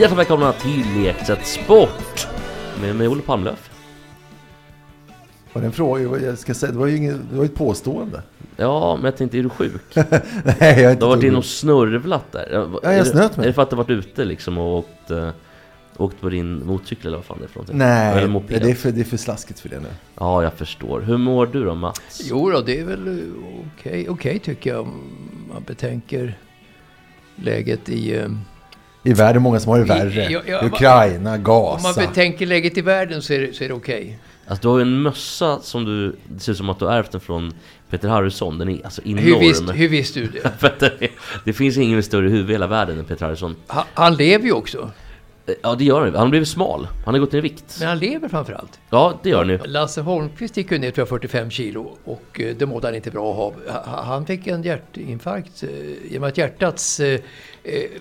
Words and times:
Hjärtligt 0.00 0.18
välkomna 0.18 0.52
till 0.52 0.84
Lekset 0.96 1.46
Sport 1.46 2.26
med 2.80 2.96
mig 2.96 3.08
Olle 3.08 3.22
Palmlöf. 3.22 3.79
Var 5.52 5.60
det 5.62 5.66
en 5.66 5.72
fråga? 5.72 6.18
Jag 6.20 6.38
ska 6.38 6.54
säga, 6.54 6.72
det 6.72 6.78
var 6.78 6.86
ju 6.86 6.96
inget, 6.96 7.16
det 7.30 7.36
var 7.36 7.44
ett 7.44 7.54
påstående. 7.54 8.22
Ja, 8.56 8.96
men 8.96 9.04
jag 9.04 9.16
tänkte, 9.16 9.38
är 9.38 9.42
du 9.42 9.48
sjuk? 9.48 9.82
Nej, 9.94 10.56
jag 10.60 10.78
är 10.78 10.86
Du 10.86 10.92
inte 10.92 11.04
har 11.04 11.16
varit 11.16 11.24
inne 11.24 11.36
och 11.36 11.44
snurvlat 11.44 12.32
där. 12.32 12.68
Ja, 12.82 12.92
jag 12.92 13.06
snöt 13.06 13.36
mig. 13.36 13.44
Är 13.44 13.48
det 13.48 13.52
för 13.54 13.62
att 13.62 13.70
du 13.70 13.76
varit 13.76 13.90
ute 13.90 14.24
liksom 14.24 14.58
och 14.58 14.78
åkt, 14.78 15.10
eh, 15.10 15.28
åkt 15.96 16.20
på 16.20 16.28
din 16.28 16.66
motorcykel 16.66 17.06
eller 17.06 17.16
vad 17.16 17.24
fan 17.24 17.38
det 17.40 17.44
är 17.44 17.48
för 17.48 17.56
någonting? 17.56 17.78
Nej, 17.78 18.60
det 18.60 18.70
är, 18.70 18.74
för, 18.74 18.90
det 18.90 19.00
är 19.00 19.04
för 19.04 19.16
slaskigt 19.16 19.60
för 19.60 19.68
det 19.68 19.80
nu. 19.80 19.88
Ja, 20.18 20.42
jag 20.42 20.52
förstår. 20.52 21.00
Hur 21.00 21.16
mår 21.16 21.46
du 21.46 21.64
då 21.64 21.74
Mats? 21.74 22.20
Jo 22.24 22.50
då, 22.50 22.60
det 22.60 22.80
är 22.80 22.84
väl 22.84 23.08
eh, 23.08 23.24
okej 23.78 24.06
okej 24.08 24.38
tycker 24.38 24.70
jag. 24.70 24.80
Om 24.80 25.02
man 25.52 25.62
betänker 25.66 26.38
läget 27.36 27.88
i... 27.88 28.16
eh, 28.18 28.26
I 29.02 29.12
världen 29.12 29.36
är 29.36 29.40
många 29.40 29.60
som 29.60 29.70
har 29.72 29.78
det 29.78 29.84
värre. 29.84 30.30
Ja, 30.30 30.40
ja, 30.46 30.64
Ukraina, 30.64 31.34
Om 31.34 31.42
man 31.42 31.42
Gaza. 31.42 32.00
betänker 32.00 32.46
läget 32.46 32.78
i 32.78 32.80
världen 32.80 33.22
så 33.22 33.32
är 33.32 33.40
det, 33.40 33.52
så 33.52 33.64
är 33.64 33.68
det 33.68 33.74
okej. 33.74 34.18
Alltså 34.50 34.62
du 34.62 34.68
har 34.68 34.78
ju 34.78 34.82
en 34.82 35.02
mössa 35.02 35.60
som 35.60 35.84
du, 35.84 36.16
det 36.28 36.40
ser 36.40 36.52
ut 36.52 36.58
som 36.58 36.70
att 36.70 36.78
du 36.78 36.84
har 36.84 36.92
ärvt 36.92 37.12
den 37.12 37.20
från 37.20 37.52
Peter 37.90 38.08
Harrison. 38.08 38.58
Den 38.58 38.68
är 38.68 38.84
alltså 38.84 39.02
enorm. 39.04 39.24
Hur, 39.24 39.40
visst, 39.40 39.62
hur 39.74 39.88
visste 39.88 40.20
du 40.20 40.26
det? 40.26 41.10
Det, 41.44 41.52
finns 41.52 41.76
ingen 41.76 42.02
större 42.02 42.28
huvud 42.28 42.50
i 42.50 42.52
hela 42.52 42.66
världen 42.66 42.98
än 42.98 43.04
Peter 43.04 43.26
Harrison. 43.26 43.56
Han, 43.66 43.84
han 43.94 44.16
lever 44.16 44.44
ju 44.44 44.52
också. 44.52 44.90
Ja, 45.62 45.74
det 45.74 45.84
gör 45.84 46.00
han. 46.00 46.10
Han 46.14 46.20
har 46.22 46.28
blivit 46.28 46.48
smal. 46.48 46.88
Han 47.04 47.14
har 47.14 47.18
gått 47.20 47.32
ner 47.32 47.38
i 47.38 47.42
vikt. 47.42 47.76
Men 47.78 47.88
han 47.88 47.98
lever 47.98 48.28
framför 48.28 48.52
allt. 48.52 48.80
Ja, 48.90 49.20
det 49.22 49.28
gör 49.28 49.38
han 49.38 49.48
ju. 49.48 49.58
Lasse 49.64 50.00
Holmqvist 50.00 50.56
gick 50.56 50.70
ju 50.72 50.78
ner 50.78 50.90
tror 50.90 51.00
jag 51.02 51.08
45 51.08 51.50
kilo 51.50 51.96
och 52.04 52.40
eh, 52.40 52.56
det 52.58 52.66
mådde 52.66 52.86
han 52.86 52.94
inte 52.94 53.10
bra 53.10 53.26
av. 53.34 53.54
Ha- 53.68 54.02
Han 54.02 54.26
fick 54.26 54.46
en 54.46 54.62
hjärtinfarkt 54.62 55.62
eh, 55.62 55.68
genom 56.12 56.28
att 56.28 56.38
hjärtats 56.38 57.00
eh, 57.00 57.20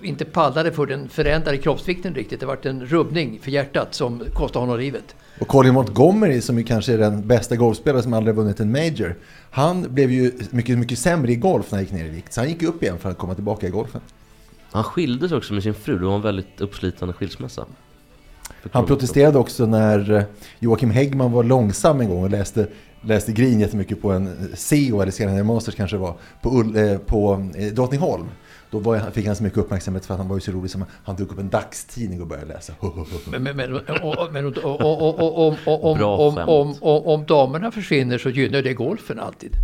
inte 0.03 0.25
pallade 0.25 0.71
för 0.71 0.85
den 0.85 1.09
förändrade 1.09 1.57
kroppsvikten 1.57 2.15
riktigt. 2.15 2.39
Det 2.39 2.45
vart 2.45 2.65
en 2.65 2.85
rubbning 2.85 3.39
för 3.41 3.51
hjärtat 3.51 3.93
som 3.93 4.23
kostade 4.33 4.65
honom 4.65 4.79
livet. 4.79 5.15
Och 5.39 5.47
Colin 5.47 5.73
Montgomery 5.73 6.41
som 6.41 6.57
ju 6.57 6.63
kanske 6.63 6.93
är 6.93 6.97
den 6.97 7.27
bästa 7.27 7.55
golfspelare 7.55 8.03
som 8.03 8.13
aldrig 8.13 8.35
vunnit 8.35 8.59
en 8.59 8.71
Major. 8.71 9.15
Han 9.51 9.85
blev 9.93 10.11
ju 10.11 10.31
mycket, 10.49 10.77
mycket 10.77 10.99
sämre 10.99 11.31
i 11.31 11.35
golf 11.35 11.71
när 11.71 11.77
han 11.77 11.83
gick 11.85 11.93
ner 11.93 12.05
i 12.05 12.09
vikt. 12.09 12.33
Så 12.33 12.41
han 12.41 12.49
gick 12.49 12.63
upp 12.63 12.83
igen 12.83 12.97
för 12.99 13.09
att 13.09 13.17
komma 13.17 13.33
tillbaka 13.35 13.67
i 13.67 13.69
golfen. 13.69 14.01
Han 14.71 14.83
skildes 14.83 15.31
också 15.31 15.53
med 15.53 15.63
sin 15.63 15.73
fru. 15.73 15.99
Det 15.99 16.05
var 16.05 16.15
en 16.15 16.21
väldigt 16.21 16.61
uppslitande 16.61 17.13
skilsmässa. 17.13 17.65
Han 18.71 18.85
protesterade 18.85 19.37
också 19.37 19.65
när 19.65 20.11
eh, 20.11 20.23
Joakim 20.59 20.91
Häggman 20.91 21.31
var 21.31 21.43
långsam 21.43 22.01
en 22.01 22.09
gång 22.09 22.23
och 22.23 22.29
läste, 22.29 22.67
läste 23.01 23.31
Green 23.31 23.59
jättemycket 23.59 24.01
på 24.01 24.11
en 24.11 24.27
eh, 24.27 24.33
CO 24.55 25.01
eller 25.01 25.11
senare 25.11 25.43
Masters 25.43 25.75
kanske 25.75 25.95
det 25.97 26.01
var, 26.01 26.13
på, 26.41 26.49
Ull, 26.49 26.75
eh, 26.75 26.97
på 26.97 27.49
eh, 27.55 27.67
Drottningholm. 27.67 28.25
Då 28.71 28.79
var, 28.79 28.99
fick 29.11 29.27
han 29.27 29.35
så 29.35 29.43
mycket 29.43 29.59
uppmärksamhet 29.59 30.05
för 30.05 30.13
att 30.13 30.19
han 30.19 30.27
var 30.27 30.35
ju 30.35 30.41
så 30.41 30.51
rolig 30.51 30.71
som 30.71 30.85
han 31.03 31.15
drog 31.15 31.31
upp 31.31 31.39
en 31.39 31.49
dagstidning 31.49 32.21
och 32.21 32.27
började 32.27 32.47
läsa. 32.47 32.73
Men, 33.25 33.47
om 36.81 37.25
damerna 37.25 37.71
försvinner 37.71 38.17
så 38.17 38.29
gynnar 38.29 38.61
det 38.61 38.73
golfen 38.73 39.19
alltid. 39.19 39.55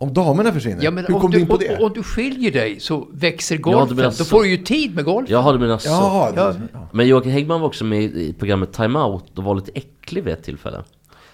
Om 0.00 0.14
damerna 0.14 0.52
försvinner? 0.52 0.84
Ja, 0.84 0.90
men 0.90 1.04
Hur 1.04 1.14
om 1.14 1.20
kom 1.20 1.30
du 1.30 1.40
in 1.40 1.46
på 1.46 1.56
det? 1.56 1.78
Om, 1.78 1.84
om 1.84 1.92
du 1.94 2.02
skiljer 2.02 2.52
dig 2.52 2.80
så 2.80 3.08
växer 3.12 3.54
Ja, 3.56 3.60
golfen. 3.62 3.88
du 3.88 3.94
menar 3.94 4.08
Då 4.10 4.14
så. 4.14 4.24
får 4.24 4.42
du 4.42 4.48
ju 4.50 4.56
tid 4.56 4.94
med 4.94 5.04
golfen. 5.04 5.32
Jag 5.32 5.42
hade 5.42 5.58
mina 5.58 5.78
så. 5.78 5.88
Jaha, 5.88 6.32
Ja. 6.36 6.54
ja. 6.72 6.88
Men 6.92 7.06
Joakim 7.08 7.32
Häggman 7.32 7.60
var 7.60 7.66
också 7.68 7.84
med 7.84 8.02
i 8.02 8.32
programmet 8.38 8.72
Time 8.72 8.98
Out 8.98 9.38
och 9.38 9.44
var 9.44 9.54
lite 9.54 9.70
äcklig 9.74 10.24
vid 10.24 10.32
ett 10.34 10.42
tillfälle. 10.42 10.82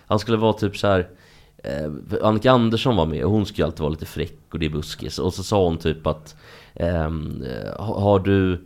Han 0.07 0.19
skulle 0.19 0.37
vara 0.37 0.53
typ 0.53 0.77
så 0.77 0.87
här. 0.87 1.09
Eh, 1.65 1.91
Annika 2.23 2.51
Andersson 2.53 2.97
var 2.97 3.07
med 3.07 3.25
och 3.25 3.31
hon 3.31 3.47
skulle 3.47 3.65
alltid 3.67 3.81
vara 3.81 3.91
lite 3.91 4.07
fräck 4.07 4.39
och 4.53 4.59
det 4.59 4.67
är 4.67 4.71
buskis. 4.71 5.19
Och 5.19 5.35
så 5.35 5.43
sa 5.43 5.65
hon 5.65 5.79
typ 5.79 6.07
att 6.07 6.37
ehm, 6.75 7.43
eh, 7.43 7.85
ha- 7.85 8.01
Har 8.01 8.19
du 8.19 8.65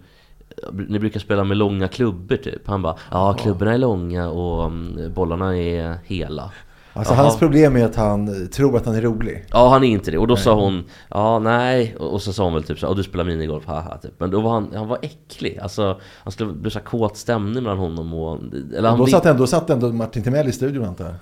ni 0.88 0.98
brukar 0.98 1.20
spela 1.20 1.44
med 1.44 1.56
långa 1.56 1.88
klubbor 1.88 2.37
typ. 2.37 2.66
Han 2.69 2.82
bara 2.82 2.97
Ja 3.10 3.32
klubborna 3.34 3.75
är 3.75 3.78
långa 3.78 4.28
och 4.28 4.64
mm, 4.64 5.14
bollarna 5.14 5.56
är 5.58 5.98
hela. 6.04 6.50
Alltså 6.98 7.14
Jaha. 7.14 7.22
hans 7.22 7.38
problem 7.38 7.76
är 7.76 7.84
att 7.84 7.97
han 7.97 8.48
tror 8.48 8.76
att 8.76 8.86
han 8.86 8.94
är 8.94 9.00
rolig. 9.03 9.44
Ja 9.50 9.69
han 9.69 9.84
är 9.84 9.88
inte 9.88 10.10
det. 10.10 10.19
Och 10.19 10.26
då 10.26 10.36
sa 10.36 10.54
hon 10.54 10.84
Ja 11.09 11.38
nej. 11.38 11.97
Och 11.98 12.12
och 12.12 12.22
så 12.22 12.32
sa 12.32 12.44
hon 12.44 12.54
väl 12.54 12.62
typ 12.62 12.78
så 12.78 12.86
"Ja, 12.86 12.94
du 12.94 13.03
spelar 13.03 13.25
minigolf, 13.25 13.66
haha 13.66 13.98
typ. 14.03 14.12
Men 14.20 14.31
då 14.31 14.41
var 14.41 14.50
han, 14.50 14.70
han 14.75 14.88
var 14.88 14.98
äcklig. 15.03 15.58
Alltså 15.62 16.00
han 16.25 16.32
skulle 16.32 16.53
bli 16.53 16.70
så 16.70 16.81
kåt 16.81 17.16
stämning 17.16 17.62
mellan 17.62 17.78
honom 17.78 18.14
och... 18.14 18.38
Eller 18.76 18.88
han 18.88 18.98
Då 18.98 19.06
satt, 19.06 19.26
ändå, 19.26 19.38
då 19.42 19.47
satt 19.47 19.70
ändå 19.70 19.92
Martin 19.92 20.22
Timell 20.22 20.48
i 20.48 20.53
studion 20.53 20.84
antar 20.84 21.04
jag. 21.04 21.14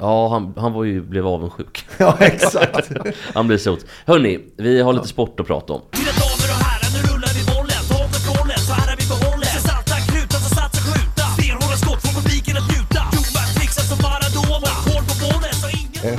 Ja, 0.00 0.28
han, 0.28 0.54
han 0.56 0.72
var 0.72 0.84
ju, 0.84 1.02
blev 1.02 1.26
avundsjuk. 1.26 1.84
Ja, 1.98 2.16
exakt. 2.20 2.90
Han 3.34 3.46
blev 3.46 3.58
sot. 3.58 3.84
Hörni, 4.06 4.38
vi 4.56 4.80
har 4.80 4.92
lite 4.92 5.08
sport 5.08 5.40
att 5.40 5.46
prata 5.46 5.72
om. 5.72 5.80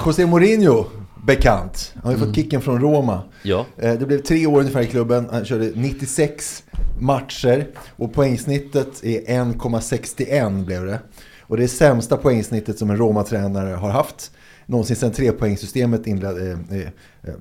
José 0.05 0.25
Mourinho, 0.25 0.85
bekant. 1.27 1.91
Han 1.95 2.03
har 2.03 2.11
ju 2.11 2.25
fått 2.25 2.35
kicken 2.35 2.61
från 2.61 2.81
Roma. 2.81 3.21
Ja. 3.43 3.65
Eh, 3.77 3.93
Det 3.93 4.05
blev 4.05 4.21
tre 4.21 4.45
år 4.45 4.59
ungefär 4.59 4.81
i 4.81 4.87
klubben. 4.87 5.27
Han 5.31 5.45
körde 5.45 5.71
96 5.75 6.63
matcher 6.99 7.67
och 7.95 8.13
poängsnittet 8.13 9.03
är 9.03 9.21
1,61 9.27 10.65
blev 10.65 10.85
det. 10.85 10.99
Och 11.41 11.57
det 11.57 11.63
är 11.63 11.67
sämsta 11.67 12.17
poängsnittet 12.17 12.79
som 12.79 12.89
en 12.89 12.97
Roma-tränare 12.97 13.75
har 13.75 13.89
haft. 13.89 14.31
Någonsin 14.65 14.95
sedan 14.95 15.11
trepoängssystemet 15.11 16.07
inled, 16.07 16.37
eh, 16.51 16.79
eh, 16.79 17.33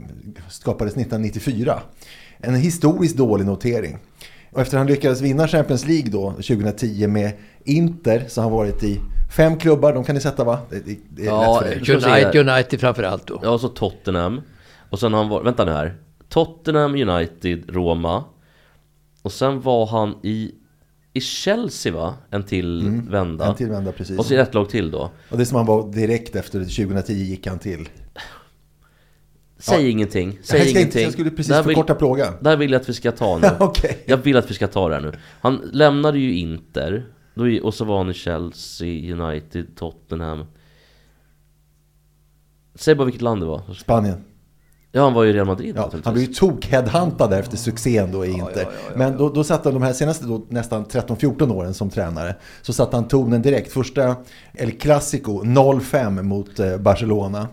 skapades 0.48 0.96
1994. 0.96 1.80
En 2.38 2.54
historiskt 2.54 3.16
dålig 3.16 3.46
notering. 3.46 3.98
Och 4.52 4.60
efter 4.60 4.78
han 4.78 4.86
lyckades 4.86 5.20
vinna 5.20 5.48
Champions 5.48 5.86
League 5.86 6.10
då 6.10 6.30
2010 6.32 7.06
med 7.06 7.32
Inter 7.64 8.24
så 8.28 8.40
har 8.40 8.48
han 8.50 8.58
varit 8.58 8.82
i 8.82 9.00
fem 9.30 9.56
klubbar. 9.58 9.92
De 9.92 10.04
kan 10.04 10.14
ni 10.14 10.20
sätta 10.20 10.44
va? 10.44 10.58
Det, 10.70 10.80
det, 10.86 10.98
det 11.10 11.22
är 11.22 11.26
Ja, 11.26 11.60
lätt 11.60 11.86
för 11.86 12.00
dig. 12.00 12.24
United. 12.24 12.48
United 12.48 12.80
framför 12.80 13.02
allt 13.02 13.26
då. 13.26 13.40
Ja, 13.42 13.58
så 13.58 13.68
Tottenham. 13.68 14.40
Och 14.90 14.98
sen 15.00 15.12
har 15.12 15.20
han 15.20 15.28
var, 15.30 15.42
vänta 15.42 15.64
nu 15.64 15.70
här. 15.72 15.94
Tottenham, 16.28 16.94
United, 16.94 17.64
Roma. 17.68 18.24
Och 19.22 19.32
sen 19.32 19.60
var 19.60 19.86
han 19.86 20.14
i, 20.22 20.54
i 21.12 21.20
Chelsea 21.20 21.92
va? 21.92 22.14
En 22.30 22.42
till 22.42 22.82
vända. 23.08 23.44
Mm. 23.44 23.50
En 23.52 23.56
till 23.56 23.68
vända, 23.70 23.92
precis. 23.92 24.18
Och 24.18 24.26
så 24.26 24.34
ett 24.34 24.54
lag 24.54 24.68
till 24.68 24.90
då. 24.90 25.10
Och 25.30 25.38
det 25.38 25.46
som 25.46 25.56
han 25.56 25.66
var 25.66 25.92
direkt 25.92 26.36
efter 26.36 26.58
2010 26.60 27.12
gick 27.12 27.46
han 27.46 27.58
till. 27.58 27.88
Säg 29.58 29.82
Ja. 29.82 29.88
ingenting, 29.90 30.28
Jag, 30.36 30.44
säg 30.46 30.60
ska 30.60 30.68
inte, 30.68 30.78
ingenting. 30.80 31.02
jag 31.02 31.12
skulle 31.12 31.30
precis 31.30 31.46
Där 31.52 31.62
vill- 31.62 31.74
förkorta 31.76 31.94
plågan. 31.94 32.34
Där 32.40 32.56
vill 32.56 32.72
jag 32.72 32.80
att 32.80 32.88
vi 32.88 32.92
ska 32.92 33.12
ta 33.12 33.38
nu. 33.38 33.48
Okej. 33.60 33.98
Jag 34.06 34.16
vill 34.16 34.36
att 34.36 34.50
vi 34.50 34.54
ska 34.54 34.66
ta 34.68 34.88
det 34.88 34.94
här 34.94 35.02
nu. 35.02 35.12
Han 35.40 35.60
lämnade 35.72 36.18
ju 36.18 36.34
Inter. 36.34 37.04
Då, 37.34 37.48
i- 37.48 37.60
och 37.60 37.74
så 37.74 37.84
var 37.84 37.98
han 37.98 38.10
i 38.10 38.14
Chelsea, 38.14 39.14
United, 39.14 39.76
Tottenham. 39.76 40.44
Säg 42.74 42.94
bara 42.94 43.04
vilket 43.04 43.22
land 43.22 43.42
det 43.42 43.46
var. 43.46 43.62
Spanien. 43.74 44.24
Ja, 44.92 45.02
han 45.04 45.12
var 45.14 45.24
ju 45.24 45.30
i 45.30 45.32
Real 45.32 45.46
Madrid 45.46 45.76
Ja, 45.76 45.90
han 46.04 46.14
blev 46.14 46.26
ju 46.26 46.32
tok-headhuntad 46.32 47.32
efter 47.38 47.56
succén 47.56 48.12
då 48.12 48.24
i 48.24 48.30
Inter. 48.30 48.68
Men 48.96 49.16
då, 49.16 49.28
då 49.28 49.44
satte 49.44 49.68
han 49.68 49.74
de 49.74 49.82
här 49.82 49.92
senaste 49.92 50.26
då, 50.26 50.46
nästan 50.48 50.84
13-14 50.84 51.52
åren 51.52 51.74
som 51.74 51.90
tränare. 51.90 52.36
Så 52.62 52.72
satte 52.72 52.96
han 52.96 53.08
tonen 53.08 53.42
direkt. 53.42 53.72
Första 53.72 54.16
El 54.54 54.70
Clasico 54.72 55.42
0-5 55.44 56.22
mot 56.22 56.58
eh, 56.60 56.76
Barcelona. 56.76 57.48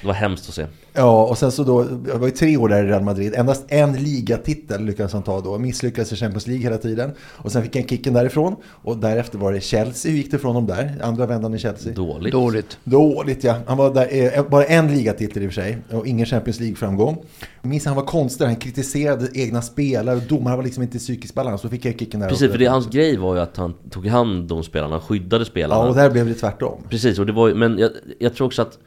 Det 0.00 0.06
var 0.06 0.14
hemskt 0.14 0.48
att 0.48 0.54
se. 0.54 0.66
Ja, 0.92 1.24
och 1.24 1.38
sen 1.38 1.52
så 1.52 1.64
då, 1.64 1.82
det 1.82 2.14
var 2.14 2.26
ju 2.26 2.32
tre 2.32 2.56
år 2.56 2.68
där 2.68 2.84
i 2.84 2.86
Real 2.86 3.02
Madrid. 3.02 3.34
Endast 3.34 3.64
en 3.68 3.92
ligatitel 3.92 4.84
lyckades 4.84 5.12
han 5.12 5.22
ta 5.22 5.40
då. 5.40 5.58
Misslyckades 5.58 6.12
i 6.12 6.16
Champions 6.16 6.46
League 6.46 6.62
hela 6.62 6.78
tiden. 6.78 7.10
Och 7.20 7.52
sen 7.52 7.62
fick 7.62 7.76
han 7.76 7.84
kicken 7.84 8.14
därifrån. 8.14 8.56
Och 8.64 8.96
därefter 8.96 9.38
var 9.38 9.52
det 9.52 9.60
Chelsea. 9.60 10.10
Hur 10.10 10.18
gick 10.18 10.30
det 10.30 10.38
från 10.38 10.54
dem 10.54 10.66
där? 10.66 10.94
Andra 11.02 11.26
vändan 11.26 11.54
i 11.54 11.58
Chelsea. 11.58 11.92
Dåligt. 11.92 12.32
Dåligt. 12.32 12.78
Dåligt 12.84 13.44
ja. 13.44 13.56
Han 13.66 13.76
var 13.76 13.94
där, 13.94 14.36
eh, 14.38 14.48
bara 14.48 14.64
en 14.64 14.96
ligatitel 14.96 15.42
i 15.42 15.48
och 15.48 15.52
för 15.52 15.62
sig. 15.62 15.78
Och 15.90 16.06
ingen 16.06 16.26
Champions 16.26 16.60
League-framgång. 16.60 17.24
Jag 17.62 17.68
minns 17.68 17.86
han 17.86 17.96
var 17.96 18.04
konstig. 18.04 18.44
Han 18.44 18.56
kritiserade 18.56 19.28
egna 19.34 19.62
spelare. 19.62 20.20
Domare 20.28 20.56
var 20.56 20.62
liksom 20.62 20.82
inte 20.82 20.96
i 20.96 21.00
psykisk 21.00 21.34
balans. 21.34 21.60
Så 21.60 21.68
fick 21.68 21.84
jag 21.84 21.98
kicken 21.98 22.20
där. 22.20 22.28
Precis, 22.28 22.50
för 22.50 22.58
det, 22.58 22.66
hans 22.66 22.86
grej 22.86 23.16
var 23.16 23.34
ju 23.34 23.40
att 23.40 23.56
han 23.56 23.74
tog 23.90 24.06
hand 24.06 24.52
om 24.52 24.64
spelarna, 24.64 24.94
han 24.94 25.00
skyddade 25.00 25.44
spelarna. 25.44 25.82
Ja, 25.82 25.88
och 25.88 25.94
där 25.94 26.10
blev 26.10 26.26
det 26.26 26.34
tvärtom. 26.34 26.82
Precis, 26.88 27.18
och 27.18 27.26
det 27.26 27.32
var 27.32 27.48
ju, 27.48 27.54
men 27.54 27.78
jag, 27.78 27.90
jag 28.18 28.34
tror 28.34 28.46
också 28.46 28.62
att 28.62 28.78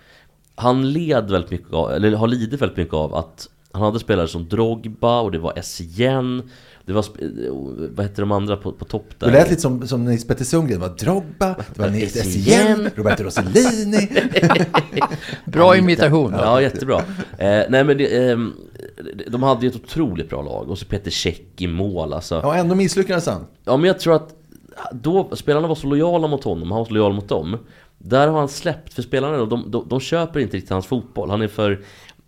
han 0.61 0.91
led 0.93 1.31
väldigt 1.31 1.51
mycket 1.51 1.73
av, 1.73 1.91
eller 1.91 2.11
har 2.11 2.27
lidit 2.27 2.61
väldigt 2.61 2.77
mycket 2.77 2.93
av 2.93 3.15
att 3.15 3.49
han 3.73 3.81
hade 3.83 3.99
spelare 3.99 4.27
som 4.27 4.47
Drogba 4.47 5.21
och 5.21 5.31
det 5.31 5.39
var 5.39 5.53
Essien 5.59 6.49
Det 6.85 6.93
var, 6.93 7.01
sp- 7.01 7.91
vad 7.95 8.05
hette 8.05 8.21
de 8.21 8.31
andra 8.31 8.57
på, 8.57 8.71
på 8.71 8.85
topp 8.85 9.05
där? 9.19 9.27
Det 9.27 9.33
lät 9.33 9.49
lite 9.49 9.61
som, 9.61 9.87
som 9.87 10.05
Nils 10.05 10.27
Petter 10.27 10.45
Sundgren. 10.45 10.79
Det 10.79 10.87
var 10.87 10.95
Drogba, 10.95 11.55
det 11.73 11.79
var 11.81 11.89
Nils 11.89 12.15
Essien, 12.15 12.89
Roberto 12.95 13.23
Rossellini. 13.23 14.09
Bra 15.45 15.77
imitation. 15.77 16.33
Ja, 16.37 16.61
jättebra. 16.61 16.97
Eh, 17.37 17.63
nej 17.69 17.83
men 17.83 17.97
det, 17.97 18.29
ehm, 18.29 18.53
de 19.27 19.43
hade 19.43 19.61
ju 19.61 19.69
ett 19.69 19.75
otroligt 19.75 20.29
bra 20.29 20.41
lag 20.41 20.69
och 20.69 20.77
så 20.77 20.85
Peter 20.85 21.11
Cech 21.11 21.41
i 21.57 21.67
mål 21.67 22.13
alltså. 22.13 22.35
Ja, 22.43 22.55
ändå 22.55 22.75
misslyckades 22.75 23.25
han. 23.27 23.45
Ja 23.65 23.77
men 23.77 23.87
jag 23.87 23.99
tror 23.99 24.15
att 24.15 24.29
då, 24.91 25.29
spelarna 25.35 25.67
var 25.67 25.75
så 25.75 25.87
lojala 25.87 26.27
mot 26.27 26.43
honom, 26.43 26.71
han 26.71 26.77
var 26.79 26.85
så 26.85 26.93
lojal 26.93 27.13
mot 27.13 27.29
dem 27.29 27.57
Där 28.03 28.27
har 28.27 28.39
han 28.39 28.49
släppt, 28.49 28.93
för 28.93 29.01
spelarna 29.01 29.37
de, 29.45 29.71
de, 29.71 29.87
de 29.89 29.99
köper 29.99 30.39
inte 30.39 30.57
riktigt 30.57 30.71
hans 30.71 30.85
fotboll 30.85 31.29
Han 31.29 31.41
är 31.41 31.47
för 31.47 31.79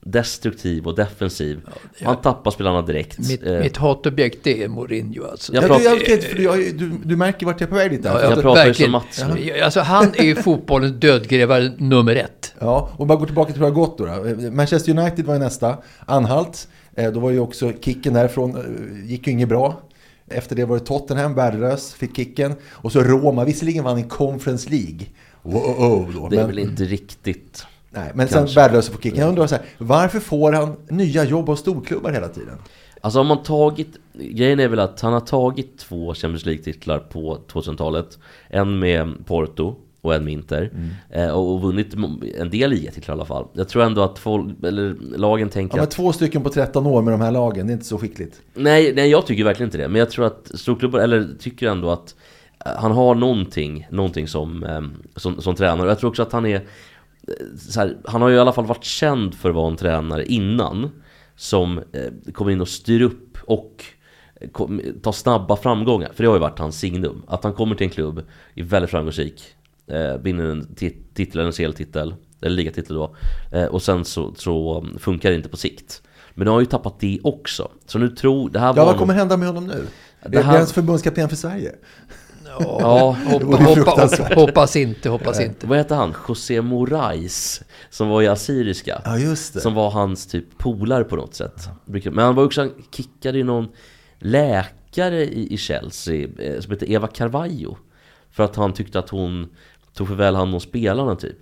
destruktiv 0.05 0.87
och 0.87 0.95
defensiv 0.95 1.61
Han 2.03 2.21
tappar 2.21 2.51
spelarna 2.51 2.81
direkt 2.81 3.19
Mitt, 3.19 3.43
Eh, 3.43 3.59
mitt 3.59 3.77
hatobjekt 3.77 4.39
det 4.43 4.63
är 4.63 4.67
Mourinho 4.67 5.23
alltså. 5.31 5.53
Jag 5.53 5.63
Ja, 5.63 5.67
pratar- 5.67 5.83
du, 5.83 5.89
jag, 5.89 5.95
vet, 6.17 6.23
för 6.23 6.35
du, 6.37 6.71
du, 6.71 6.91
du 7.03 7.15
märker 7.15 7.45
vart 7.45 7.61
jag 7.61 7.67
är 7.67 7.71
på 7.71 7.75
väg 7.75 7.91
dit. 7.91 8.03
där. 8.03 8.09
Ja, 8.09 8.19
ja, 8.21 8.25
att- 8.27 8.31
Jag 8.33 8.41
pratar 8.41 8.65
ju 8.67 8.73
som 8.73 8.91
Mats 8.91 9.23
nu. 9.35 9.41
Ja, 9.47 9.65
Alltså, 9.65 9.79
han 9.79 10.11
är 10.15 10.23
ju 10.23 10.35
fotbollens 10.35 10.93
dödgrävare 10.99 11.71
nummer 11.77 12.15
ett. 12.15 12.53
Ja, 12.59 12.89
och 12.97 13.07
bara 13.07 13.17
gå 13.17 13.25
tillbaka 13.25 13.51
till 13.53 13.61
hur 13.61 13.69
det 13.69 13.75
har 13.75 13.85
gått 13.85 13.97
då, 13.97 14.05
då. 14.05 14.51
Manchester 14.51 14.97
United 14.99 15.25
var 15.25 15.33
ju 15.33 15.39
nästa. 15.39 15.77
Anhalt. 16.05 16.67
Eh, 16.95 17.11
Då 17.11 17.19
var 17.19 17.31
ju 17.31 17.39
också 17.39 17.71
kicken 17.81 18.13
därifrån, 18.13 18.55
eh, 18.55 19.09
gick 19.11 19.27
ju 19.27 19.33
inget 19.33 19.49
bra. 19.49 19.81
Efter 20.27 20.55
det 20.55 20.65
var 20.65 20.77
det 20.79 20.85
Tottenham, 20.85 21.35
värdelös, 21.35 21.93
fick 21.93 22.15
kicken. 22.15 22.53
Och 22.71 22.91
så 22.91 23.01
Roma, 23.03 23.45
visserligen 23.45 23.83
vann 23.83 23.97
i 23.99 24.03
Conference 24.03 24.69
League. 24.69 24.99
Wow, 25.43 26.11
då. 26.15 26.29
Det 26.29 26.35
är 26.35 26.39
Men, 26.39 26.47
väl 26.47 26.59
inte 26.59 26.83
riktigt 26.83 27.65
nej, 27.89 28.11
men 28.15 28.27
kanske. 28.27 28.53
sen 28.53 28.63
värdelös 28.63 28.89
får 28.89 29.01
kicken. 29.01 29.19
Jag 29.19 29.29
undrar 29.29 29.47
så 29.47 29.55
här, 29.55 29.65
varför 29.77 30.19
får 30.19 30.51
han 30.51 30.75
nya 30.89 31.23
jobb 31.23 31.49
av 31.49 31.55
storklubbar 31.55 32.11
hela 32.11 32.27
tiden? 32.27 32.57
Alltså 33.01 33.19
har 33.19 33.23
man 33.23 33.43
tagit, 33.43 33.97
grejen 34.13 34.59
är 34.59 34.67
väl 34.67 34.79
att 34.79 35.01
han 35.01 35.13
har 35.13 35.19
tagit 35.19 35.77
två 35.77 36.13
Champions 36.13 36.45
League-titlar 36.45 36.99
på 36.99 37.37
2000-talet 37.53 38.19
En 38.49 38.79
med 38.79 39.25
Porto 39.25 39.75
och 40.01 40.15
en 40.15 40.23
med 40.23 40.33
Inter 40.33 40.71
eh, 41.09 41.29
och, 41.29 41.53
och 41.53 41.61
vunnit 41.61 41.93
en 42.37 42.49
del 42.49 42.69
ligatitlar 42.69 43.15
i 43.15 43.17
alla 43.17 43.25
fall 43.25 43.47
Jag 43.53 43.69
tror 43.69 43.83
ändå 43.83 44.01
att 44.01 44.19
folk, 44.19 44.63
eller 44.63 44.95
lagen 45.17 45.49
tänker 45.49 45.77
Ja, 45.77 45.81
men 45.81 45.89
två 45.89 46.13
stycken 46.13 46.43
på 46.43 46.49
13 46.49 46.85
år 46.87 47.01
med 47.01 47.13
de 47.13 47.21
här 47.21 47.31
lagen, 47.31 47.67
det 47.67 47.71
är 47.71 47.73
inte 47.73 47.85
så 47.85 47.97
skickligt. 47.97 48.41
nej, 48.53 48.93
nej 48.95 49.09
jag 49.09 49.25
tycker 49.25 49.43
verkligen 49.43 49.67
inte 49.67 49.77
det 49.77 49.87
Men 49.87 49.99
jag 49.99 50.09
tror 50.09 50.25
att 50.25 50.51
storklubbar, 50.55 50.99
eller 50.99 51.27
tycker 51.39 51.67
ändå 51.67 51.89
att 51.89 52.15
Han 52.65 52.91
har 52.91 53.15
någonting, 53.15 53.87
någonting 53.91 54.27
som, 54.27 54.63
eh, 54.63 54.81
som, 55.15 55.41
som 55.41 55.55
tränare 55.55 55.87
Jag 55.87 55.99
tror 55.99 56.09
också 56.09 56.21
att 56.21 56.31
han 56.31 56.45
är 56.45 56.55
eh, 56.55 56.63
här, 57.75 57.97
Han 58.05 58.21
har 58.21 58.29
ju 58.29 58.35
i 58.35 58.39
alla 58.39 58.53
fall 58.53 58.65
varit 58.65 58.83
känd 58.83 59.35
för 59.35 59.49
att 59.49 59.55
vara 59.55 59.67
en 59.67 59.75
tränare 59.75 60.25
innan 60.25 60.89
Som 61.35 61.77
eh, 61.77 62.31
kommer 62.33 62.51
in 62.51 62.61
och 62.61 62.67
styr 62.67 63.01
upp 63.01 63.37
och 63.45 63.85
kom- 64.51 64.81
tar 65.03 65.11
snabba 65.11 65.55
framgångar. 65.55 66.11
För 66.13 66.23
det 66.23 66.29
har 66.29 66.35
ju 66.35 66.41
varit 66.41 66.59
hans 66.59 66.79
signum. 66.79 67.23
Att 67.27 67.43
han 67.43 67.53
kommer 67.53 67.75
till 67.75 67.83
en 67.87 67.93
klubb, 67.93 68.23
är 68.55 68.63
väldigt 68.63 68.91
framgångsrik, 68.91 69.43
eh, 69.87 70.17
vinner 70.21 70.43
en 70.45 70.67
tit- 70.75 71.13
titel, 71.13 71.41
en 71.41 71.51
CL-titel, 71.51 72.15
eller 72.41 72.55
ligatitel 72.55 72.95
då. 72.95 73.15
Eh, 73.51 73.65
och 73.65 73.81
sen 73.81 74.05
så, 74.05 74.33
så 74.37 74.85
funkar 74.99 75.29
det 75.29 75.35
inte 75.35 75.49
på 75.49 75.57
sikt. 75.57 76.01
Men 76.33 76.45
nu 76.45 76.49
har 76.49 76.55
han 76.55 76.63
ju 76.63 76.69
tappat 76.69 76.99
det 76.99 77.19
också. 77.23 77.71
Så 77.85 77.99
nu 77.99 78.09
tror, 78.09 78.49
det 78.49 78.59
här 78.59 78.67
Ja, 78.67 78.73
var 78.73 78.85
vad 78.85 78.97
kommer 78.97 79.13
hända 79.13 79.37
med 79.37 79.47
honom 79.47 79.67
nu? 79.67 79.85
Det 80.29 80.41
här- 80.41 80.57
han 80.57 80.67
förbundskapten 80.67 81.29
för 81.29 81.35
Sverige? 81.35 81.71
Ja, 82.59 83.17
Hoppa, 83.25 83.45
hoppa, 83.45 83.73
fruktansvärt. 83.75 84.35
hoppas 84.35 84.75
inte, 84.75 85.09
hoppas 85.09 85.39
inte. 85.39 85.67
vad 85.67 85.77
heter 85.77 85.95
han? 85.95 86.13
José 86.27 86.61
Morais 86.61 87.61
Som 87.89 88.09
var 88.09 88.21
i 88.21 88.27
Assyriska 88.27 89.01
Ja, 89.05 89.17
just 89.17 89.53
det. 89.53 89.59
Som 89.61 89.73
var 89.73 89.89
hans 89.89 90.25
typ 90.27 90.57
polare 90.57 91.03
på 91.03 91.15
något 91.15 91.35
sätt 91.35 91.69
Men 91.85 92.17
han 92.17 92.35
var 92.35 92.45
också, 92.45 92.61
han 92.61 92.71
kickade 92.91 93.37
ju 93.37 93.43
någon 93.43 93.67
läkare 94.19 95.23
i, 95.23 95.53
i 95.53 95.57
Chelsea 95.57 96.27
eh, 96.39 96.59
Som 96.59 96.71
heter 96.71 96.91
Eva 96.91 97.07
Carvalho 97.07 97.75
För 98.31 98.43
att 98.43 98.55
han 98.55 98.73
tyckte 98.73 98.99
att 98.99 99.09
hon 99.09 99.49
tog 99.93 100.07
för 100.07 100.15
väl 100.15 100.35
hand 100.35 100.53
om 100.53 100.59
spelarna 100.59 101.15
typ 101.15 101.37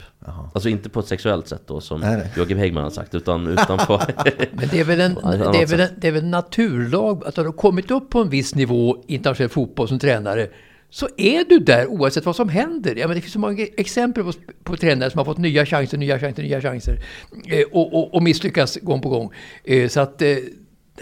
Alltså 0.54 0.70
inte 0.70 0.90
på 0.90 1.00
ett 1.00 1.08
sexuellt 1.08 1.48
sätt 1.48 1.62
då 1.68 1.82
som 1.82 2.00
Nej, 2.02 2.18
nej. 2.18 2.32
Joakim 2.38 2.58
Häggman 2.58 2.84
har 2.84 2.90
sagt 2.90 3.16
Utan 3.16 3.48
utanför 3.48 4.02
Men 4.52 4.68
det 4.72 4.80
är 4.80 4.84
väl 4.84 5.02
en, 5.02 5.14
det 5.24 5.62
är 5.62 5.66
väl 5.68 5.80
en, 5.80 5.90
det 5.98 6.08
är 6.08 6.12
väl 6.12 6.24
en 6.24 6.32
naturlag 6.32 7.26
att 7.26 7.38
har 7.38 7.44
du 7.44 7.52
kommit 7.52 7.92
upp 7.92 8.10
på 8.10 8.20
en 8.22 8.30
viss 8.30 8.56
nivå 8.56 9.04
internationell 9.08 9.50
fotboll 9.50 9.88
som 9.88 10.00
tränare 10.00 10.48
så 10.94 11.08
är 11.18 11.46
du 11.46 11.60
där 11.60 11.88
oavsett 11.88 12.26
vad 12.26 12.36
som 12.36 12.50
händer. 12.50 12.96
Ja, 12.96 13.08
men 13.08 13.16
det 13.16 13.22
finns 13.22 13.34
så 13.34 13.40
många 13.40 13.66
exempel 13.78 14.24
på, 14.24 14.34
på 14.64 14.78
tränare 14.78 15.12
som 15.12 15.18
har 15.18 15.26
fått 15.26 15.38
nya 15.38 15.66
chanser, 15.66 15.98
nya 15.98 16.20
chanser, 16.20 16.44
nya 16.44 16.62
chanser 16.62 17.00
eh, 17.48 17.66
och, 17.72 17.94
och, 17.94 18.14
och 18.14 18.24
misslyckas 18.24 18.78
gång 18.82 19.02
på 19.02 19.10
gång. 19.10 19.32
Eh, 19.64 19.88
så 19.88 20.00
att 20.00 20.22
eh, 20.22 20.38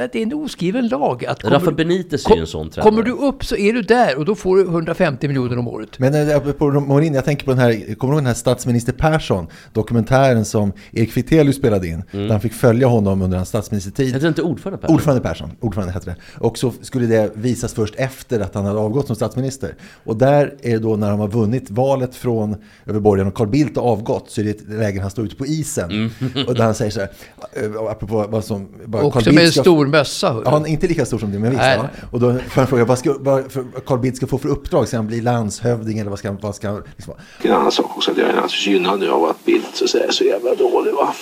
det 0.07 0.19
är 0.19 0.23
en 0.23 0.33
oskriven 0.33 0.87
lag. 0.87 1.25
Att 1.25 1.43
Rafa 1.43 1.71
Benitez 1.71 2.25
är 2.27 2.35
ju 2.35 2.41
en 2.41 2.47
sån 2.47 2.69
tränare 2.69 2.91
Kommer 2.91 3.03
du 3.03 3.11
upp 3.11 3.45
så 3.45 3.55
är 3.55 3.73
du 3.73 3.81
där 3.81 4.17
och 4.17 4.25
då 4.25 4.35
får 4.35 4.57
du 4.57 4.63
150 4.63 5.27
miljoner 5.27 5.57
om 5.57 5.67
året. 5.67 5.99
Men 5.99 6.29
eh, 6.29 6.39
på 6.39 6.71
Mourinho, 6.71 7.15
jag 7.15 7.25
tänker 7.25 7.45
på 7.45 7.51
den 7.51 7.59
här, 7.59 7.71
kommer 7.95 8.11
du 8.13 8.15
ihåg 8.15 8.17
den 8.17 8.25
här 8.25 8.33
statsminister 8.33 8.93
Persson? 8.93 9.47
Dokumentären 9.73 10.45
som 10.45 10.71
Erik 10.91 11.11
Fichtelius 11.11 11.55
spelade 11.55 11.87
in. 11.87 12.03
Där 12.11 12.29
han 12.29 12.41
fick 12.41 12.53
följa 12.53 12.87
honom 12.87 13.21
under 13.21 13.37
hans 13.37 13.49
statsministertid. 13.49 14.07
Heter 14.07 14.19
det 14.19 14.27
inte 14.27 14.41
ordförande 14.41 14.77
Per? 14.87 14.93
Ordförande 14.93 15.23
Persson, 15.23 15.51
ordförande 15.59 15.93
hette 15.93 16.05
det. 16.09 16.15
Och 16.39 16.57
så 16.57 16.73
skulle 16.81 17.05
det 17.05 17.31
visas 17.35 17.73
först 17.73 17.95
efter 17.97 18.39
att 18.39 18.55
han 18.55 18.65
hade 18.65 18.79
avgått 18.79 19.07
som 19.07 19.15
statsminister. 19.15 19.75
Och 20.03 20.15
där 20.17 20.53
är 20.61 20.71
det 20.71 20.79
då 20.79 20.95
när 20.95 21.09
han 21.09 21.19
har 21.19 21.27
vunnit 21.27 21.69
valet 21.71 22.15
från 22.15 22.55
över 22.85 22.99
borgen 22.99 23.27
och 23.27 23.33
Carl 23.33 23.47
Bildt 23.47 23.77
har 23.77 23.83
avgått 23.83 24.29
så 24.31 24.41
är 24.41 24.45
det 24.45 24.51
ett 24.51 24.69
läge 24.69 25.01
han 25.01 25.11
står 25.11 25.25
ute 25.25 25.35
på 25.35 25.45
isen. 25.45 26.11
Och 26.47 26.55
där 26.55 26.63
han 26.63 26.75
säger 26.75 26.91
så 26.91 26.99
här, 26.99 27.09
eh, 27.53 27.91
apropå 27.91 28.25
vad 28.29 28.45
som... 28.45 28.67
vad 28.85 29.03
Också 29.03 29.19
Carl 29.19 29.33
med 29.33 29.43
en 29.45 29.51
ska- 29.51 29.61
stor 29.61 29.87
mössa. 29.89 30.31
hörru. 30.31 30.41
Ja, 30.45 30.51
han 30.51 30.65
är 30.65 30.69
inte 30.69 30.87
lika 30.87 31.05
stor 31.05 31.19
som 31.19 31.31
du, 31.31 31.39
men 31.39 31.51
visst. 31.51 31.63
Ja. 31.63 31.85
Och 32.11 32.19
då 32.19 32.33
får 32.33 32.61
han 32.61 32.67
fråga 32.67 32.85
vad, 32.85 32.99
ska, 32.99 33.15
vad 33.19 33.51
för 33.51 33.65
Carl 33.85 33.99
Bildt 33.99 34.17
ska 34.17 34.27
få 34.27 34.37
för 34.37 34.49
uppdrag. 34.49 34.87
Ska 34.87 34.97
han 34.97 35.07
bli 35.07 35.21
landshövding 35.21 35.99
eller 35.99 36.09
vad 36.09 36.19
ska 36.19 36.27
han... 36.27 36.37
Vad 36.41 36.55
ska 36.55 36.69
han 36.69 36.83
liksom, 36.95 37.13
En 37.41 37.51
annan 37.51 37.71
sak 37.71 37.97
också 37.97 38.11
att 38.11 38.17
jag 38.17 38.29
är 38.29 38.33
naturligtvis 38.33 38.67
gynnad 38.67 38.99
nu 38.99 39.09
av 39.09 39.23
att 39.23 39.45
Bildt 39.45 39.75
så, 39.75 39.97
är 39.97 40.11
så 40.11 40.23
jävla 40.23 40.55
dålig 40.55 40.93
va. 40.93 41.13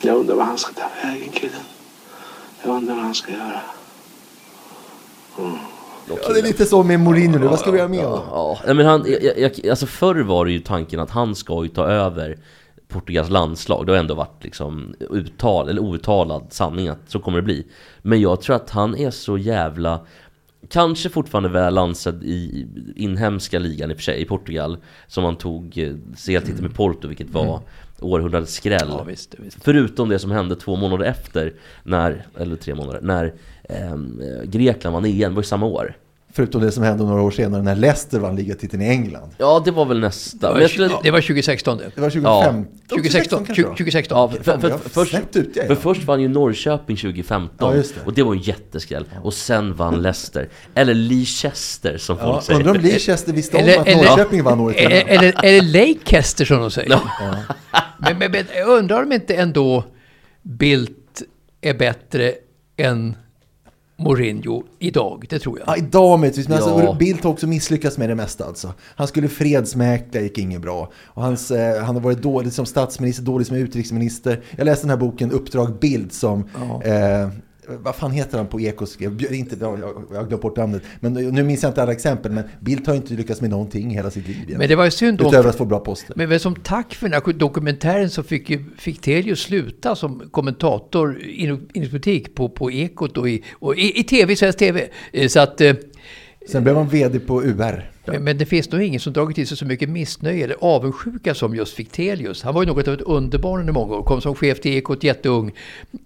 Jag 0.00 0.16
undrar 0.16 0.34
vad 0.34 0.46
han 0.46 0.58
ska 0.58 0.72
ta 0.72 0.88
vägen 1.02 1.28
killen. 1.32 1.60
Jag 2.62 2.76
undrar 2.76 2.94
vad 2.94 3.04
han 3.04 3.14
ska 3.14 3.32
göra. 3.32 3.60
ja, 6.08 6.32
det 6.32 6.38
är 6.38 6.42
lite 6.42 6.66
så 6.66 6.82
med 6.82 7.00
Mourinho 7.00 7.38
nu. 7.38 7.46
Vad 7.46 7.58
ska 7.58 7.70
vi 7.70 7.78
göra 7.78 7.88
med 7.88 8.04
honom? 8.04 8.22
Ja, 8.30 8.58
nej, 8.66 8.74
men 8.74 8.86
han, 8.86 9.04
jag, 9.22 9.38
jag, 9.38 9.68
alltså 9.68 9.86
förr 9.86 10.22
var 10.22 10.44
det 10.44 10.52
ju 10.52 10.60
tanken 10.60 11.00
att 11.00 11.10
han 11.10 11.34
ska 11.34 11.62
ju 11.62 11.68
ta 11.68 11.86
över 11.86 12.38
Portugals 12.88 13.30
landslag. 13.30 13.86
Det 13.86 13.92
har 13.92 13.98
ändå 13.98 14.14
varit 14.14 14.44
liksom 14.44 14.94
uttal, 15.10 15.68
eller 15.68 15.82
outtalad 15.82 16.46
sanning 16.50 16.88
att 16.88 17.00
så 17.06 17.18
kommer 17.18 17.38
det 17.38 17.42
bli. 17.42 17.66
Men 18.02 18.20
jag 18.20 18.40
tror 18.40 18.56
att 18.56 18.70
han 18.70 18.96
är 18.96 19.10
så 19.10 19.38
jävla 19.38 20.00
Kanske 20.68 21.08
fortfarande 21.08 21.48
väl 21.48 21.78
ansedd 21.78 22.24
i 22.24 22.66
inhemska 22.96 23.58
ligan 23.58 23.90
i 23.90 23.94
och 23.94 23.98
för 23.98 24.02
sig, 24.02 24.20
i 24.20 24.24
Portugal 24.24 24.76
Som 25.06 25.24
han 25.24 25.36
tog 25.36 25.78
eh, 25.78 25.94
CL-titeln 26.16 26.62
med 26.62 26.74
Porto, 26.74 27.08
vilket 27.08 27.30
var 27.30 27.60
århundradets 28.00 28.54
skräll 28.54 28.88
Ja, 28.88 29.02
visst, 29.02 29.34
visst. 29.38 29.58
Förutom 29.64 30.08
det 30.08 30.18
som 30.18 30.30
hände 30.30 30.56
två 30.56 30.76
månader 30.76 31.04
efter, 31.04 31.52
när, 31.82 32.26
eller 32.38 32.56
tre 32.56 32.74
månader, 32.74 33.00
när 33.02 33.34
ehm, 33.68 34.20
eh, 34.20 34.50
Grekland 34.50 34.94
vann 34.94 35.04
EM, 35.04 35.18
det 35.18 35.28
var 35.28 35.42
ju 35.42 35.46
samma 35.46 35.66
år 35.66 35.96
Förutom 36.36 36.60
det 36.62 36.72
som 36.72 36.82
hände 36.82 37.04
några 37.04 37.22
år 37.22 37.30
senare 37.30 37.62
när 37.62 37.76
Leicester 37.76 38.18
vann 38.18 38.36
ligatiteln 38.36 38.82
i 38.82 38.88
England. 38.88 39.30
Ja, 39.38 39.62
det 39.64 39.70
var 39.70 39.84
väl 39.84 40.00
nästa. 40.00 40.54
Det 40.54 40.60
var, 40.60 40.68
skulle, 40.68 40.90
det 41.02 41.10
var 41.10 41.20
2016 41.20 41.78
det. 41.78 41.84
Det 41.94 42.00
var 42.00 42.10
2015? 42.10 42.66
2016. 42.88 43.44
kanske 43.44 43.62
då? 43.62 43.68
2016. 43.68 44.18
ja, 44.18 44.28
för, 44.28 44.58
för, 44.58 44.70
för, 44.70 44.88
först, 44.88 45.14
ut 45.36 45.54
för 45.54 45.66
ja. 45.68 45.74
först 45.76 46.04
vann 46.04 46.20
ju 46.22 46.28
Norrköping 46.28 46.96
2015 46.96 47.76
Ja, 47.76 47.82
det. 47.82 48.06
och 48.06 48.12
det 48.14 48.22
var 48.22 48.32
en 48.34 48.40
jätteskräll. 48.40 49.04
Och 49.22 49.34
sen 49.34 49.74
vann 49.74 50.02
Leicester. 50.02 50.48
Eller 50.74 50.94
Leicester 50.94 51.98
som 51.98 52.16
folk 52.18 52.28
Ja, 52.28 52.40
säger. 52.40 52.58
undrar 52.60 52.74
om 52.74 52.80
Leicester 52.80 53.32
visste 53.32 53.56
om 53.56 53.62
Eller- 53.62 53.78
att 53.80 53.86
eller- 53.88 54.04
Norrköping 54.04 54.42
vann 54.42 54.60
året 54.60 54.76
Eller, 54.76 55.00
innan. 55.00 55.08
eller, 55.24 55.44
eller 55.44 55.62
Leicester 55.62 56.44
som 56.44 56.60
de 56.60 56.70
säger. 56.70 57.00
Men, 57.98 58.18
men, 58.18 58.32
men 58.32 58.44
jag 58.56 58.68
undrar 58.68 59.02
om 59.02 59.12
inte 59.12 59.34
ändå 59.34 59.84
Bildt 60.42 61.22
är 61.60 61.74
bättre 61.74 62.32
än 62.76 63.16
Mourinho 63.96 64.62
idag, 64.78 65.24
det 65.30 65.38
tror 65.38 65.58
jag. 65.58 65.68
Ja, 65.68 65.76
idag 65.76 66.18
möjligtvis, 66.20 66.48
men 66.48 66.58
Ja. 66.58 66.64
alltså, 66.64 66.94
Bildt 66.98 67.24
har 67.24 67.30
också 67.30 67.46
misslyckats 67.46 67.98
med 67.98 68.08
det 68.08 68.14
mesta 68.14 68.44
alltså. 68.44 68.74
Han 68.80 69.06
skulle 69.06 69.28
fredsmäkla, 69.28 70.20
gick 70.20 70.38
inget 70.38 70.60
bra. 70.60 70.90
Och 71.04 71.22
hans, 71.22 71.50
eh, 71.50 71.82
han 71.84 71.94
har 71.94 72.02
varit 72.02 72.22
dålig 72.22 72.52
som 72.52 72.66
statsminister, 72.66 73.22
dålig 73.24 73.46
som 73.46 73.56
utrikesminister. 73.56 74.40
Jag 74.56 74.64
läste 74.64 74.82
den 74.86 74.90
här 74.90 74.96
boken 74.96 75.30
Uppdrag 75.30 75.78
Bild 75.80 76.12
som, 76.12 76.44
eh, 76.84 77.28
vad 77.68 77.94
fan 77.96 78.10
heter 78.10 78.38
han 78.38 78.46
på 78.46 78.60
skrev? 78.86 79.12
Björ- 79.12 79.32
Inte, 79.32 79.56
jag, 79.60 79.78
jag 79.80 80.04
jag 80.12 80.16
har 80.16 80.26
glömt 80.26 80.42
bort 80.42 80.56
namnet. 80.56 80.82
Men 81.00 81.12
nu 81.12 81.42
minns 81.42 81.62
jag 81.62 81.70
inte 81.70 81.82
alla 81.82 81.92
exempel, 81.92 82.32
men 82.32 82.44
Bildt 82.60 82.86
har 82.86 82.94
inte 82.94 83.14
lyckats 83.14 83.40
med 83.40 83.50
någonting 83.50 83.90
hela 83.90 84.10
sitt 84.10 84.28
liv. 84.28 84.54
Men 84.58 84.68
det 84.68 84.76
var 84.76 84.84
ju 84.84 84.90
synd. 84.90 85.20
Utöver 85.20 85.48
att 85.48 85.56
få 85.56 85.64
bra 85.64 85.80
poster. 85.80 86.12
Men, 86.16 86.28
men 86.28 86.40
som 86.40 86.54
tack 86.54 86.94
för 86.94 87.08
den 87.08 87.22
här 87.26 87.32
dokumentären 87.32 88.10
så 88.10 88.22
fick 88.22 88.50
fick 88.78 89.00
Telius 89.00 89.40
sluta 89.40 89.96
som 89.96 90.22
kommentator 90.30 91.20
i 91.22 91.42
inrikespolitik 91.44 92.34
på, 92.34 92.48
på 92.48 92.70
Ekot 92.70 93.16
och 93.18 93.28
i, 93.28 93.42
och 93.52 93.76
i, 93.76 94.00
i 94.00 94.04
TV, 94.04 94.36
svensk 94.36 94.58
TV. 94.58 94.88
Så 95.28 95.40
att, 95.40 95.60
eh, 95.60 95.74
Sen 96.48 96.64
blev 96.64 96.76
han 96.76 96.88
vd 96.88 97.18
på 97.20 97.42
UR 97.42 97.90
men, 98.04 98.24
men 98.24 98.38
det 98.38 98.46
finns 98.46 98.70
nog 98.70 98.82
ingen 98.82 99.00
som 99.00 99.12
dragit 99.12 99.34
till 99.34 99.48
sig 99.48 99.56
så 99.56 99.64
mycket 99.64 99.88
missnöje 99.88 100.44
eller 100.44 100.56
avundsjuka 100.60 101.34
som 101.34 101.54
just 101.54 101.74
Fichtelius. 101.74 102.42
Han 102.42 102.54
var 102.54 102.62
ju 102.62 102.66
något 102.66 102.88
av 102.88 102.94
ett 102.94 103.00
underbarn 103.00 103.60
under 103.60 103.72
många 103.72 103.94
år, 103.94 104.02
kom 104.02 104.20
som 104.20 104.34
chef 104.34 104.60
till 104.60 104.72
Ekot 104.76 105.04
jätteung. 105.04 105.52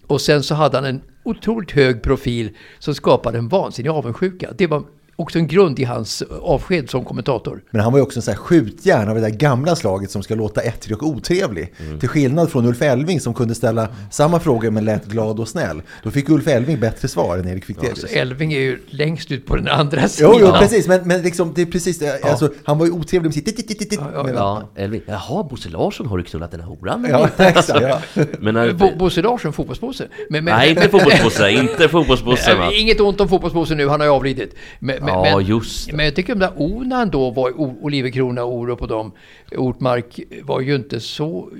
Och 0.07 0.21
sen 0.21 0.43
så 0.43 0.55
hade 0.55 0.77
han 0.77 0.85
en 0.85 1.01
otroligt 1.23 1.71
hög 1.71 2.03
profil 2.03 2.51
som 2.79 2.95
skapade 2.95 3.39
en 3.39 3.49
vansinnig 3.49 3.91
avundsjuka. 3.91 4.53
Det 4.59 4.67
var 4.67 4.85
också 5.19 5.39
en 5.39 5.47
grund 5.47 5.79
i 5.79 5.85
hans 5.85 6.23
avsked 6.43 6.91
som 6.91 7.05
kommentator. 7.05 7.63
Men 7.71 7.81
han 7.81 7.93
var 7.93 7.99
ju 7.99 8.03
också 8.03 8.19
en 8.19 8.23
sån 8.23 8.33
här 8.35 8.39
skjutjärn 8.39 9.09
av 9.09 9.15
det 9.15 9.21
där 9.21 9.29
gamla 9.31 9.77
slaget 9.77 10.11
som 10.11 10.23
ska 10.23 10.35
låta 10.35 10.61
ettrig 10.61 11.03
och 11.03 11.09
otrevlig. 11.09 11.75
Till 12.01 12.09
skillnad 12.09 12.51
från 12.51 12.67
Ulf 12.67 12.83
Elving 12.83 13.21
som 13.21 13.35
kunde 13.35 13.55
ställa 13.55 13.89
samma 14.11 14.41
frågor 14.41 14.71
men 14.71 14.85
lät 14.85 15.07
glad 15.07 15.41
och 15.41 15.49
snäll. 15.49 15.83
Då 16.03 16.11
fick 16.11 16.29
Ulf 16.29 16.47
Elving 16.49 16.81
bättre 16.81 17.09
svar 17.09 17.39
än 17.39 17.49
Erik 17.49 17.65
Fichtelius. 17.65 18.01
Så 18.01 18.07
Elving 18.07 18.53
är 18.53 18.59
ju 18.61 18.79
längst 18.87 19.33
ut 19.33 19.47
på 19.47 19.57
den 19.57 19.69
andra 19.69 20.09
sidan. 20.09 20.33
Jo, 20.35 20.47
jo, 20.47 20.53
precis. 20.59 20.89
Men, 20.89 21.01
men 21.09 21.23
liksom, 21.23 21.53
det 21.55 21.63
är 21.63 21.67
precis 21.67 21.99
det. 21.99 22.25
Alltså, 22.25 22.53
han 22.65 22.79
var 22.79 22.87
ju 22.87 22.93
otrevlig 22.93 23.29
med 23.29 23.35
sitt... 23.35 23.79
titt, 23.79 24.01
med- 24.01 24.35
Ja, 24.35 24.69
Elving. 24.77 25.03
Jaha, 25.07 25.43
Bosse 25.51 25.69
Larsson, 25.69 26.07
har 26.07 26.19
du 26.19 26.25
knullat 26.25 26.51
den 26.51 26.61
här 26.61 26.69
horan? 26.69 27.07
Ja, 27.11 27.29
exakt. 27.39 27.83
Ja. 27.83 28.01
Men 28.41 28.55
när, 28.55 28.73
Bo, 28.73 28.97
Bosse 28.97 29.23
Larsson, 29.23 29.53
fotbollspåse. 29.53 30.05
Men, 30.31 30.45
men, 30.45 30.57
nej, 30.57 30.71
inte 30.71 30.89
fotbollsbosse, 30.89 31.51
inte 31.51 31.89
fotbollsbosse. 31.89 32.55
Va? 32.55 32.73
Inget 32.73 33.01
ont 33.01 33.21
om 33.21 33.29
fotbollspåse 33.29 33.75
nu, 33.75 33.89
han 33.89 34.01
har 34.01 34.07
ju 34.07 34.13
avlidit. 34.13 34.55
Men, 34.79 35.05
men, 35.17 35.25
Ja, 35.31 35.37
men, 35.37 35.47
just 35.47 35.91
det. 35.91 35.97
men 35.97 36.05
jag 36.05 36.15
tycker 36.17 36.35
de 36.35 36.39
där 36.41 36.53
Onan 36.57 37.11
då, 37.11 37.31
var, 37.31 37.51
O- 37.61 37.79
Oliverkrona, 37.81 38.45
Orup 38.45 38.83
och 38.83 38.89
de, 38.89 39.13
Ortmark, 39.57 40.21
var 40.43 40.61
ju 40.61 40.75
inte 40.75 41.01
så 41.01 41.51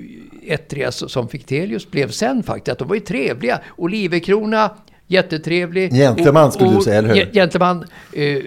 ettriga 0.47 0.91
som 0.91 1.27
Fichtelius 1.29 1.91
blev 1.91 2.09
sen 2.11 2.43
faktiskt. 2.43 2.69
Att 2.69 2.79
de 2.79 2.87
var 2.87 2.95
ju 2.95 3.01
trevliga. 3.01 3.59
Oliverkrona, 3.77 4.71
jättetrevlig. 5.07 5.93
Gentleman 5.93 6.51
skulle 6.51 6.69
du 6.75 6.81
säga, 6.81 6.97
eller 6.97 7.09
hur? 7.09 7.15
Ge- 7.15 7.31
Gentleman. 7.33 7.85
Eh, 8.13 8.37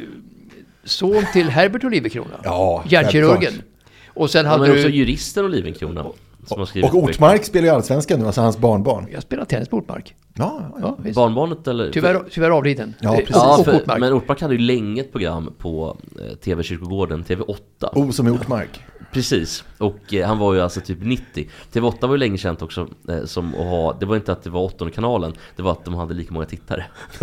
son 0.84 1.24
till 1.32 1.48
Herbert 1.48 1.84
Oliverkrona. 1.84 2.34
Ja, 2.44 2.84
Hjärnkirurgen. 2.88 3.38
självklart. 3.40 3.64
Och 4.14 4.30
sen 4.30 4.46
hade 4.46 4.66
är 4.66 4.72
också 4.72 4.88
du... 4.88 4.94
juristen 4.94 5.44
Olivenkrona. 5.44 6.06
Som 6.46 6.58
har 6.58 6.66
skrivit 6.66 6.90
Och 6.90 6.96
Ortmark 7.02 7.44
spelar 7.44 7.66
ju 7.68 7.74
allsvenskan 7.74 8.20
nu, 8.20 8.26
alltså 8.26 8.40
hans 8.40 8.58
barnbarn. 8.58 9.06
Jag 9.12 9.22
spelar 9.22 9.44
tennis 9.44 9.68
på 9.68 9.76
Ortmark. 9.76 10.14
Ja, 10.34 10.60
ja, 10.80 10.96
ja. 11.04 11.12
Barnbarnet 11.14 11.68
eller? 11.68 11.90
Tyvärr, 11.90 12.22
tyvärr 12.30 12.50
avliden. 12.50 12.94
Ja, 13.00 13.10
precis. 13.16 13.36
Ja, 13.36 13.62
för, 13.64 13.76
Ortmark. 13.76 14.00
men 14.00 14.12
Ortmark 14.12 14.40
hade 14.40 14.54
ju 14.54 14.60
länge 14.60 15.00
ett 15.00 15.12
program 15.12 15.54
på 15.58 15.96
eh, 16.20 16.36
TV-kyrkogården, 16.36 17.24
TV8. 17.24 17.56
O 17.92 18.12
som 18.12 18.28
i 18.28 18.30
Ortmark. 18.30 18.80
Precis, 19.12 19.64
och 19.78 20.14
eh, 20.14 20.26
han 20.26 20.38
var 20.38 20.54
ju 20.54 20.60
alltså 20.60 20.80
typ 20.80 20.98
90 21.02 21.48
TV8 21.72 21.96
var 22.00 22.10
ju 22.10 22.16
länge 22.18 22.38
känt 22.38 22.62
också 22.62 22.88
eh, 23.08 23.24
som 23.24 23.54
att 23.54 23.60
ha, 23.60 23.96
det 24.00 24.06
var 24.06 24.16
inte 24.16 24.32
att 24.32 24.42
det 24.42 24.50
var 24.50 24.60
åttonde 24.60 24.94
kanalen 24.94 25.32
Det 25.56 25.62
var 25.62 25.72
att 25.72 25.84
de 25.84 25.94
hade 25.94 26.14
lika 26.14 26.34
många 26.34 26.46
tittare 26.46 26.84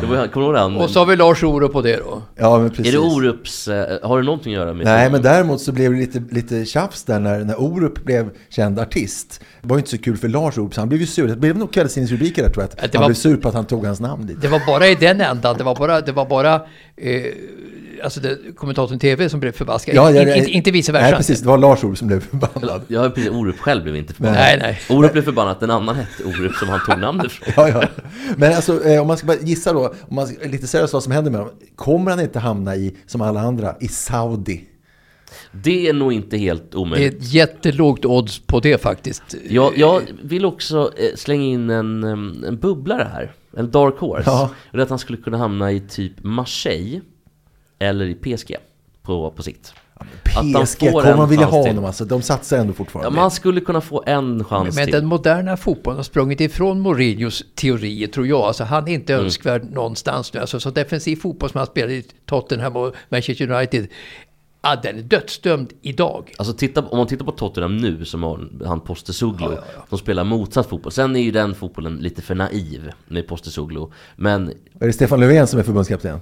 det 0.00 0.06
var, 0.06 0.26
Kommer 0.28 0.46
du 0.46 0.52
ihåg 0.52 0.56
han- 0.56 0.76
Och 0.76 0.90
så 0.90 0.98
har 0.98 1.06
vi 1.06 1.16
Lars 1.16 1.42
Orup 1.42 1.72
på 1.72 1.82
det 1.82 1.96
då. 1.96 2.22
Ja, 2.36 2.58
men 2.58 2.70
precis. 2.70 2.86
Är 2.86 2.92
det 2.92 2.98
Orups, 2.98 3.68
eh, 3.68 3.98
har 4.08 4.18
det 4.18 4.24
någonting 4.24 4.54
att 4.54 4.60
göra 4.60 4.74
med 4.74 4.84
Nej, 4.86 5.10
men 5.10 5.22
däremot 5.22 5.60
så 5.60 5.72
blev 5.72 5.92
det 5.92 5.98
lite, 5.98 6.22
lite 6.30 6.64
tjafs 6.64 7.04
där 7.04 7.20
när, 7.20 7.38
när 7.44 7.60
Orup 7.60 8.04
blev 8.04 8.30
känd 8.48 8.78
artist. 8.78 9.40
Det 9.62 9.68
var 9.68 9.76
ju 9.76 9.78
inte 9.80 9.90
så 9.90 9.98
kul 9.98 10.16
för 10.16 10.28
Lars 10.28 10.58
Orup, 10.58 10.74
så 10.74 10.80
han 10.80 10.88
blev 10.88 11.00
ju 11.00 11.06
sur. 11.06 11.28
Det 11.28 11.36
blev 11.36 11.56
nog 11.58 11.72
kvällstidningsrubriker 11.72 12.42
där 12.42 12.50
tror 12.50 12.62
jag. 12.64 12.70
Ja, 12.78 12.84
Att 12.84 12.92
det 12.92 12.98
han 12.98 13.02
var- 13.02 13.08
blev 13.08 13.14
sur 13.14 13.36
på 13.36 13.48
att 13.48 13.54
han 13.54 13.64
tog 13.66 13.86
hans 13.86 14.00
namn 14.00 14.26
dit. 14.26 14.42
Det 14.42 14.48
var 14.48 14.62
bara 14.66 14.86
i 14.88 14.94
den 14.94 15.20
ändan. 15.20 15.54
Det 15.58 15.64
var 15.64 15.74
bara, 15.74 16.00
det 16.00 16.12
var 16.12 16.26
bara 16.26 16.54
eh, 16.96 17.22
alltså 18.02 18.20
det, 18.20 18.38
kommentatorn 18.56 18.98
TV 18.98 19.28
som 19.28 19.40
blev 19.40 19.52
förbaskad. 19.52 19.94
Ja, 19.94 20.10
ja, 20.10 20.20
inte, 20.20 20.30
ja. 20.30 20.36
inte, 20.36 20.50
inte 20.50 20.70
vice 20.70 20.92
versa. 20.92 21.04
Nej, 21.04 21.16
precis. 21.16 21.40
Det 21.40 21.48
var 21.48 21.58
Lars 21.58 21.84
Orup 21.84 21.98
som 21.98 22.08
blev 22.08 22.20
förbannad. 22.20 22.82
Ja, 22.88 23.10
precis, 23.10 23.30
Orup 23.30 23.58
själv 23.58 23.82
blev 23.82 23.96
inte 23.96 24.14
förbannad 24.14 24.38
Nej, 24.38 24.58
nej. 24.62 24.80
Orup 24.88 25.12
blev 25.12 25.22
förbannad 25.22 25.56
att 25.56 25.62
en 25.62 25.70
annan 25.70 25.96
hette 25.96 26.24
Orup 26.24 26.54
som 26.54 26.68
han 26.68 26.80
tog 26.86 26.98
namnet 26.98 27.26
ifrån 27.26 27.54
Ja, 27.56 27.68
ja. 27.68 27.84
Men 28.36 28.52
alltså, 28.52 28.84
eh, 28.84 29.00
om 29.00 29.06
man 29.06 29.16
ska 29.16 29.26
bara 29.26 29.36
gissa 29.40 29.72
då, 29.72 29.94
om 30.08 30.14
man 30.14 30.26
ska, 30.26 30.48
lite 30.48 30.66
seriöst 30.66 30.92
vad 30.92 31.02
som 31.02 31.12
händer 31.12 31.30
med 31.30 31.40
honom. 31.40 31.54
Kommer 31.76 32.10
han 32.10 32.20
inte 32.20 32.38
hamna 32.38 32.76
i, 32.76 32.96
som 33.06 33.20
alla 33.20 33.40
andra, 33.40 33.74
i 33.80 33.88
Saudi? 33.88 34.64
Det 35.52 35.88
är 35.88 35.92
nog 35.92 36.12
inte 36.12 36.36
helt 36.36 36.70
Det 36.70 36.76
är 36.76 36.80
omöjligt 36.80 37.14
ett 37.14 37.32
jättelågt 37.32 38.04
odds 38.04 38.38
på 38.38 38.60
det 38.60 38.82
faktiskt. 38.82 39.34
Jag, 39.48 39.78
jag 39.78 40.02
vill 40.22 40.44
också 40.44 40.92
eh, 40.96 41.16
slänga 41.16 41.44
in 41.44 41.70
en, 41.70 42.04
em, 42.04 42.44
en 42.48 42.58
bubblare 42.58 43.08
här. 43.12 43.32
En 43.56 43.70
dark 43.70 43.98
horse. 43.98 44.30
Ja. 44.30 44.50
Och 44.70 44.76
det 44.76 44.78
är 44.78 44.82
att 44.82 44.90
han 44.90 44.98
skulle 44.98 45.18
kunna 45.18 45.38
hamna 45.38 45.72
i 45.72 45.80
typ 45.80 46.12
Marseille. 46.22 47.00
Eller 47.80 48.04
i 48.06 48.14
PSG. 48.14 48.56
På, 49.02 49.30
på 49.30 49.42
sikt. 49.42 49.74
PSG, 50.64 50.90
kommer 50.92 51.16
man 51.16 51.28
vilja 51.28 51.46
ha 51.46 51.66
honom 51.68 51.84
alltså? 51.84 52.04
De 52.04 52.22
satsar 52.22 52.58
ändå 52.58 52.70
Ja, 52.72 52.74
fortfarande. 52.76 53.10
man 53.16 53.30
skulle 53.30 53.60
kunna 53.60 53.80
få 53.80 54.02
en 54.06 54.44
chans 54.44 54.76
Men 54.76 54.84
till. 54.84 54.92
den 54.94 55.06
moderna 55.06 55.56
fotbollen 55.56 55.96
har 55.96 56.02
sprungit 56.04 56.40
ifrån 56.40 56.80
Mourinhos 56.80 57.42
teorier 57.54 58.06
tror 58.08 58.26
jag. 58.26 58.40
Alltså 58.40 58.64
han 58.64 58.88
är 58.88 58.92
inte 58.94 59.12
Mm. 59.14 59.24
önskvärd 59.24 59.64
någonstans 59.70 60.32
nu. 60.34 60.40
Alltså 60.40 60.60
så 60.60 60.70
defensiv 60.70 61.16
fotboll 61.16 61.50
som 61.50 61.58
han 61.58 61.66
spelar 61.66 61.90
i 61.90 62.04
Tottenham 62.26 62.76
och 62.76 62.94
Manchester 63.08 63.50
United. 63.50 63.86
Ja, 64.62 64.76
den 64.82 64.98
är 64.98 65.02
dödsdömd 65.02 65.72
idag. 65.82 66.32
Alltså 66.38 66.54
titta, 66.54 66.82
om 66.82 66.98
man 66.98 67.06
tittar 67.06 67.24
på 67.24 67.32
Tottenham 67.32 67.76
nu 67.76 68.04
som 68.04 68.22
har 68.22 68.48
han 68.66 68.80
Postecoglou 68.80 69.56
De 69.90 69.98
spelar 69.98 70.24
motsatt 70.24 70.68
fotboll 70.68 70.92
Sen 70.92 71.16
är 71.16 71.20
ju 71.20 71.30
den 71.30 71.54
fotbollen 71.54 71.96
lite 71.96 72.22
för 72.22 72.34
naiv 72.34 72.90
Med 73.08 73.26
Postecoglou 73.28 73.92
Men 74.16 74.48
Är 74.80 74.86
det 74.86 74.92
Stefan 74.92 75.20
Löfven 75.20 75.46
som 75.46 75.58
är 75.58 75.62
förbundskapten? 75.62 76.20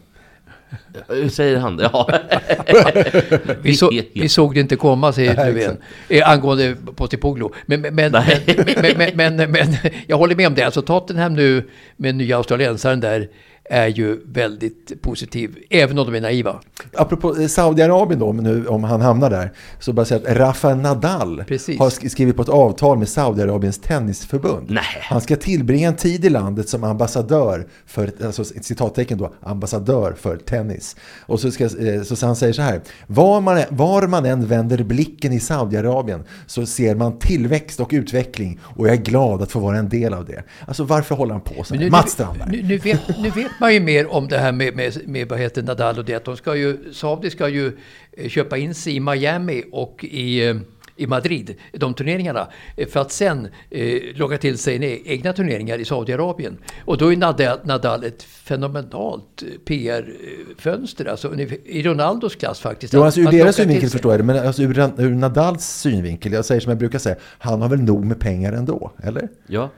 hur 1.08 1.28
säger 1.28 1.56
han? 1.58 1.78
Ja. 1.82 2.08
Vi, 3.62 3.74
så, 3.74 3.90
vi 4.14 4.28
såg 4.28 4.54
det 4.54 4.60
inte 4.60 4.76
komma, 4.76 5.12
säger 5.12 5.36
Löfven. 5.36 5.76
Eh, 6.08 6.30
angående 6.30 6.76
Postecoglou. 6.96 7.52
Men, 7.66 7.80
men, 7.80 7.94
men, 7.94 8.12
men, 8.12 8.96
men, 8.96 9.36
men, 9.36 9.50
men, 9.50 9.76
jag 10.06 10.18
håller 10.18 10.36
med 10.36 10.46
om 10.46 10.54
det. 10.54 10.62
Alltså 10.62 10.82
Tottenham 10.82 11.34
nu 11.34 11.68
med 11.96 12.14
nya 12.14 12.36
australiensaren 12.36 13.00
där 13.00 13.28
är 13.70 13.86
ju 13.86 14.20
väldigt 14.24 15.02
positiv. 15.02 15.56
Även 15.70 15.98
om 15.98 16.06
de 16.06 16.14
är 16.14 16.20
naiva. 16.20 16.60
Apropå 16.94 17.36
eh, 17.40 17.46
Saudiarabien 17.46 18.20
då, 18.20 18.32
nu, 18.32 18.66
om 18.66 18.84
han 18.84 19.00
hamnar 19.00 19.30
där, 19.30 19.52
så 19.80 19.92
bara 19.92 20.06
säga 20.06 20.20
att 20.30 20.36
Rafa 20.36 20.74
Nadal 20.74 21.44
Precis. 21.48 21.78
har 21.78 21.90
sk- 21.90 22.08
skrivit 22.08 22.36
på 22.36 22.42
ett 22.42 22.48
avtal 22.48 22.98
med 22.98 23.08
Saudiarabiens 23.08 23.78
tennisförbund. 23.78 24.70
Nej. 24.70 24.84
Han 25.02 25.20
ska 25.20 25.36
tillbringa 25.36 25.88
en 25.88 25.96
tid 25.96 26.24
i 26.24 26.28
landet 26.30 26.68
som 26.68 26.84
ambassadör 26.84 27.66
för, 27.86 28.10
alltså 28.24 28.42
ett 28.42 28.64
citattecken 28.64 29.18
då, 29.18 29.32
ambassadör 29.42 30.14
för 30.20 30.36
tennis. 30.36 30.96
Och 31.20 31.40
så, 31.40 31.50
ska, 31.50 31.64
eh, 31.64 32.02
så 32.02 32.26
han 32.26 32.36
säger 32.36 32.52
så 32.52 32.62
här, 32.62 32.80
var 33.06 33.40
man, 33.40 33.60
var 33.68 34.06
man 34.06 34.24
än 34.26 34.46
vänder 34.46 34.82
blicken 34.84 35.32
i 35.32 35.40
Saudiarabien 35.40 36.24
så 36.46 36.66
ser 36.66 36.94
man 36.94 37.18
tillväxt 37.18 37.80
och 37.80 37.88
utveckling 37.92 38.58
och 38.62 38.86
jag 38.88 38.94
är 38.94 39.00
glad 39.02 39.42
att 39.42 39.50
få 39.52 39.58
vara 39.60 39.78
en 39.78 39.88
del 39.88 40.14
av 40.14 40.24
det. 40.24 40.42
Alltså 40.66 40.84
varför 40.84 41.14
håller 41.14 41.32
han 41.32 41.40
på 41.40 41.64
så 41.64 41.74
här? 41.74 41.80
nu, 41.80 41.90
Mats 41.90 42.10
Strandberg. 42.12 42.48
nu, 42.50 42.62
nu, 42.68 42.78
vet, 42.78 43.00
nu 43.18 43.30
vet 43.30 43.50
man 43.60 43.74
ju 43.74 43.80
mer 43.80 44.06
om 44.12 44.28
det 44.28 44.38
här 44.38 44.52
med, 44.52 44.76
med, 44.76 45.08
med 45.08 45.28
vad 45.28 45.38
heter 45.38 45.62
Nadal 45.62 45.98
och 45.98 46.04
det. 46.04 46.14
Att 46.14 46.24
de 46.24 46.36
ska 46.36 46.56
ju, 46.56 46.92
Saudi 46.92 47.30
ska 47.30 47.48
ju 47.48 47.72
eh, 48.12 48.28
köpa 48.28 48.56
in 48.56 48.74
sig 48.74 48.96
i 48.96 49.00
Miami 49.00 49.64
och 49.72 50.04
i, 50.04 50.48
eh, 50.48 50.56
i 50.96 51.06
Madrid, 51.06 51.54
de 51.72 51.94
turneringarna. 51.94 52.48
eh, 52.76 52.88
För 52.88 53.00
att 53.00 53.12
sen 53.12 53.48
eh, 53.70 53.98
locka 54.14 54.38
till 54.38 54.58
sig 54.58 55.02
egna 55.04 55.32
turneringar 55.32 55.78
i 55.78 55.84
Saudiarabien. 55.84 56.58
Och 56.84 56.98
då 56.98 57.12
är 57.12 57.16
Nadal, 57.16 57.58
Nadal 57.64 58.04
ett 58.04 58.22
fenomenalt 58.22 59.42
PR-fönster. 59.64 61.04
Alltså 61.04 61.34
i 61.64 61.82
Ronaldos 61.82 62.36
klass 62.36 62.60
faktiskt. 62.60 62.94
Jo, 62.94 63.02
alltså 63.02 63.20
ur 63.20 63.30
deras 63.30 63.56
synvinkel 63.56 63.90
förstår 63.90 64.12
jag 64.12 64.20
det, 64.20 64.24
men 64.24 64.46
alltså 64.46 64.62
ur, 64.62 64.78
ur 65.00 65.14
Nadals 65.14 65.64
synvinkel, 65.66 66.32
jag 66.32 66.44
säger 66.44 66.60
som 66.60 66.70
jag 66.70 66.78
brukar 66.78 66.98
säga, 66.98 67.16
han 67.38 67.62
har 67.62 67.68
väl 67.68 67.80
nog 67.82 68.04
med 68.04 68.20
pengar 68.20 68.52
ändå, 68.52 68.92
eller? 69.02 69.28
Ja 69.46 69.70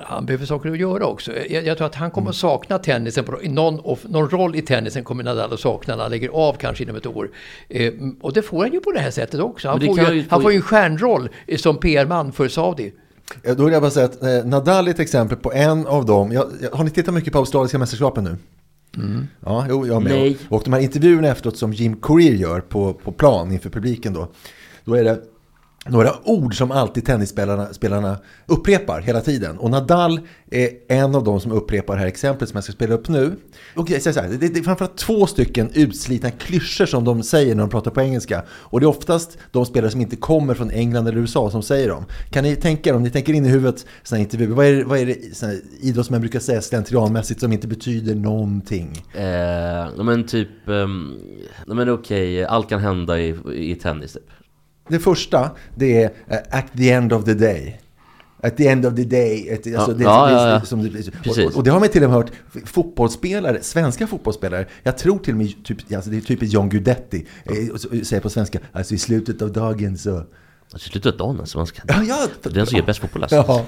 Han 0.00 0.26
behöver 0.26 0.46
saker 0.46 0.70
att 0.70 0.78
göra 0.78 1.06
också. 1.06 1.32
Jag, 1.50 1.66
jag 1.66 1.76
tror 1.76 1.86
att 1.86 1.94
han 1.94 2.10
kommer 2.10 2.30
att 2.30 2.36
sakna 2.36 2.78
tennisen. 2.78 3.24
På, 3.24 3.38
någon, 3.42 3.80
of, 3.80 4.04
någon 4.04 4.30
roll 4.30 4.56
i 4.56 4.62
tennisen 4.62 5.04
kommer 5.04 5.24
Nadal 5.24 5.52
att 5.52 5.60
sakna 5.60 5.96
när 5.96 6.02
han 6.02 6.10
lägger 6.10 6.28
av 6.28 6.54
kanske 6.54 6.84
inom 6.84 6.96
ett 6.96 7.06
år. 7.06 7.30
Eh, 7.68 7.92
och 8.20 8.32
det 8.32 8.42
får 8.42 8.62
han 8.62 8.72
ju 8.72 8.80
på 8.80 8.92
det 8.92 9.00
här 9.00 9.10
sättet 9.10 9.40
också. 9.40 9.68
Han, 9.68 9.80
får 9.80 9.98
ju, 9.98 10.14
ju 10.14 10.24
han 10.28 10.40
få- 10.40 10.42
får 10.42 10.52
ju 10.52 10.56
en 10.56 10.62
stjärnroll 10.62 11.28
eh, 11.46 11.56
som 11.56 11.76
PR-man 11.76 12.32
för 12.32 12.48
Saudi. 12.48 12.92
Då 13.56 13.64
vill 13.64 13.72
jag 13.72 13.82
bara 13.82 13.90
säga 13.90 14.06
att 14.06 14.22
eh, 14.22 14.44
Nadal 14.44 14.86
är 14.86 14.90
ett 14.90 15.00
exempel 15.00 15.38
på 15.38 15.52
en 15.52 15.86
av 15.86 16.06
dem. 16.06 16.32
Jag, 16.32 16.50
jag, 16.60 16.70
har 16.70 16.84
ni 16.84 16.90
tittat 16.90 17.14
mycket 17.14 17.32
på 17.32 17.38
australiska 17.38 17.78
mästerskapen 17.78 18.24
nu? 18.24 18.36
Ja, 19.46 19.66
jo, 19.68 19.86
jag 19.86 20.02
med. 20.02 20.12
Nej. 20.12 20.38
Och 20.48 20.62
de 20.64 20.72
här 20.72 20.80
intervjuerna 20.80 21.28
efteråt 21.28 21.56
som 21.56 21.72
Jim 21.72 21.96
Courier 21.96 22.34
gör 22.34 22.60
på, 22.60 22.92
på 22.94 23.12
plan 23.12 23.52
inför 23.52 23.70
publiken 23.70 24.12
då. 24.12 24.28
Då 24.84 24.94
är 24.94 25.04
det 25.04 25.20
några 25.86 26.12
ord 26.24 26.56
som 26.56 26.70
alltid 26.70 27.06
tennisspelarna 27.06 27.72
spelarna 27.72 28.18
upprepar 28.46 29.00
hela 29.00 29.20
tiden. 29.20 29.58
Och 29.58 29.70
Nadal 29.70 30.20
är 30.50 30.70
en 30.88 31.14
av 31.14 31.24
de 31.24 31.40
som 31.40 31.52
upprepar 31.52 31.94
det 31.94 32.00
här 32.00 32.06
exemplet 32.06 32.48
som 32.48 32.56
jag 32.56 32.64
ska 32.64 32.72
spela 32.72 32.94
upp 32.94 33.08
nu. 33.08 33.36
Okej, 33.74 34.00
så 34.00 34.10
här, 34.10 34.28
det, 34.28 34.48
det 34.48 34.58
är 34.58 34.62
framförallt 34.62 34.96
två 34.96 35.26
stycken 35.26 35.70
utslitna 35.74 36.30
klyschor 36.30 36.86
som 36.86 37.04
de 37.04 37.22
säger 37.22 37.54
när 37.54 37.62
de 37.62 37.70
pratar 37.70 37.90
på 37.90 38.00
engelska. 38.00 38.42
Och 38.50 38.80
det 38.80 38.84
är 38.84 38.88
oftast 38.88 39.38
de 39.50 39.66
spelare 39.66 39.90
som 39.90 40.00
inte 40.00 40.16
kommer 40.16 40.54
från 40.54 40.70
England 40.70 41.08
eller 41.08 41.18
USA 41.18 41.50
som 41.50 41.62
säger 41.62 41.88
dem. 41.88 42.04
Kan 42.30 42.44
ni 42.44 42.56
tänka 42.56 42.90
er, 42.90 42.94
om 42.94 43.02
ni 43.02 43.10
tänker 43.10 43.32
in 43.32 43.46
i 43.46 43.48
huvudet 43.48 43.86
sådana 44.02 44.22
intervjuer, 44.22 44.54
vad 44.54 44.66
är, 44.66 44.84
vad 44.84 44.98
är 44.98 45.06
det 45.06 45.36
såna 45.36 45.52
idrottsmän 45.80 46.20
brukar 46.20 46.40
säga 46.40 46.62
slentrianmässigt 46.62 47.40
som 47.40 47.52
inte 47.52 47.68
betyder 47.68 48.14
någonting? 48.14 49.04
Eh, 49.14 49.24
ja, 49.96 50.02
men 50.02 50.26
typ, 50.26 50.68
eh, 50.68 50.86
men 51.66 51.88
okej, 51.88 52.44
allt 52.44 52.68
kan 52.68 52.80
hända 52.80 53.20
i, 53.20 53.36
i 53.54 53.74
tennis 53.74 54.12
typ. 54.12 54.30
Det 54.88 54.98
första, 54.98 55.50
det 55.74 56.02
är 56.02 56.10
eh, 56.28 56.58
at 56.58 56.64
the 56.76 56.90
end 56.90 57.12
of 57.12 57.24
the 57.24 57.34
day. 57.34 57.78
At 58.44 58.56
the 58.56 58.68
end 58.68 58.86
of 58.86 58.94
the 58.94 59.04
day. 59.04 59.48
Ett, 59.48 59.66
alltså, 59.76 59.90
Ja, 59.90 59.96
det, 59.96 60.04
ja, 60.04 60.26
det, 60.26 60.32
ja, 60.32 60.48
ja. 60.48 60.60
Som 60.60 60.82
det, 60.82 60.90
Precis. 61.22 61.46
och, 61.46 61.56
och 61.56 61.64
det 61.64 61.70
har 61.70 61.80
man 61.80 61.88
till 61.88 62.04
och 62.04 62.10
med 62.10 62.16
hört 62.18 62.30
fotbollsspelare, 62.64 63.62
svenska 63.62 64.06
fotbollsspelare. 64.06 64.66
Jag 64.82 64.98
tror 64.98 65.18
till 65.18 65.34
och 65.34 65.38
med, 65.38 65.64
typ, 65.64 65.92
alltså 65.94 66.10
det 66.10 66.16
är 66.16 66.20
typiskt 66.20 66.54
John 66.54 66.68
Guidetti, 66.68 67.26
eh, 67.44 67.76
säger 68.02 68.20
på 68.20 68.30
svenska, 68.30 68.58
alltså 68.72 68.94
i 68.94 68.98
slutet 68.98 69.42
av 69.42 69.52
dagen 69.52 69.98
så... 69.98 70.22
Alltså 70.72 70.90
sluta 70.90 71.10
dagen 71.10 71.40
alltså, 71.40 71.58
man 71.58 71.66
ska... 71.66 71.82
Ja, 71.88 72.02
ja, 72.08 72.26
Det 72.42 72.48
är 72.48 72.54
den 72.54 72.66
som 72.66 72.76
ger 72.76 72.84
bäst 72.86 73.00
fotboll 73.00 73.22
alltså. 73.22 73.36
Ja. 73.36 73.64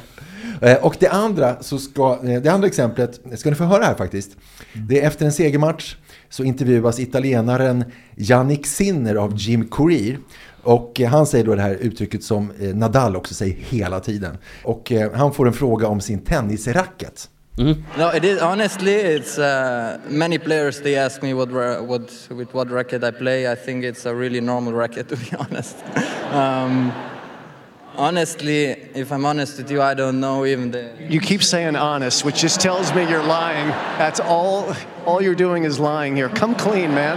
Eh, 0.61 0.77
Och 0.85 0.97
det 1.01 1.09
andra, 1.09 1.63
så 1.63 1.79
ska, 1.79 2.19
eh, 2.25 2.43
det 2.43 2.49
andra 2.49 2.67
exemplet 2.67 3.21
ska 3.37 3.51
ni 3.51 3.57
få 3.57 3.65
höra 3.65 3.85
här 3.85 3.95
faktiskt. 3.95 4.31
Det 4.73 5.01
är 5.03 5.07
efter 5.07 5.27
en 5.27 5.33
segermatch 5.33 5.97
så 6.31 6.45
intervjuas 6.45 7.01
italienaren 7.01 7.85
Yannick 8.17 8.67
Sinner 8.67 9.15
av 9.15 9.33
Jim 9.37 9.69
Courier. 9.69 10.19
Och 10.65 11.01
eh, 11.01 11.09
han 11.09 11.27
säger 11.27 11.45
då 11.45 11.55
det 11.55 11.63
här 11.63 11.75
uttrycket 11.75 12.25
som 12.25 12.51
eh, 12.61 12.75
Nadal 12.75 13.17
också 13.17 13.35
säger 13.35 13.55
hela 13.55 14.01
tiden. 14.01 14.39
Och 14.65 14.93
eh, 14.93 15.13
han 15.13 15.35
får 15.35 15.47
en 15.47 15.53
fråga 15.53 15.89
om 15.89 16.01
sin 16.01 16.21
tennisracket. 16.21 17.29
No, 17.57 18.11
it 18.13 18.25
is 18.25 18.41
honestly. 18.41 18.95
It's 18.95 19.39
uh, 19.39 20.01
many 20.09 20.39
players. 20.39 20.81
They 20.81 20.97
ask 20.97 21.23
me 21.23 21.35
what 21.35 21.51
what 21.87 22.29
with 22.31 22.53
what 22.53 22.69
racket 22.71 23.05
I 23.05 23.13
play. 23.13 23.53
I 23.53 23.55
think 23.55 23.85
it's 23.85 24.07
a 24.07 24.15
really 24.15 24.41
normal 24.41 24.73
racket, 24.73 25.09
to 25.11 25.17
be 25.17 25.37
honest. 25.39 25.77
um, 26.33 26.93
honestly, 27.97 28.65
if 28.95 29.13
I'm 29.13 29.25
honest 29.25 29.59
with 29.59 29.71
you, 29.71 29.81
I 29.83 29.95
don't 29.95 30.19
know 30.19 30.45
even 30.45 30.73
the. 30.73 30.91
You 31.09 31.21
keep 31.21 31.45
saying 31.45 31.77
honest, 31.77 32.25
which 32.25 32.41
just 32.41 32.61
tells 32.61 32.93
me 32.93 33.09
you're 33.09 33.23
lying. 33.23 33.69
That's 33.99 34.19
all. 34.19 34.75
All 35.07 35.23
you're 35.23 35.37
doing 35.37 35.63
is 35.63 35.79
lying 35.79 36.17
here. 36.17 36.29
Come 36.31 36.57
clean, 36.57 36.93
man. 36.93 37.17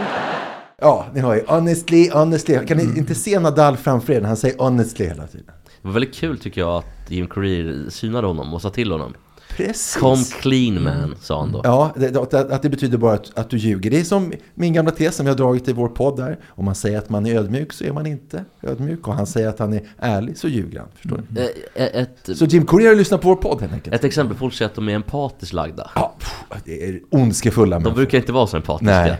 Ja, 0.81 1.05
ni 1.13 1.19
hör 1.19 1.35
ju. 1.35 1.43
Honestly, 1.47 2.09
honestly. 2.09 2.65
Kan 2.65 2.77
ni 2.77 2.83
inte 2.83 3.15
se 3.15 3.39
Nadal 3.39 3.77
framför 3.77 4.13
er 4.13 4.21
när 4.21 4.27
han 4.27 4.37
säger 4.37 4.57
honestly 4.57 5.05
hela 5.05 5.27
tiden? 5.27 5.45
Det 5.81 5.87
var 5.87 5.91
väldigt 5.91 6.15
kul 6.15 6.39
tycker 6.39 6.61
jag 6.61 6.69
att 6.77 6.85
Jim 7.11 7.27
Courier 7.27 7.89
synade 7.89 8.27
honom 8.27 8.53
och 8.53 8.61
sa 8.61 8.69
till 8.69 8.91
honom. 8.91 9.13
Precis. 9.49 9.95
Come 9.99 10.23
clean 10.41 10.83
man, 10.83 11.15
sa 11.21 11.39
han 11.39 11.51
då. 11.51 11.61
Ja, 11.63 11.91
det, 11.95 12.15
att, 12.17 12.33
att 12.33 12.61
det 12.61 12.69
betyder 12.69 12.97
bara 12.97 13.13
att, 13.13 13.37
att 13.37 13.49
du 13.49 13.57
ljuger. 13.57 13.89
Det 13.91 13.99
är 13.99 14.03
som 14.03 14.33
min 14.53 14.73
gamla 14.73 14.91
tes 14.91 15.15
som 15.15 15.25
jag 15.25 15.33
har 15.33 15.37
dragit 15.37 15.67
i 15.67 15.73
vår 15.73 15.87
podd 15.87 16.17
där. 16.17 16.39
Om 16.47 16.65
man 16.65 16.75
säger 16.75 16.97
att 16.97 17.09
man 17.09 17.25
är 17.25 17.35
ödmjuk 17.35 17.73
så 17.73 17.83
är 17.83 17.91
man 17.91 18.05
inte 18.05 18.45
ödmjuk. 18.61 19.07
Och 19.07 19.13
han 19.13 19.27
säger 19.27 19.47
att 19.49 19.59
han 19.59 19.73
är 19.73 19.81
ärlig 19.97 20.37
så 20.37 20.47
ljuger 20.47 20.79
han. 20.79 20.87
Förstår 20.95 21.21
ni? 21.29 21.41
Eh, 21.75 21.85
Ett, 22.01 22.29
Så 22.37 22.45
Jim 22.45 22.65
Courier 22.65 22.95
lyssnar 22.95 23.17
på 23.17 23.27
vår 23.27 23.35
podd 23.35 23.61
helt 23.61 23.73
enkelt. 23.73 23.95
ett 23.95 24.03
exempel, 24.03 24.37
folk 24.37 24.53
säger 24.53 24.69
att 24.69 24.75
de 24.75 24.89
är 24.89 24.93
empatiskt 24.93 25.53
lagda. 25.53 25.91
Ja, 25.95 26.15
pff, 26.19 26.61
det 26.65 26.89
är 26.89 26.99
ondskefulla 27.09 27.75
De 27.75 27.83
människor. 27.83 27.95
brukar 27.95 28.17
inte 28.17 28.31
vara 28.31 28.47
så 28.47 28.57
empatiska. 28.57 29.01
Nej. 29.01 29.17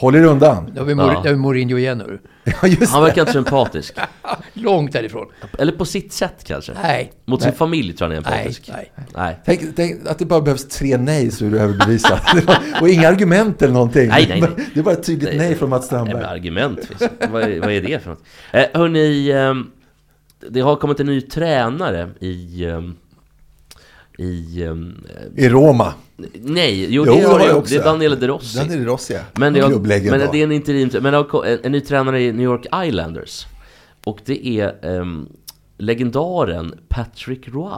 Håll 0.00 0.14
er 0.14 0.24
undan. 0.24 0.70
Då 0.74 0.80
har 0.80 0.86
vi, 0.86 0.94
Mor- 0.94 1.12
Ja. 1.12 1.22
vi 1.24 1.36
Mourinho 1.36 1.76
igen 1.78 1.98
nu. 1.98 2.18
Ja, 2.62 2.68
just 2.68 2.92
Han 2.92 3.02
verkar 3.02 3.20
inte 3.22 3.32
så 3.32 3.38
empatisk. 3.38 3.94
Långt 4.52 4.92
därifrån. 4.92 5.26
Eller 5.58 5.72
på 5.72 5.84
sitt 5.84 6.12
sätt 6.12 6.44
kanske. 6.44 6.72
Nej. 6.82 7.12
Mot 7.24 7.42
sin 7.42 7.52
familj 7.52 7.92
tror 7.92 8.12
jag 8.14 8.22
han 8.22 8.24
är 8.26 8.30
Nej, 8.30 8.38
empatisk. 8.40 8.70
nej. 8.74 8.92
nej. 9.14 9.38
Tänk, 9.44 9.60
tänk 9.76 10.08
att 10.08 10.18
det 10.18 10.24
bara 10.24 10.40
behövs 10.40 10.68
tre 10.68 10.96
nej 10.96 11.30
så 11.30 11.46
är 11.46 11.50
du 11.50 11.58
överbevisad. 11.60 12.18
och 12.80 12.88
inga 12.88 13.08
argument 13.08 13.62
eller 13.62 13.74
någonting. 13.74 14.08
Nej, 14.08 14.26
nej, 14.28 14.40
nej. 14.40 14.50
Det 14.74 14.80
är 14.80 14.84
bara 14.84 14.94
ett 14.94 15.06
tydligt 15.06 15.36
nej, 15.36 15.54
från 15.54 15.70
Mats 15.70 15.80
Nej, 15.80 15.86
Strandberg. 16.00 16.24
argument 16.24 16.84
finns 16.84 17.10
vad, 17.30 17.42
är, 17.42 17.60
vad 17.60 17.70
är 17.72 17.80
det 17.82 18.02
för 18.02 18.10
något? 18.10 18.22
Eh, 18.52 18.64
hörni, 18.74 19.30
ehm, 19.32 19.66
det 20.50 20.60
har 20.60 20.76
kommit 20.76 21.00
en 21.00 21.06
ny 21.06 21.20
tränare 21.20 22.08
i... 22.20 22.64
ehm, 22.64 22.96
I... 24.18 24.62
ehm, 24.62 25.06
I 25.36 25.48
Roma. 25.48 25.94
nej, 26.32 26.86
jo, 26.94 27.04
Jo, 27.06 27.14
det, 27.14 27.22
har 27.22 27.40
jag 27.40 27.56
också. 27.56 27.74
det 27.74 27.80
är 27.80 27.84
Daniele 27.84 28.16
De 28.16 28.26
Rossi. 28.26 28.58
Det 28.68 28.84
Rossi, 28.84 29.14
ja. 29.14 29.20
Men 29.34 29.52
det, 29.52 29.60
har, 29.60 29.70
men 30.10 30.32
det 30.32 30.38
är 30.38 30.44
en 30.44 30.52
interim, 30.52 30.90
men 31.02 31.14
en, 31.14 31.58
en 31.62 31.72
ny 31.72 31.80
tränare 31.80 32.22
i 32.22 32.32
New 32.32 32.44
York 32.44 32.66
Islanders. 32.86 33.46
Och 34.04 34.18
det 34.24 34.46
är 34.46 34.74
ehm, 34.82 35.28
legendaren 35.78 36.74
Patrick 36.88 37.48
Roy. 37.48 37.72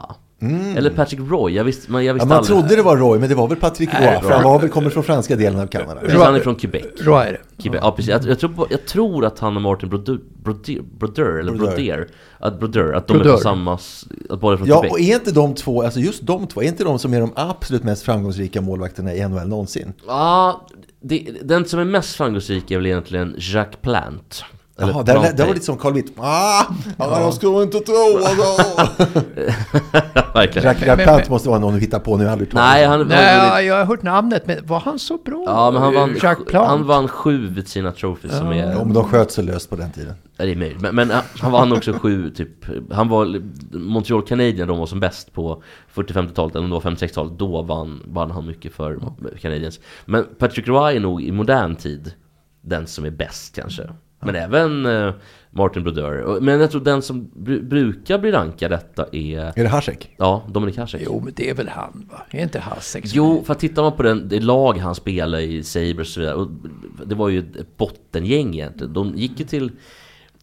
Eller 0.76 0.90
Patrick 0.90 1.20
Roy, 1.20 1.52
jag 1.54 1.64
visste, 1.64 1.92
men 1.92 2.04
jag 2.04 2.08
Ja, 2.10 2.14
visste 2.14 2.28
man 2.28 2.38
aldrig. 2.38 2.58
trodde 2.58 2.76
det 2.76 2.82
var 2.82 2.96
Roy, 2.96 3.18
men 3.18 3.28
det 3.28 3.34
var 3.34 3.48
väl 3.48 3.56
Patrick 3.58 3.88
Roy. 3.94 4.20
För 4.22 4.30
han 4.30 4.42
var 4.44 4.58
väl, 4.58 4.68
kommer 4.68 4.90
från 4.90 5.02
franska 5.02 5.36
delen 5.36 5.60
av 5.60 5.66
Kanada. 5.66 6.00
Precis, 6.00 6.20
han 6.20 6.34
är 6.34 6.40
från 6.40 6.54
Quebec. 6.54 6.84
Roy 7.00 7.26
är 7.26 7.32
det. 7.32 7.62
Quebec. 7.62 7.80
Ja, 7.84 7.92
precis. 7.92 8.10
Jag, 8.10 8.24
jag, 8.26 8.38
tror, 8.38 8.66
jag 8.70 8.86
tror 8.86 9.24
att 9.24 9.38
han 9.38 9.56
och 9.56 9.62
Martin 9.62 9.88
Brodeur, 9.88 10.20
Brodeur, 10.42 10.82
Brodeur 10.98 11.38
eller 11.40 11.52
Brodeur. 11.52 12.08
Att 12.38 12.58
Brodeur, 12.58 12.92
att 12.92 13.06
de 13.06 13.12
är 13.14 13.18
Brodeur. 13.18 13.32
från 13.32 13.42
samma, 13.42 13.74
att 14.30 14.40
båda 14.40 14.52
är 14.52 14.56
från 14.56 14.68
Ja, 14.68 14.80
Quebec. 14.80 14.92
och 14.92 15.00
är 15.00 15.14
inte 15.14 15.30
de 15.32 15.54
två, 15.54 15.82
alltså 15.82 16.00
just 16.00 16.26
de 16.26 16.46
två, 16.46 16.62
är 16.62 16.66
inte 16.68 16.84
de 16.84 16.98
som 16.98 17.14
är 17.14 17.20
de 17.20 17.32
absolut 17.36 17.84
mest 17.84 18.02
framgångsrika 18.02 18.60
målvakterna 18.60 19.14
i 19.14 19.28
NHL 19.28 19.48
någonsin? 19.48 19.92
Ja, 20.06 20.66
det, 21.02 21.26
den 21.42 21.64
som 21.64 21.80
är 21.80 21.84
mest 21.84 22.14
framgångsrik 22.16 22.70
är 22.70 22.76
väl 22.76 22.86
egentligen 22.86 23.34
Jacques 23.38 23.76
Plant. 23.82 24.44
Eller 24.80 24.92
Jaha, 24.92 25.04
Plante. 25.04 25.32
där 25.32 25.46
var 25.46 25.54
lite 25.54 25.66
som 25.66 25.78
Carl 25.78 25.92
Bildt. 25.92 26.12
Ah, 26.16 26.64
ja. 26.98 27.20
jag 27.20 27.34
skulle 27.34 27.62
inte 27.62 27.78
tro 27.78 28.18
alltså. 28.24 28.62
Verkligen. 30.34 30.68
Jacques 30.68 30.86
Jacques 30.86 31.04
Plant 31.04 31.28
måste 31.28 31.48
vara 31.48 31.58
någon 31.58 31.74
du 31.74 31.80
hittar 31.80 31.98
på 31.98 32.16
nu, 32.16 32.22
jag 32.22 32.28
har 32.28 32.32
aldrig 32.32 32.54
Nej, 32.54 32.86
han, 32.86 33.08
Nej, 33.08 33.66
jag 33.66 33.76
har 33.76 33.84
hört 33.84 34.02
namnet, 34.02 34.46
men 34.46 34.66
var 34.66 34.80
han 34.80 34.98
så 34.98 35.18
bra? 35.18 35.44
Ja, 35.46 35.70
men 35.70 35.82
han 35.82 35.94
vann, 35.94 36.14
Plant. 36.14 36.68
han 36.68 36.86
vann 36.86 37.08
sju 37.08 37.48
vid 37.48 37.68
sina 37.68 37.92
trophies 37.92 38.38
som 38.38 38.48
är... 38.48 38.72
Ja, 38.72 38.84
men 38.84 38.94
de 38.94 39.04
sköt 39.04 39.32
så 39.32 39.42
löst 39.42 39.70
på 39.70 39.76
den 39.76 39.90
tiden. 39.90 40.14
Ja, 40.36 40.44
det 40.44 40.52
är 40.52 40.56
möjligt. 40.56 40.80
Men, 40.80 40.94
men 40.94 41.12
han 41.40 41.52
vann 41.52 41.72
också 41.72 41.92
sju, 41.92 42.30
typ... 42.30 42.48
Han 42.92 43.08
var... 43.08 43.42
Montreal 43.72 44.22
Canadiens, 44.22 44.68
de 44.68 44.78
var 44.78 44.86
som 44.86 45.00
bäst 45.00 45.32
på 45.32 45.62
40-50-talet, 45.94 46.54
eller 46.54 46.64
om 46.64 46.70
det 46.70 46.74
var 46.74 46.90
50-60-talet. 46.90 47.38
Då 47.38 47.62
vann, 47.62 48.02
vann 48.06 48.30
han 48.30 48.46
mycket 48.46 48.72
för 48.72 48.98
Canadiens. 49.40 49.80
Men 50.04 50.26
Patrick 50.38 50.68
Roy 50.68 50.96
är 50.96 51.00
nog 51.00 51.22
i 51.22 51.32
modern 51.32 51.76
tid 51.76 52.12
den 52.62 52.86
som 52.86 53.04
är 53.04 53.10
bäst 53.10 53.54
kanske. 53.54 53.90
Men 54.20 54.34
även 54.34 54.86
eh, 54.86 55.14
Martin 55.50 55.82
Brodeur. 55.82 56.40
Men 56.40 56.60
jag 56.60 56.70
tror 56.70 56.80
den 56.80 57.02
som 57.02 57.30
bru- 57.36 57.68
brukar 57.68 58.18
bli 58.18 58.30
rankad 58.32 58.70
detta 58.70 59.06
är... 59.12 59.38
Är 59.38 59.52
det 59.62 59.68
Hasek? 59.68 60.14
Ja, 60.16 60.42
Dominik 60.48 60.76
Hasek. 60.78 61.02
Jo, 61.04 61.20
men 61.24 61.32
det 61.36 61.50
är 61.50 61.54
väl 61.54 61.68
han 61.68 62.08
va? 62.12 62.22
Är 62.30 62.42
inte 62.42 62.60
Hasek? 62.60 63.06
som- 63.06 63.16
Jo, 63.16 63.42
för 63.46 63.52
att 63.52 63.58
tittar 63.58 63.82
man 63.82 63.92
på 63.92 64.02
den, 64.02 64.28
det 64.28 64.40
lag 64.40 64.78
han 64.78 64.94
spelade 64.94 65.42
i 65.42 65.62
Sabres 65.62 65.98
och 66.08 66.12
så 66.14 66.20
vidare, 66.20 66.34
och 66.34 66.48
det 67.06 67.14
var 67.14 67.28
ju 67.28 67.38
ett 67.38 67.76
bottengäng 67.76 68.54
egentligen. 68.54 68.92
De 68.92 69.14
gick 69.16 69.40
ju 69.40 69.46
till 69.46 69.70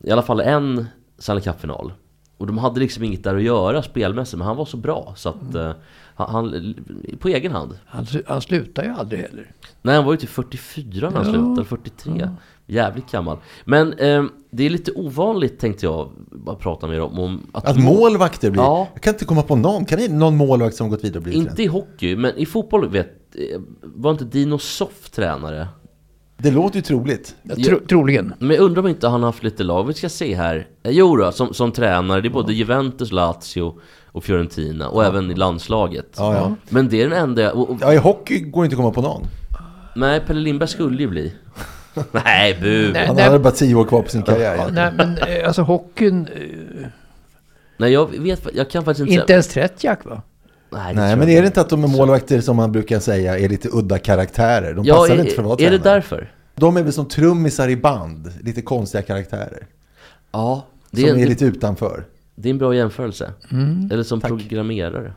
i 0.04 0.12
alla 0.12 0.22
fall 0.22 0.40
en 0.40 0.86
Stanley 1.18 1.44
Cup-final. 1.44 1.94
Och 2.38 2.48
de 2.48 2.58
hade 2.58 2.80
liksom 2.80 3.04
inget 3.04 3.24
där 3.24 3.36
att 3.36 3.44
göra 3.44 3.82
spelmässigt, 3.84 4.38
men 4.38 4.48
han 4.48 4.58
var 4.58 4.66
så 4.66 4.78
bra 4.78 5.14
så 5.18 5.30
att 5.30 5.56
eh, 5.56 5.72
han, 6.16 6.30
han, 6.30 6.76
på 7.20 7.28
egen 7.28 7.52
hand. 7.52 7.78
Han, 7.86 8.06
han 8.28 8.42
slutar 8.42 8.84
ju 8.84 8.90
aldrig 8.90 9.22
heller. 9.22 9.52
Nej, 9.82 9.96
han 9.96 10.06
var 10.06 10.12
ju 10.14 10.18
till 10.18 10.28
44 10.28 11.10
när 11.10 11.16
han 11.18 11.26
slutade, 11.26 11.52
eller 11.54 11.64
43. 11.64 12.30
Jävligt 12.70 13.12
gammal. 13.12 13.38
Men 13.66 13.94
eh, 13.94 14.24
det 14.52 14.66
är 14.66 14.70
lite 14.70 14.92
ovanligt 14.92 15.60
tänkte 15.60 15.86
jag 15.86 16.12
bara 16.32 16.56
prata 16.56 16.88
med 16.88 16.96
er 16.96 17.02
om. 17.02 17.20
om 17.20 17.42
Att 17.52 17.78
målvakter 17.78 18.52
blir... 18.52 18.62
Ja. 18.62 18.88
Jag 18.94 19.04
kan 19.04 19.14
inte 19.14 19.26
komma 19.26 19.42
på 19.42 19.56
någon. 19.56 19.86
Kan 19.86 20.00
ni 20.00 20.08
någon 20.08 20.38
målvakt 20.38 20.76
som 20.76 20.90
gått 20.90 21.04
vidare 21.04 21.18
och 21.18 21.24
blivit 21.24 21.38
Inte 21.38 21.56
tränare? 21.56 21.64
i 21.64 21.68
hockey, 21.68 22.16
men 22.16 22.38
i 22.38 22.46
fotboll 22.46 22.90
vet 22.90 23.08
eh, 23.36 23.62
Var 23.82 24.12
inte 24.12 24.26
Dino 24.26 24.58
Soft 24.58 25.14
tränare? 25.14 25.68
Det 26.38 26.52
låter 26.52 26.76
ju 26.76 26.82
troligt. 26.82 27.36
Tro, 27.66 27.80
troligen. 27.80 28.34
Men 28.40 28.50
jag 28.50 28.60
undrar 28.60 28.82
om 28.82 28.88
inte 28.88 29.08
han 29.08 29.22
har 29.24 29.28
haft 29.28 29.44
lite 29.44 29.64
lag. 29.64 29.88
Vi 29.88 29.94
ska 29.94 30.10
se 30.10 30.36
här. 30.36 30.68
Eh, 30.84 30.92
Jo 30.92 31.16
då, 31.16 31.32
som, 31.32 31.54
som 31.54 31.72
tränare. 31.72 32.22
Det 32.22 32.28
är 32.28 32.30
både 32.34 32.54
Juventus, 32.54 33.12
Lazio 33.12 33.80
och 34.06 34.24
Fiorentina. 34.24 34.90
Och 34.90 35.06
även 35.06 35.32
i 35.32 35.36
landslaget. 35.36 36.16
Ja, 36.18 36.34
ja. 36.36 36.56
Men 36.70 36.90
det 36.90 37.02
är 37.02 37.10
den 37.10 37.20
enda... 37.20 37.54
Och, 37.54 37.70
och, 37.70 37.78
Ja, 37.82 37.94
i 37.94 37.98
hockey 37.98 38.40
går 38.40 38.62
det 38.62 38.66
inte 38.66 38.76
att 38.76 38.78
komma 38.78 38.92
på 38.92 39.02
någon. 39.02 39.22
nej, 39.96 40.20
Pelle 40.20 40.40
Lindberg 40.40 40.70
skulle 40.70 40.98
ju 40.98 41.08
bli. 41.08 41.34
nej, 42.12 42.58
bu! 42.62 42.82
Nej. 42.84 42.92
Nej. 42.94 43.08
Han 43.08 43.18
hade 43.18 43.40
bara 43.40 43.54
tio 43.54 43.76
år 43.76 43.86
kvar 43.86 44.02
på 44.02 44.10
sin 44.10 44.24
karriär. 44.24 44.56
Ja, 44.56 44.68
nej, 44.72 44.92
men 44.98 45.18
eh, 45.18 45.48
alltså 45.48 45.62
hockeyn... 45.62 46.28
eh, 47.80 47.88
jag 47.88 48.20
vet 48.20 48.48
Jag 48.54 48.70
kan 48.70 48.84
faktiskt 48.86 49.10
inte 49.10 49.22
Inte 49.22 49.34
ens 49.34 49.48
Tretjak 49.48 50.06
va? 50.06 50.22
Nej, 50.70 50.96
Nej, 50.96 51.16
men 51.16 51.30
är 51.30 51.42
det 51.42 51.48
inte 51.48 51.62
att 51.62 51.70
de 51.70 51.84
är 51.84 51.88
målvakter 51.88 52.42
som 52.42 52.56
man 52.58 52.72
brukar 52.72 53.00
säga 53.00 53.40
är 53.40 53.50
lite 53.50 53.70
udda 53.72 53.98
karaktärer? 53.98 54.74
De 54.74 54.86
Ja, 54.86 54.96
passar 54.96 55.16
är, 55.16 55.20
inte 55.20 55.32
för 55.36 55.42
att 55.42 55.48
vara 55.48 55.62
är 55.62 55.72
det 55.72 55.78
därför? 55.78 56.32
De 56.56 56.78
är 56.78 56.84
väl 56.84 56.94
som 56.94 57.06
trummisar 57.06 57.70
i 57.70 57.76
band, 57.78 58.32
lite 58.42 58.62
konstiga 58.62 59.02
karaktärer. 59.02 59.68
Ja, 60.32 60.66
det 60.92 61.02
Som 61.02 61.10
är, 61.10 61.14
är 61.14 61.18
det, 61.20 61.26
lite 61.26 61.46
utanför. 61.46 62.06
det 62.36 62.50
är 62.50 62.52
en 62.52 62.58
bra 62.58 62.76
jämförelse. 62.76 63.32
Mm. 63.52 63.90
Eller 63.92 64.04
som 64.04 64.22
programmerare. 64.22 65.14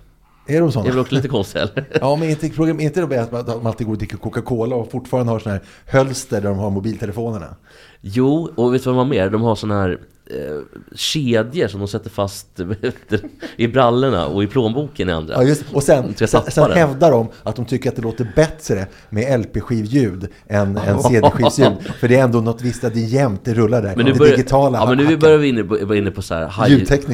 Är 0.51 0.61
de 0.61 0.61
Det 0.61 0.69
är 0.69 0.71
sådana? 0.71 0.91
väl 0.91 0.99
också 0.99 1.15
lite 1.15 1.29
konstigt 1.29 1.57
eller? 1.57 1.87
Ja, 2.01 2.17
men 2.17 2.31
inte, 2.31 2.49
program, 2.49 2.81
inte 2.81 3.01
det 3.01 3.23
att 3.23 3.47
de 3.47 3.67
alltid 3.67 3.87
går 3.87 3.95
och 3.95 3.99
dricker 3.99 4.17
Coca-Cola 4.17 4.77
och 4.77 4.91
fortfarande 4.91 5.33
har 5.33 5.39
sådana 5.39 5.61
här 5.87 5.99
hölster 5.99 6.41
där 6.41 6.49
de 6.49 6.59
har 6.59 6.71
mobiltelefonerna? 6.71 7.57
Jo, 8.01 8.51
och 8.57 8.75
vet 8.75 8.85
du 8.85 8.91
vad 8.91 8.95
de 8.95 8.99
har 8.99 9.05
mer? 9.05 9.31
De 9.31 9.43
har 9.43 9.55
sån 9.55 9.71
här 9.71 9.99
eh, 10.31 10.57
kedjor 10.95 11.69
som 11.69 11.81
de 11.81 11.88
sätter 11.88 12.11
fast 12.11 12.61
i 13.57 13.69
brallorna 13.69 14.27
och 14.27 14.45
i 14.45 14.47
plånboken 14.47 15.09
i 15.09 15.12
andra. 15.12 15.35
Ja, 15.35 15.43
just, 15.43 15.64
och 15.73 15.83
sen, 15.83 16.14
sen, 16.16 16.43
sen 16.49 16.73
hävdar 16.73 17.11
de 17.11 17.29
att 17.43 17.57
de 17.57 17.64
tycker 17.64 17.90
att 17.90 17.97
det 17.97 18.03
låter 18.03 18.33
bättre 18.37 18.87
med 19.11 19.40
LP-skivljud 19.40 20.29
än, 20.49 20.77
än 20.77 21.03
CD-skivsljud. 21.03 21.73
För 22.01 22.09
det 22.09 22.16
är 22.16 22.25
ändå 22.25 22.40
något 22.40 22.62
visst 22.62 22.85
att 22.85 22.95
det 22.95 23.01
är 23.01 23.07
jämnt, 23.07 23.45
det 23.45 23.55
rullar 23.55 23.83
där. 23.83 23.97
Men 23.97 24.05
nu, 24.07 24.12
det 24.12 24.19
börjar, 24.19 24.37
digitala 24.37 24.79
ja, 24.79 24.87
men 24.87 25.07
nu 25.07 25.16
börjar 25.16 25.38
vi 25.38 25.49
inne 25.49 25.64
på, 25.64 25.79
vara 25.87 25.99
inne 25.99 26.11
på 26.11 26.23
så 26.23 26.35
här 26.35 26.49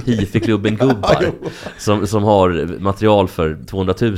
hifi-klubben-gubbar 0.06 1.32
som, 1.78 2.06
som 2.06 2.24
har 2.24 2.78
material 2.80 3.28
för 3.28 3.58
200 3.66 3.94
000. 4.00 4.16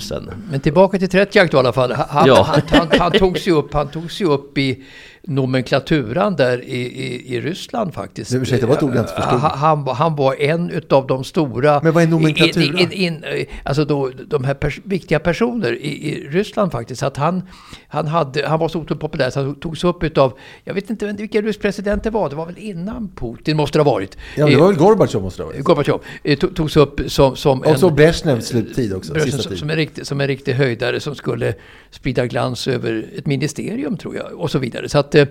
Men 0.50 0.60
tillbaka 0.60 0.98
till 0.98 1.08
Tretjak 1.08 1.50
då 1.50 1.56
i 1.56 1.60
alla 1.60 1.72
fall. 1.72 1.92
Han, 1.92 2.26
Ja. 2.26 2.42
han, 2.42 2.60
han, 2.68 3.00
han, 3.00 3.12
tog 3.12 3.38
sig 3.38 3.52
upp, 3.52 3.74
han 3.74 3.88
tog 3.88 4.12
sig 4.12 4.26
upp 4.26 4.58
i 4.58 4.84
nomenklaturan 5.28 6.36
där 6.36 6.64
i, 6.64 6.76
i, 6.76 7.34
i 7.36 7.40
Ryssland 7.40 7.94
faktiskt. 7.94 8.30
Det- 8.30 8.36
ursäkta, 8.38 8.66
det 8.66 8.70
var 8.70 8.76
ett 8.76 8.82
ord 8.82 8.94
jag 8.94 9.02
inte 9.02 9.12
förstod. 9.14 9.40
Han, 9.40 9.86
han, 9.88 10.16
var- 10.16 10.34
en 10.42 10.70
utav 10.70 11.06
de 11.06 11.24
stora... 11.24 11.80
Men 11.82 11.92
vad 11.92 12.02
är 12.02 12.06
nomenklatura? 12.06 12.64
In, 12.64 12.78
in, 12.92 12.92
in, 13.24 13.46
alltså 13.64 13.84
då, 13.84 14.10
de 14.26 14.44
här 14.44 14.54
pers, 14.54 14.80
viktiga 14.84 15.18
personer 15.18 15.72
i, 15.72 16.08
i 16.08 16.28
Ryssland 16.30 16.72
faktiskt. 16.72 17.02
Att 17.02 17.16
han, 17.16 17.42
han, 17.88 18.06
hade, 18.06 18.46
han 18.48 18.58
var 18.60 18.68
så 18.68 18.78
otroligt 18.80 19.00
populär 19.00 19.30
så 19.30 19.40
han 19.40 19.54
togs 19.54 19.84
upp 19.84 20.02
utav... 20.02 20.32
Jag 20.64 20.74
vet 20.74 20.90
inte 20.90 21.06
vilken 21.12 21.44
rysk 21.44 21.60
president 21.60 22.02
det 22.02 22.10
var. 22.10 22.30
Det 22.30 22.36
var 22.36 22.46
väl 22.46 22.58
innan 22.58 23.08
Putin 23.16 23.56
måste 23.56 23.78
det 23.78 23.82
ha 23.84 23.92
varit. 23.92 24.16
Ja, 24.36 24.46
det 24.46 24.52
Eh, 24.52 24.58
var 24.60 24.68
väl 24.68 24.76
Gorbatjov 24.76 25.22
måste 25.22 25.42
det 25.42 25.44
ha 25.46 25.52
varit. 25.52 25.64
Gorbatjov 25.64 26.00
eh, 26.24 26.36
to- 26.38 26.54
togs 26.54 26.76
upp 26.76 27.00
som, 27.06 27.36
som 27.36 27.60
Och 27.60 27.78
så. 27.78 27.90
Brezhnevs 27.90 28.46
sluttid 28.46 28.92
också, 28.94 29.14
sista 29.20 29.42
som, 29.42 29.56
som, 29.56 29.70
en 29.70 29.76
riktig, 29.76 30.06
som 30.06 30.20
en 30.20 30.26
riktig 30.26 30.52
höjdare 30.52 31.00
som 31.00 31.14
skulle 31.14 31.54
sprida 31.90 32.26
glans 32.26 32.68
över 32.68 33.06
ett 33.16 33.26
ministerium 33.26 33.96
tror 33.96 34.16
jag 34.16 34.32
och 34.32 34.50
så 34.50 34.58
vidare. 34.58 34.88
Så 34.88 34.98
att 34.98 35.14
eh, 35.18 35.26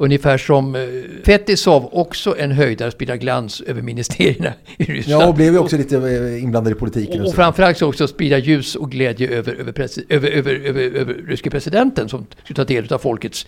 ungefär 0.00 0.38
som 0.38 0.74
eh, 0.74 0.80
Fetisov 1.26 1.88
också 1.92 2.38
en 2.38 2.52
höjdare 2.52 2.90
sprida 2.90 3.16
glans 3.16 3.60
över 3.60 3.82
ministerierna 3.82 4.52
i 4.76 4.84
Ryssland. 4.84 5.22
Ja, 5.22 5.26
och 5.28 5.34
blev 5.34 5.52
ju 5.52 5.58
också 5.58 5.76
lite 5.76 5.96
eh, 5.96 6.42
inblandad 6.42 6.72
i 6.72 6.76
politiken. 6.76 7.20
och, 7.20 7.26
Och 7.28 7.34
framförallt 7.34 7.78
så 7.78 7.86
också 7.88 8.06
sprida 8.08 8.38
ljus 8.38 8.74
och 8.74 8.90
glädje 8.90 9.28
över, 9.28 9.54
över, 9.54 9.72
presi- 9.72 10.04
över, 10.08 10.28
över, 10.30 10.54
över, 10.54 10.80
över 10.82 11.14
ryske 11.28 11.50
presidenten 11.50 12.08
som 12.08 12.26
skulle 12.44 12.56
ta 12.56 12.64
del 12.64 12.92
av 12.92 12.98
folkets 12.98 13.46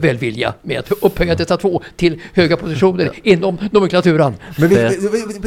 välvilja 0.00 0.54
med 0.62 0.78
att 0.78 0.92
upphöja 1.02 1.34
dessa 1.34 1.56
två 1.56 1.82
till 1.96 2.20
höga 2.34 2.56
positioner 2.56 3.10
inom 3.22 3.58
nomenklaturan. 3.72 4.34
Men 4.58 4.68
vi, 4.68 4.76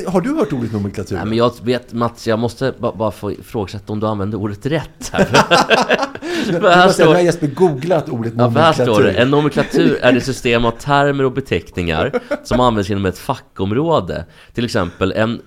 har 0.08 0.21
du 0.21 0.30
hört 0.30 0.54
ordet 0.54 0.71
nomenklatur? 0.74 1.15
Nej, 1.15 1.26
men 1.26 1.38
jag 1.38 1.52
vet 1.63 1.93
Mats, 1.93 2.28
jag 2.28 2.39
måste 2.39 2.74
ba- 2.80 2.95
bara 2.95 3.12
få 3.12 3.32
ifrågasätta 3.32 3.93
om 3.93 4.00
du 4.00 4.08
använder 4.08 4.38
ordet 4.38 4.65
rätt 4.65 5.10
här. 5.12 5.26
Här 6.45 6.52
säga, 6.52 6.60
nu 6.62 6.67
har 6.67 6.89
står, 6.91 7.17
Jesper 7.19 7.48
googlat 7.48 8.10
ordet 8.10 8.34
ja, 8.38 8.43
här 8.43 8.50
nomenklatur. 8.50 8.84
står 8.93 9.04
det, 9.04 9.12
en 9.12 9.30
nomenklatur 9.32 9.64
är 10.01 10.13
det 10.13 10.21
system 10.21 10.65
av 10.65 10.71
termer 10.71 11.23
och 11.23 11.32
beteckningar 11.32 12.19
som 12.43 12.60
används 12.60 12.89
inom 12.89 13.06
ett 13.06 13.17
fackområde. 13.17 14.25
Till 14.54 14.65
exempel 14.65 15.12
en 15.12 15.41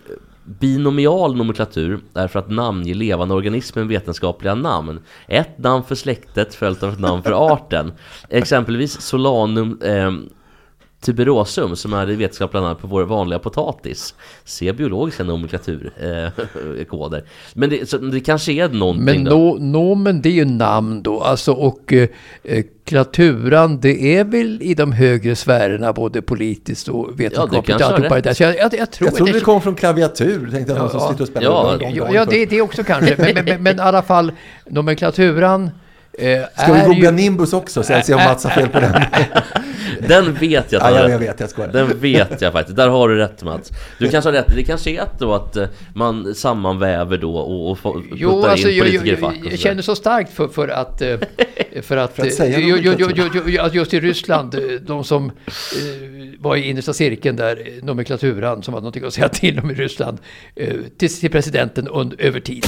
binomial 0.45 1.37
nomenklatur 1.37 2.01
är 2.15 2.29
för 2.29 2.39
att 2.39 2.51
namnge 2.51 2.95
levande 2.95 3.35
organismer 3.35 3.85
vetenskapliga 3.85 4.55
namn. 4.55 5.01
Ett 5.27 5.59
namn 5.59 5.85
för 5.85 5.95
släktet 5.95 6.55
följt 6.55 6.83
av 6.83 6.93
ett 6.93 7.01
namn 7.01 7.23
för 7.23 7.53
arten. 7.53 7.93
Exempelvis 8.29 9.01
Solanum 9.01 9.81
eh, 9.83 10.13
tuberosum 11.01 11.77
som 11.77 11.93
är 11.93 12.07
det 12.07 12.17
vetenskapliga 12.17 12.63
namnet 12.63 12.79
på 12.81 12.87
vår 12.87 13.03
vanliga 13.03 13.39
potatis. 13.39 14.15
Se 14.45 14.73
biologiska 14.73 15.25
nomenklaturkoder. 15.25 17.19
Eh. 17.19 17.25
Men 17.55 17.71
det, 17.71 17.89
så, 17.91 17.99
det 17.99 18.21
kanske 18.21 18.53
är 18.53 18.69
någonting 18.69 19.05
Men 19.05 19.25
då. 19.25 19.31
no, 19.37 19.59
nomen 19.59 20.23
det 20.23 20.29
är 20.29 20.33
ju 20.33 20.45
namn 20.45 21.03
då, 21.03 21.21
alltså 21.21 21.53
och 21.53 21.93
eh, 21.93 22.09
eh, 22.45 22.65
klaturan 22.85 23.81
det 23.81 24.17
är 24.17 24.25
väl 24.25 24.63
i 24.63 24.75
de 24.75 24.93
högre 24.93 25.37
sfärerna 25.37 25.93
både 25.93 26.23
politiskt 26.23 26.89
och 26.89 27.21
vetenskapligt. 27.21 27.67
kanske 27.67 27.85
har 27.85 27.93
alltihopa 27.93 28.17
rätt. 28.17 28.25
det 28.25 28.31
där. 28.31 28.35
Så 28.35 28.43
jag, 28.43 28.57
jag, 28.57 28.75
jag 28.75 28.91
tror 28.91 29.09
Jag 29.09 29.15
trodde 29.17 29.31
att 29.33 29.39
det 29.39 29.45
kom 29.45 29.63
från 29.63 29.75
klaviatur. 29.75 30.51
Tänkte 30.53 30.73
jag 30.73 30.79
någon 30.81 30.91
som 30.91 31.01
Ja, 31.01 31.09
sitter 31.11 31.23
och 31.23 31.29
spelar. 31.29 31.47
ja, 31.47 31.71
Dong, 31.71 31.79
dong, 31.81 31.95
Ja, 31.97 32.09
ja 32.15 32.25
det, 32.25 32.47
det 32.47 32.61
också 32.61 32.85
kanske. 32.85 33.15
Men, 33.19 33.35
men, 33.35 33.45
men, 33.45 33.63
men 33.63 33.77
i 33.77 33.81
alla 33.81 34.03
fall 34.03 34.33
nomenklaturan 34.67 35.71
eh, 36.19 36.41
Ska 36.63 36.73
vi 36.73 36.81
googla 36.81 37.11
ju... 37.11 37.17
Nimbus 37.17 37.53
också? 37.53 37.83
Så 37.83 37.93
jag 37.93 38.05
ser 38.07 38.15
om 38.15 38.25
Mats 38.25 38.45
har 38.45 38.51
fel 38.51 38.69
på 38.69 38.81
den. 38.81 38.93
Den 40.09 40.35
vet 40.35 40.73
jag 40.73 40.83
att 40.83 40.91
Ja, 40.95 41.01
jag, 41.01 41.11
jag 41.11 41.19
vet, 41.19 41.41
jag 41.41 41.51
skojar. 41.51 41.73
Den 41.73 41.99
vet 42.01 42.41
jag 42.41 42.53
faktiskt, 42.53 42.77
där 42.77 42.89
har 42.89 43.09
du 43.09 43.17
rätt 43.17 43.43
Mats. 43.43 43.71
Du 43.99 44.09
kanske 44.09 44.29
har 44.29 44.33
rätt, 44.35 44.53
det 44.57 44.63
kanske 44.65 44.91
är 44.91 45.01
att 45.01 45.19
då 45.19 45.35
att 45.35 45.57
eh, 45.57 45.67
man 45.95 46.35
sammanväver 46.35 47.19
då 47.19 47.37
och, 47.37 47.71
och 47.71 47.79
få- 47.79 48.03
Jo, 48.15 48.31
puttar 48.37 48.51
alltså, 48.51 48.69
in 48.69 48.77
jag, 48.77 48.87
politiker 48.87 49.07
i 49.07 49.11
jag, 49.11 49.19
fack 49.19 49.47
och 49.47 49.53
jag, 49.53 49.59
känner 49.59 49.83
så 49.83 49.95
starkt 49.97 50.33
för, 50.33 50.49
för 50.49 50.69
att... 50.69 51.03
eh, 51.03 51.17
För 51.83 51.97
att, 51.97 52.17
För 52.17 52.27
att 52.27 52.33
säga 52.35 52.59
eh, 52.59 52.67
ju, 52.67 52.77
ju, 52.77 53.41
ju, 53.47 53.69
just 53.73 53.95
i 53.95 54.01
Ryssland, 54.01 54.55
eh, 54.55 54.61
de 54.81 55.05
som 55.05 55.25
eh, 55.27 55.33
var 56.39 56.57
i 56.57 56.69
innersta 56.69 56.93
cirkeln 56.93 57.37
där, 57.37 57.57
eh, 57.79 57.85
nomenklaturan, 57.85 58.63
som 58.63 58.75
hade 58.75 58.83
någonting 58.83 59.05
att 59.05 59.15
säga 59.15 59.29
till 59.29 59.59
om 59.59 59.71
i 59.71 59.75
Ryssland, 59.75 60.19
eh, 60.57 60.75
till, 60.99 61.21
till 61.21 61.31
presidenten 61.31 61.89
under, 61.89 62.21
över 62.21 62.41
tid. 62.41 62.67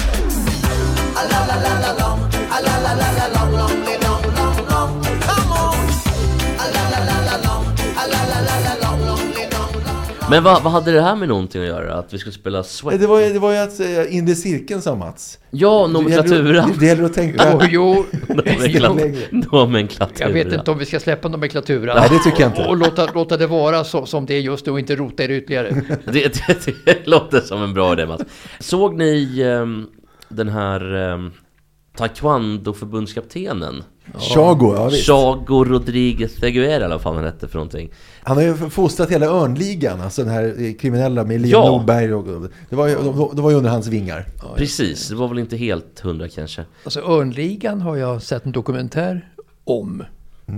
Men 10.31 10.43
vad, 10.43 10.63
vad 10.63 10.73
hade 10.73 10.93
det 10.93 11.01
här 11.03 11.17
med 11.17 11.29
någonting 11.29 11.63
att 11.63 11.69
göra? 11.69 11.95
Att 11.95 12.15
vi 12.15 12.19
skulle 12.19 12.33
spela 12.33 12.63
Sweat? 12.63 13.01
Det 13.01 13.07
var, 13.07 13.21
ju- 13.21 13.33
det 13.33 13.39
var 13.39 13.53
ju 13.53 13.59
att 13.59 13.81
eh, 13.81 14.17
in 14.17 14.29
i 14.29 14.35
cirkeln 14.35 14.83
sa 14.83 14.95
Mats. 14.95 15.39
Ja, 15.51 15.87
nomenklaturan! 15.87 16.73
det 16.81 16.87
gäller 16.87 17.05
att 17.05 17.15
tänka. 17.15 17.53
Jo, 17.53 17.61
jo, 17.71 18.07
Nomenklat- 18.29 19.53
Nomenklaturan. 19.53 20.29
jag 20.35 20.45
vet 20.45 20.53
inte 20.53 20.71
om 20.71 20.79
vi 20.79 20.87
ska 20.87 21.01
släppa 21.01 21.29
nomenklaturan. 21.29 21.97
Nej, 21.97 22.09
det 22.11 22.19
tycker 22.31 22.41
jag 22.43 22.51
inte. 22.51 22.63
Och, 22.63 22.69
och 22.71 22.77
låta, 22.77 23.09
låta 23.15 23.37
det 23.37 23.47
vara 23.47 23.85
så, 23.85 24.07
som 24.07 24.27
det 24.27 24.35
är 24.35 24.41
just 24.41 24.67
nu 24.67 24.73
och 24.73 24.79
inte 24.79 24.97
rota 24.97 25.25
i 25.25 25.27
det 25.27 25.37
ytterligare. 25.37 25.71
Det, 26.05 26.13
det, 26.47 26.75
det 26.85 27.07
låter 27.07 27.41
som 27.41 27.63
en 27.63 27.75
bra 27.75 27.93
idé 27.93 28.07
Mats. 28.07 28.23
Såg 28.61 28.95
ni 28.97 29.43
ehm, 29.43 29.87
den 30.29 30.49
här 30.49 30.95
um, 30.95 31.33
Taekwondo-förbundskaptenen? 31.99 33.83
Chago, 34.19 34.75
ja 34.75 34.89
visst. 34.89 35.07
Chago 35.07 35.65
Rodriguez 35.65 36.33
Seguera 36.33 36.75
eller 36.75 36.89
vad 36.89 37.01
fan 37.03 37.17
han 37.17 37.25
hette 37.25 37.49
för 37.49 37.55
någonting. 37.55 37.91
Han 38.23 38.37
har 38.37 38.45
ju 38.45 38.55
fostrat 38.57 39.11
hela 39.11 39.27
Örnligan, 39.27 40.01
alltså 40.01 40.25
den 40.25 40.33
här 40.33 40.55
eh, 40.59 40.73
kriminella 40.73 41.25
med 41.25 41.37
Elias 41.37 41.53
Ja. 41.53 41.71
Nordberg. 41.71 42.15
Och, 42.15 42.51
det, 42.71 42.77
var 42.77 42.87
ju, 42.89 42.95
de, 42.95 43.31
det 43.37 43.43
var 43.43 43.51
ju 43.51 43.57
under 43.57 43.71
hans 43.71 43.87
vingar. 43.87 44.27
Precis, 44.57 45.09
det 45.09 45.15
var 45.15 45.29
väl 45.29 45.39
inte 45.39 45.57
helt 45.57 46.01
hundra 46.01 46.29
kanske. 46.29 46.65
Alltså 46.85 47.01
Örnligan 47.01 47.81
har 47.81 47.97
jag 47.97 48.23
sett 48.23 48.47
en 48.47 48.53
dokumentär 48.53 49.29
om. 49.65 50.03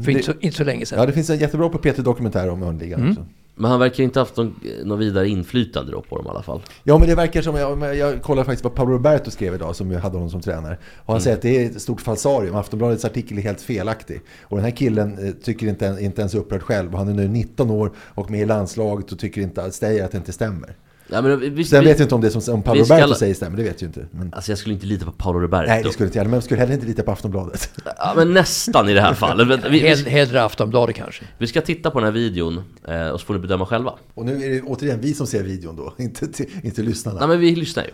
För 0.05 0.11
inte, 0.11 0.23
så, 0.23 0.33
inte 0.41 0.57
så 0.57 0.65
länge 0.65 0.87
sedan. 0.87 0.99
Ja, 0.99 1.07
det 1.07 1.13
finns 1.13 1.31
en 1.31 1.39
jättebra 1.39 1.69
på 1.69 1.79
P3 1.79 2.03
Dokumentär 2.03 2.49
om 2.51 2.63
Örnligan 2.63 3.01
Mm. 3.01 3.17
Men 3.55 3.71
han 3.71 3.81
verkar 3.81 4.05
inte 4.05 4.19
haft 4.19 4.37
någon, 4.37 4.61
någon 4.85 4.99
vidare 4.99 5.29
inflytande 5.29 5.93
då 5.93 6.01
på 6.03 6.17
dem 6.17 6.27
i 6.27 6.29
alla 6.29 6.43
fall. 6.43 6.63
Ja, 6.85 6.99
men 6.99 7.09
det 7.09 7.15
verkar 7.15 7.43
som, 7.43 7.57
jag, 7.57 7.97
jag 7.97 8.23
kollade 8.23 8.45
faktiskt 8.45 8.65
vad 8.65 8.75
Paolo 8.75 8.93
Roberto 8.93 9.31
skrev 9.31 9.55
idag, 9.55 9.77
som 9.77 9.91
hade 9.95 10.17
honom 10.17 10.31
som 10.31 10.41
tränare. 10.41 10.79
Och 10.97 11.07
han 11.07 11.17
Mm. 11.17 11.21
säger 11.23 11.37
att 11.37 11.43
det 11.43 11.63
är 11.65 11.67
ett 11.71 11.83
stort 11.83 12.01
falsarium. 12.01 12.57
Aftonbladets 12.57 13.05
artikel 13.05 13.39
är 13.39 13.43
helt 13.43 13.61
felaktig. 13.61 14.21
Och 14.43 14.57
den 14.57 14.65
här 14.65 14.71
killen 14.77 15.27
eh, 15.27 15.33
tycker 15.33 15.67
inte, 15.67 15.97
inte 16.01 16.21
ens 16.21 16.35
upprörd 16.35 16.63
själv. 16.63 16.95
Han 16.95 17.09
är 17.09 17.15
nu 17.15 17.29
19 17.29 17.71
år 17.71 17.93
och 17.99 18.31
med 18.31 18.41
i 18.41 18.47
landslaget 18.47 19.13
och 19.13 19.19
tycker 19.19 19.41
inte, 19.41 19.71
säger 19.71 20.05
att 20.05 20.11
det 20.13 20.19
inte 20.19 20.33
stämmer. 20.33 20.77
Ja, 21.13 21.23
men, 21.23 21.55
vi, 21.55 21.65
Sen 21.65 21.81
vi, 21.81 21.87
vet 21.91 21.99
jag 21.99 22.05
inte 22.05 22.15
om 22.15 22.21
det 22.21 22.31
som 22.31 22.55
om 22.55 22.63
Paolo 22.63 22.81
Roberto 22.81 23.05
alla- 23.05 23.15
säger 23.15 23.35
stämmer, 23.35 23.57
det 23.57 23.63
vet 23.63 23.83
jag 23.83 23.89
inte. 23.89 24.07
Men, 24.11 24.33
Alltså 24.35 24.51
jag 24.53 24.59
skulle 24.59 24.75
inte 24.75 24.87
lita 24.87 25.05
på 25.05 25.13
Paolo 25.13 25.39
Roberto. 25.41 25.69
nej, 25.69 25.83
det 25.83 25.91
skulle 25.93 26.07
inte 26.07 26.19
jag. 26.19 26.25
Men 26.27 26.35
jag 26.35 26.43
skulle 26.43 26.61
heller 26.61 26.75
inte 26.75 26.87
lita 26.87 27.03
på 27.03 27.11
Aftonbladet. 27.13 27.71
Ja, 27.99 28.13
men 28.17 28.33
nästan 28.35 28.89
i 28.89 28.95
det 28.95 29.01
här 29.01 29.15
fallet. 29.15 29.65
Vi, 29.71 29.95
hellre 30.11 30.43
Aftonbladet 30.43 30.97
kanske. 30.97 31.25
vi 31.39 31.47
ska 31.47 31.61
titta 31.61 31.91
på 31.91 31.99
den 32.01 32.07
här 32.07 32.13
videon 32.13 32.65
eh, 32.89 33.09
och 33.09 33.21
så 33.21 33.27
får 33.27 33.35
ni 33.35 33.41
bedöma 33.41 33.67
själva. 33.67 33.95
Och 34.15 34.25
nu 34.27 34.45
är 34.45 34.51
det 34.51 34.63
återigen 34.63 35.01
vi 35.01 35.15
som 35.15 35.27
ser 35.27 35.43
videon 35.43 35.77
då, 35.77 35.95
inte, 36.03 36.27
inte 36.63 36.83
lyssnarna. 36.83 37.19
Nej 37.19 37.29
men 37.29 37.41
vi 37.41 37.55
lyssnar 37.55 37.85
ju. 37.85 37.91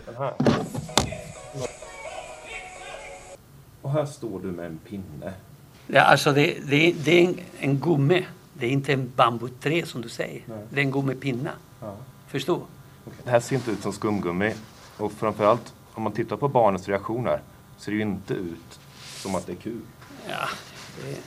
Och 3.81 3.91
här 3.91 4.05
står 4.05 4.39
du 4.39 4.47
med 4.51 4.65
en 4.65 4.79
pinne. 4.89 5.33
Ja, 5.87 6.01
alltså 6.01 6.31
det, 6.31 6.55
det, 6.69 6.93
det 7.05 7.19
är 7.19 7.25
en, 7.25 7.35
en 7.59 7.79
gumme. 7.79 8.23
Det 8.53 8.65
är 8.65 8.69
inte 8.69 8.93
en 8.93 9.11
bambuträ 9.15 9.85
som 9.85 10.01
du 10.01 10.09
säger. 10.09 10.41
Det 10.69 10.79
är 10.79 10.83
en 10.83 10.91
gummipinna. 10.91 11.49
Ja. 11.81 11.95
Förstå? 12.27 12.61
Det 13.23 13.29
här 13.29 13.39
ser 13.39 13.55
inte 13.55 13.71
ut 13.71 13.81
som 13.81 13.93
skumgummi. 13.93 14.53
Och 14.97 15.11
framförallt, 15.11 15.73
om 15.93 16.03
man 16.03 16.11
tittar 16.11 16.37
på 16.37 16.47
barnens 16.47 16.87
reaktioner, 16.87 17.41
ser 17.77 17.91
det 17.91 17.95
ju 17.95 18.03
inte 18.03 18.33
ut 18.33 18.79
som 19.15 19.35
att 19.35 19.45
det 19.45 19.51
är 19.51 19.55
kul. 19.55 19.81
Ja, 20.29 20.47
det, 21.03 21.17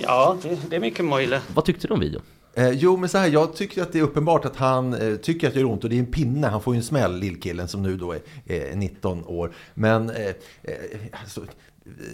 ja 0.00 0.36
det, 0.42 0.58
det 0.70 0.76
är 0.76 0.80
mycket 0.80 1.04
möjligt. 1.04 1.42
Vad 1.54 1.64
tyckte 1.64 1.86
du 1.88 1.94
om 1.94 2.00
videon? 2.00 2.22
Eh, 2.54 2.70
jo, 2.70 2.96
men 2.96 3.08
så 3.08 3.18
här, 3.18 3.28
jag 3.28 3.56
tycker 3.56 3.82
att 3.82 3.92
det 3.92 3.98
är 3.98 4.02
uppenbart 4.02 4.44
att 4.44 4.56
han 4.56 4.94
eh, 4.94 5.16
tycker 5.16 5.48
att 5.48 5.54
det 5.54 5.60
gör 5.60 5.70
ont 5.70 5.84
och 5.84 5.90
det 5.90 5.96
är 5.96 6.00
en 6.00 6.12
pinne. 6.12 6.46
Han 6.46 6.62
får 6.62 6.74
ju 6.74 6.78
en 6.78 6.84
smäll, 6.84 7.18
lillkillen 7.18 7.68
som 7.68 7.82
nu 7.82 7.96
då 7.96 8.12
är 8.12 8.20
eh, 8.46 8.76
19 8.76 9.24
år. 9.24 9.52
Men 9.74 10.10
eh, 10.10 10.26
eh, 10.62 10.74
alltså, 11.12 11.44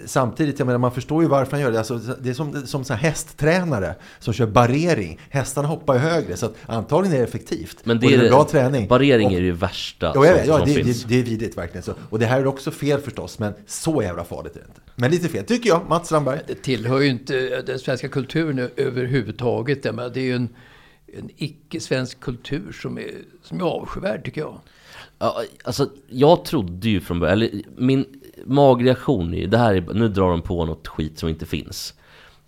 samtidigt, 0.07 0.59
jag 0.59 0.67
menar, 0.67 0.79
man 0.79 0.93
förstår 0.93 1.23
ju 1.23 1.29
varför 1.29 1.53
han 1.53 1.61
gör 1.61 1.73
det. 1.73 1.79
Alltså, 1.79 1.99
det 1.99 2.31
är 2.31 2.35
som, 2.35 2.67
som 2.67 2.85
så 2.85 2.95
här 2.95 3.01
hästtränare 3.01 3.95
som 4.19 4.35
kör 4.35 4.47
barrering. 4.47 5.21
Hästarna 5.31 5.69
hoppar 5.69 5.95
ju 5.95 6.01
högre, 6.01 6.37
så 6.37 6.47
att 6.47 6.55
antagligen 6.67 7.15
är 7.17 7.21
det 7.21 7.29
effektivt. 7.29 7.77
Men 7.85 7.97
Och 7.97 8.03
det 8.03 8.15
är 8.15 8.19
en 8.23 8.31
bra 8.31 8.45
träning. 8.45 8.89
Barrering 8.89 9.27
Och- 9.27 9.33
är 9.33 9.41
ju 9.41 9.47
det 9.47 9.59
värsta 9.59 10.13
Ja, 10.15 10.21
vet, 10.21 10.39
som, 10.39 10.49
ja 10.49 10.59
som 10.59 10.69
det, 10.69 10.75
finns. 10.75 11.03
det, 11.03 11.09
det 11.09 11.21
är 11.21 11.25
vidrigt 11.25 11.59
verkligen. 11.59 11.83
Så. 11.83 11.95
Och 12.11 12.19
det 12.19 12.27
här 12.27 12.41
är 12.41 12.47
också 12.47 12.71
fel 12.71 13.01
förstås, 13.01 13.39
men 13.39 13.53
så 13.67 14.03
jävla 14.03 14.25
farligt 14.25 14.57
är 14.57 14.61
det 14.61 14.67
inte. 14.67 14.81
Men 14.97 15.11
lite 15.11 15.29
fel, 15.29 15.45
tycker 15.45 15.69
jag. 15.69 15.89
Mats 15.89 16.07
Strandberg. 16.07 16.41
Det 16.47 16.55
tillhör 16.55 17.01
ju 17.01 17.09
inte 17.09 17.63
den 17.63 17.79
svenska 17.79 18.09
kulturen 18.09 18.71
överhuvudtaget. 18.77 19.83
Det 19.83 19.89
är 20.17 20.19
ju 20.19 20.35
en, 20.35 20.49
en 21.19 21.31
icke-svensk 21.37 22.21
kultur 22.21 22.73
som 22.83 22.99
är, 22.99 23.11
som 23.43 23.61
är 23.61 23.65
avskyvärd 23.65 24.25
tycker 24.25 24.41
jag. 24.41 24.61
Ja, 25.19 25.43
alltså, 25.65 25.91
jag 26.09 26.45
trodde 26.45 26.89
ju 26.89 27.01
från 27.01 27.21
början, 27.21 27.33
eller 27.33 27.51
min 27.77 28.07
magreaktion 28.45 29.35
är 29.35 29.39
ju, 29.39 29.47
det 29.47 29.59
här 29.59 29.75
är, 29.75 29.95
nu 29.95 30.09
drar 30.09 30.31
de 30.31 30.43
på 30.43 30.65
något 30.65 30.89
skit 30.89 31.19
som 31.19 31.29
inte 31.29 31.47
finns. 31.47 31.95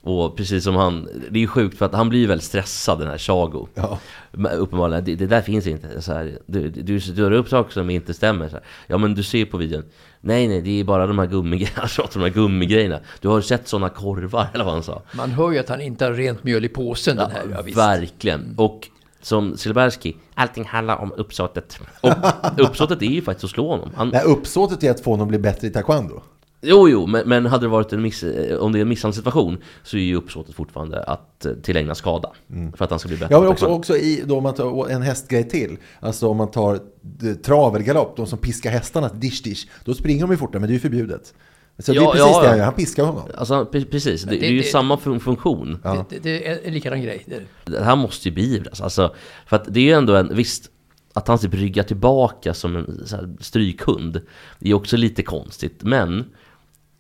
Och 0.07 0.37
precis 0.37 0.65
som 0.65 0.77
han, 0.77 1.09
det 1.31 1.39
är 1.39 1.41
ju 1.41 1.47
sjukt 1.47 1.79
för 1.79 1.87
att 1.87 1.95
han 1.95 2.09
blir 2.09 2.21
ju 2.21 2.27
väldigt 2.27 2.47
stressad 2.47 2.99
den 2.99 3.09
här 3.09 3.19
Chago. 3.19 3.69
Ja. 3.75 3.99
Uppenbarligen, 4.33 5.05
det, 5.05 5.15
det 5.15 5.27
där 5.27 5.41
finns 5.41 5.67
inte. 5.67 6.03
Så 6.03 6.13
här, 6.13 6.39
du, 6.47 6.69
du, 6.69 6.99
du 6.99 7.13
drar 7.13 7.33
upp 7.33 7.49
saker 7.49 7.73
som 7.73 7.91
inte 7.91 8.15
stämmer. 8.15 8.49
Så 8.49 8.55
här. 8.55 8.65
Ja 8.87 8.99
men 8.99 9.15
du 9.15 9.23
ser 9.23 9.45
på 9.45 9.57
videon. 9.57 9.85
Nej 10.21 10.49
nej, 10.49 10.63
det 10.63 10.81
är 10.81 10.85
bara 10.85 11.07
de 11.07 11.19
här 11.19 11.27
gummigrejerna, 11.27 11.83
alltså, 11.83 12.09
de 12.13 12.21
här 12.21 12.29
gummigrejerna. 12.29 13.01
Du 13.21 13.29
har 13.29 13.41
sett 13.41 13.69
sådana 13.69 13.89
korvar, 13.89 14.47
eller 14.55 14.65
vad 14.65 14.75
han 14.75 14.83
sa. 14.83 15.03
Man 15.13 15.31
hör 15.31 15.53
ju 15.53 15.59
att 15.59 15.69
han 15.69 15.81
inte 15.81 16.05
har 16.05 16.13
rent 16.13 16.45
mjöl 16.45 16.65
i 16.65 16.69
påsen 16.69 17.17
den 17.17 17.31
här. 17.31 17.43
Ja. 17.53 17.63
Verkligen. 17.75 18.55
Och 18.59 18.89
som 19.25 19.57
Silbersky, 19.57 20.13
allting 20.35 20.65
handlar 20.65 20.97
om 20.97 21.13
uppsåtet. 21.17 21.79
Och 22.01 22.13
uppsåtet 22.59 23.03
är 23.03 23.07
ju 23.07 23.23
faktiskt 23.23 23.45
att 23.45 23.51
slå 23.51 23.69
honom. 23.69 23.91
Han, 23.97 24.09
Nej, 24.09 24.23
uppsåtet 24.25 24.85
är 24.85 24.91
att 24.91 25.01
få 25.01 25.11
honom 25.11 25.25
att 25.25 25.29
bli 25.29 25.39
bättre 25.39 25.67
i 25.67 25.71
taekwondo. 25.71 26.23
Jo, 26.67 26.89
jo, 26.89 27.07
men, 27.07 27.29
men 27.29 27.47
hade 27.47 27.65
det 27.65 27.69
varit 27.69 27.93
en 27.93 28.03
miss, 28.03 28.23
eh, 28.23 28.59
om 28.59 28.73
det 28.73 28.79
är 28.79 28.81
en 28.81 28.89
misshandelssituation 28.89 29.59
så 29.83 29.97
är 29.97 30.01
ju 30.01 30.17
uppsåtet 30.17 30.55
fortfarande 30.55 31.03
att 31.03 31.47
eh, 31.47 31.53
tillägna 31.53 31.95
skada. 31.95 32.31
För 32.77 32.85
att 32.85 32.91
han 32.91 32.99
ska 32.99 33.09
bli 33.09 33.17
bättre. 33.17 33.35
Ja, 33.35 33.41
men 33.41 33.49
också, 33.49 33.67
också 33.67 33.97
i, 33.97 34.23
då 34.27 34.37
om 34.37 34.43
man 34.43 34.55
tar 34.55 34.89
en 34.89 35.03
hästgrej 35.03 35.49
till. 35.49 35.77
Alltså 36.01 36.29
om 36.29 36.37
man 36.37 36.51
tar 36.51 36.75
eh, 36.75 37.35
trav 37.45 37.77
eller 37.77 37.87
galopp, 37.87 38.17
de 38.17 38.27
som 38.27 38.39
piskar 38.39 38.71
hästarna, 38.71 39.09
dish 39.09 39.43
dish, 39.45 39.67
då 39.85 39.95
springer 39.95 40.21
de 40.21 40.31
ju 40.31 40.37
fortare, 40.37 40.61
men 40.61 40.69
det 40.69 40.73
är 40.73 40.75
ju 40.75 40.81
förbjudet. 40.81 41.35
Så 41.79 41.93
det 41.93 41.99
är 41.99 42.03
Ja, 42.03 42.11
precis 42.13 42.27
ja, 42.27 42.41
det 42.41 42.45
ja. 42.45 42.49
han 42.51 42.59
gör, 42.59 42.65
han 42.65 42.75
piskar 42.75 43.05
honom. 43.05 43.29
Alltså, 43.35 43.65
pre- 43.73 43.91
precis. 43.91 44.23
Det, 44.23 44.31
det- 44.31 44.37
det 44.41 44.47
är 44.47 44.51
ju 44.51 44.59
det- 44.59 44.65
samma 44.65 44.97
fun- 44.97 45.19
funktion. 45.19 45.79
Ja. 45.85 46.07
Det, 46.11 46.19
det 46.19 46.49
är 46.49 46.61
en 46.65 46.75
likadan 46.75 47.03
grej. 47.03 47.23
Det 47.27 47.35
är 47.35 47.43
det. 47.65 47.73
Det 47.79 47.85
här 47.85 47.97
måste 47.97 48.29
ju 48.29 48.35
beivras. 48.35 48.81
Alltså, 48.81 49.15
för 49.47 49.57
att 49.57 49.65
det 49.75 49.81
är 49.81 49.85
ju 49.85 49.91
ändå 49.93 50.15
en, 50.17 50.35
visst, 50.37 50.71
att 51.13 51.29
han 51.29 51.39
typ 51.39 51.55
ryggar 51.55 51.83
tillbaka 51.83 52.55
som 52.55 52.77
en 52.77 53.07
så 53.07 53.17
här, 53.17 53.29
strykhund, 53.41 54.21
det 54.59 54.71
är 54.71 54.75
också 54.75 54.97
lite 54.97 55.23
konstigt. 55.23 55.83
Men 55.83 56.25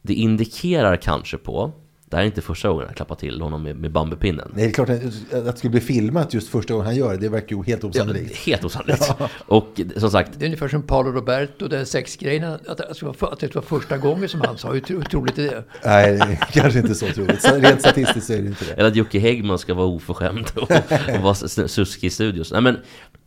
det 0.02 0.14
indikerar 0.14 0.96
kanske 0.96 1.37
på, 1.38 1.72
det 2.14 2.18
här 2.18 2.22
är 2.22 2.27
inte 2.27 2.40
första 2.42 2.68
gången 2.68 2.87
han 2.87 2.94
klappar 2.94 3.14
till 3.14 3.40
honom 3.40 3.62
med, 3.62 3.77
med 3.77 3.92
bambupinnen. 3.92 4.50
Nej, 4.55 4.64
det 4.64 4.70
är 4.70 4.72
klart 4.74 4.88
att 4.88 5.44
det 5.44 5.59
skulle 5.59 5.70
bli 5.70 5.81
filmat 5.81 6.35
just 6.35 6.48
första 6.48 6.74
gången 6.74 6.87
han 6.87 6.96
gör 6.96 7.11
det, 7.12 7.16
det 7.18 7.29
verkar 7.29 7.57
ju 7.57 7.62
helt 7.62 7.83
Ja, 7.83 7.88
osannolikt. 7.88 8.37
helt 8.37 8.64
osannolikt. 8.64 9.11
Och 9.46 9.81
som 9.96 10.11
sagt, 10.11 10.31
Det 10.38 10.44
är 10.44 10.46
ungefär 10.46 10.68
som 10.68 10.83
Paolo 10.83 11.11
Roberto, 11.12 11.68
den 11.68 11.87
sexgrejen, 11.87 12.44
att 12.44 12.66
att 12.81 13.40
det 13.40 13.55
var 13.55 13.62
första 13.62 13.98
gången 13.98 14.29
som 14.29 14.40
han 14.40 14.59
sa. 14.59 14.72
Hur 14.72 14.81
tro- 14.81 15.03
troligt 15.03 15.38
är 15.38 15.42
det? 15.42 15.64
Nej, 15.85 16.12
det 16.16 16.22
är 16.22 16.37
kanske 16.53 16.79
inte 16.79 16.94
så 16.94 17.07
troligt. 17.07 17.42
Så 17.42 17.55
Rent 17.55 17.81
statistiskt 17.81 18.27
så 18.27 18.33
är 18.33 18.38
det 18.42 18.48
inte 18.48 18.64
det. 18.64 18.72
Eller 18.72 18.88
att 18.88 18.96
Jocke 18.96 19.18
Häggman 19.18 19.59
ska 19.59 19.74
vara 19.74 19.87
oförskämd 19.87 20.46
och, 20.57 20.70
och 21.16 21.22
vara 21.22 21.35
suskig 21.68 22.07
i 22.07 22.11
studios. 22.11 22.53
Nej 22.53 22.61
men, 22.61 22.77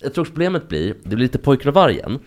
jag 0.02 0.14
tror 0.14 0.26
problemet 0.26 0.68
blir, 0.70 0.88
det 1.04 1.10
blir 1.16 1.18
lite 1.18 1.38
Pojken 1.38 1.68
och 1.68 1.74
vargen. 1.76 2.20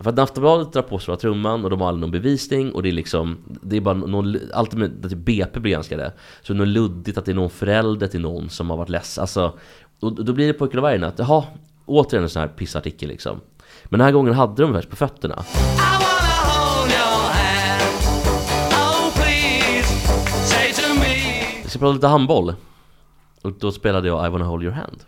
För 0.00 0.10
att 0.10 0.18
Aftonbladet 0.18 0.72
drar 0.72 0.82
på 0.82 0.98
stora 0.98 1.16
trumman 1.16 1.64
och 1.64 1.70
de 1.70 1.80
har 1.80 1.88
aldrig 1.88 2.00
någon 2.00 2.10
bevisning 2.10 2.72
och 2.72 2.82
det 2.82 2.88
är 2.88 2.92
liksom, 2.92 3.36
det 3.62 3.76
är 3.76 3.80
bara 3.80 3.94
någon, 3.94 4.36
alltid 4.54 4.78
med 4.78 5.04
att 5.04 5.10
typ 5.10 5.18
BP 5.18 5.60
blir 5.60 5.72
granskade. 5.72 6.12
Så 6.42 6.52
det 6.52 6.56
är 6.56 6.58
något 6.58 6.68
luddigt 6.68 7.18
att 7.18 7.24
det 7.24 7.32
är 7.32 7.34
någon 7.34 7.50
förälder 7.50 8.06
till 8.06 8.20
någon 8.20 8.50
som 8.50 8.70
har 8.70 8.76
varit 8.76 8.88
ledsen. 8.88 9.22
Alltså, 9.22 9.58
och 10.00 10.24
då 10.24 10.32
blir 10.32 10.46
det 10.46 10.52
Pojken 10.52 10.78
och 10.78 10.82
vargen 10.82 11.04
att, 11.04 11.18
jaha, 11.18 11.44
återigen 11.86 12.22
en 12.22 12.30
sån 12.30 12.40
här 12.40 12.48
pissartikel 12.48 13.08
liksom. 13.08 13.40
Men 13.84 13.98
den 13.98 14.04
här 14.04 14.12
gången 14.12 14.34
hade 14.34 14.62
de 14.62 14.72
värst 14.72 14.90
på 14.90 14.96
fötterna. 14.96 15.34
Oh. 15.34 16.08
Jag 21.68 21.70
ska 21.70 21.78
prata 21.78 21.92
lite 21.92 22.06
handboll. 22.06 22.54
Och 23.42 23.52
då 23.52 23.72
spelade 23.72 24.08
jag 24.08 24.26
I 24.26 24.30
wanna 24.30 24.44
hold 24.44 24.62
your 24.62 24.74
hand. 24.74 25.04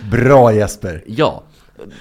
Bra 0.10 0.52
Jesper! 0.52 1.04
Ja, 1.06 1.42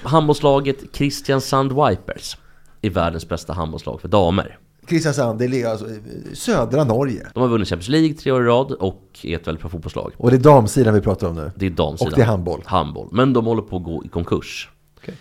handbollslaget 0.04 0.94
Kristiansand 0.94 1.72
Vipers 1.72 2.38
är 2.82 2.89
världens 2.89 3.30
bästa 3.30 3.54
handbollslag 3.54 4.02
för 4.02 4.08
damer. 4.08 4.58
Kristiansand, 4.86 5.39
det 5.39 5.48
ligger 5.48 5.70
alltså 5.70 5.86
i 5.88 6.36
södra 6.36 6.84
Norge. 6.84 7.28
De 7.34 7.39
har 7.39 7.50
vunnit 7.50 7.68
Champions 7.68 7.89
League 7.89 8.13
tre 8.13 8.32
år 8.32 8.42
i 8.42 8.46
rad 8.46 8.72
och 8.72 9.20
är 9.24 9.36
ett 9.36 9.48
väldigt 9.48 9.62
bra 9.62 9.70
fotbollslag. 9.70 10.13
Och 10.18 10.30
det 10.30 10.38
är 10.38 10.39
damsidan 10.39 10.94
vi 10.94 11.02
pratar 11.02 11.28
om 11.28 11.36
nu. 11.36 11.52
Det 11.56 11.65
är 11.65 11.70
damsidan. 11.70 12.12
Och 12.12 12.18
det 12.18 12.22
är 12.22 12.26
handboll. 12.26 12.62
Handboll. 12.65 13.10
Men 13.12 13.34
de 13.34 13.46
håller 13.46 13.62
på 13.62 13.78
att 13.78 13.84
gå 13.84 14.06
i 14.06 14.08
konkurs. 14.08 14.70
Okej. 14.98 15.15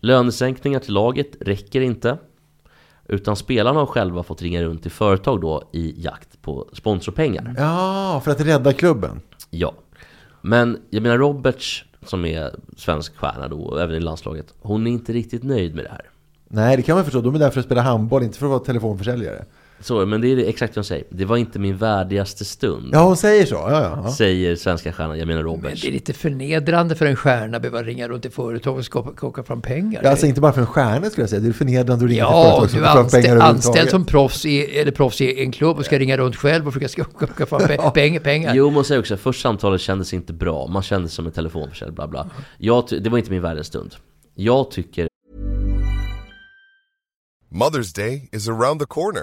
Lönesänkningar 0.00 0.78
till 0.78 0.94
laget 0.94 1.30
räcker 1.40 1.80
inte. 1.80 2.18
Utan 3.08 3.36
spelarna 3.36 3.80
har 3.80 3.86
själva 3.86 4.22
fått 4.22 4.42
ringa 4.42 4.62
runt 4.62 4.82
till 4.82 4.90
företag 4.90 5.40
då 5.40 5.70
i 5.72 6.02
jakt 6.02 6.42
på 6.42 6.68
sponsorpengar. 6.72 7.54
Ja, 7.58 8.20
för 8.24 8.30
att 8.30 8.40
rädda 8.40 8.72
klubben. 8.72 9.20
Ja. 9.50 9.74
Men 10.40 10.78
jag 10.90 11.02
menar 11.02 11.18
Roberts, 11.18 11.84
som 12.06 12.24
är 12.24 12.54
svensk 12.76 13.16
stjärna 13.16 13.48
då, 13.48 13.62
och 13.62 13.80
även 13.80 13.96
i 13.96 14.00
landslaget, 14.00 14.54
hon 14.60 14.86
är 14.86 14.90
inte 14.90 15.12
riktigt 15.12 15.42
nöjd 15.42 15.74
med 15.74 15.84
det 15.84 15.90
här. 15.90 16.10
Nej, 16.48 16.76
det 16.76 16.82
kan 16.82 16.96
man 16.96 17.04
förstå. 17.04 17.20
De 17.20 17.34
är 17.34 17.38
där 17.38 17.50
för 17.50 17.60
att 17.60 17.66
spela 17.66 17.80
handboll, 17.82 18.22
inte 18.22 18.38
för 18.38 18.46
att 18.46 18.50
vara 18.50 18.60
telefonförsäljare. 18.60 19.44
Så, 19.82 20.06
men 20.06 20.20
det 20.20 20.28
är 20.28 20.48
exakt 20.48 20.70
vad 20.70 20.76
hon 20.76 20.84
säger. 20.84 21.04
Det 21.10 21.24
var 21.24 21.36
inte 21.36 21.58
min 21.58 21.76
värdigaste 21.76 22.44
stund. 22.44 22.90
Ja, 22.92 23.02
hon 23.04 23.16
säger 23.16 23.46
så. 23.46 23.54
Ja, 23.54 23.70
ja, 23.82 24.02
ja. 24.04 24.12
Säger 24.12 24.56
svenska 24.56 24.92
stjärnan, 24.92 25.18
jag 25.18 25.26
menar 25.28 25.42
Men 25.42 25.52
Roberts. 25.52 25.82
det 25.82 25.88
är 25.88 25.92
lite 25.92 26.12
förnedrande 26.12 26.94
för 26.94 27.06
en 27.06 27.16
stjärna 27.16 27.56
att 27.56 27.62
behöva 27.62 27.82
ringa 27.82 28.08
runt 28.08 28.22
till 28.22 28.30
företag 28.30 28.76
och 28.76 28.84
skapa, 28.84 29.12
skaka 29.16 29.42
fram 29.42 29.62
pengar. 29.62 30.00
Ja, 30.04 30.10
Alltså 30.10 30.26
inte 30.26 30.40
bara 30.40 30.52
för 30.52 30.60
en 30.60 30.66
stjärna 30.66 31.10
skulle 31.10 31.22
jag 31.22 31.30
säga. 31.30 31.40
Det 31.40 31.48
är 31.48 31.52
förnedrande 31.52 32.04
att 32.04 32.10
ringa 32.10 32.10
till 32.10 32.18
Ja, 32.18 32.42
företag 32.42 32.70
som 32.70 32.78
du 32.80 32.84
får 32.86 32.90
är 32.90 32.94
fram 32.94 33.08
pengar 33.08 33.36
anställd, 33.36 33.42
anställd 33.42 33.76
överhuvudtaget. 33.76 33.90
som 33.90 34.04
proffs 34.04 34.46
i, 34.46 34.60
eller 34.80 34.92
proffs 34.92 35.20
i 35.20 35.42
en 35.42 35.52
klubb 35.52 35.78
och 35.78 35.84
ska 35.84 35.98
ringa 35.98 36.16
runt 36.16 36.36
själv 36.36 36.66
och 36.66 36.72
försöka 36.74 36.88
skaka 36.88 37.46
fram 37.46 37.60
pe- 37.60 37.90
pengar. 37.90 38.20
pengar. 38.20 38.54
Jo, 38.54 38.70
man 38.70 38.84
säger 38.84 39.00
också 39.00 39.14
att 39.14 39.20
första 39.20 39.42
samtalet 39.48 39.80
kändes 39.80 40.14
inte 40.14 40.32
bra. 40.32 40.66
Man 40.66 40.82
kände 40.82 41.08
sig 41.08 41.14
som 41.16 41.26
en 41.26 41.32
telefonförsäljare, 41.32 41.94
bla 41.94 42.08
bla. 42.08 42.30
Jag, 42.58 42.84
det 43.00 43.10
var 43.10 43.18
inte 43.18 43.30
min 43.30 43.42
världens 43.42 43.66
stund. 43.66 43.94
Jag 44.34 44.70
tycker 44.70 45.08
Mother's 47.54 47.96
Day 47.96 48.28
is 48.32 48.48
around 48.48 48.80
the 48.80 48.86
corner. 48.86 49.22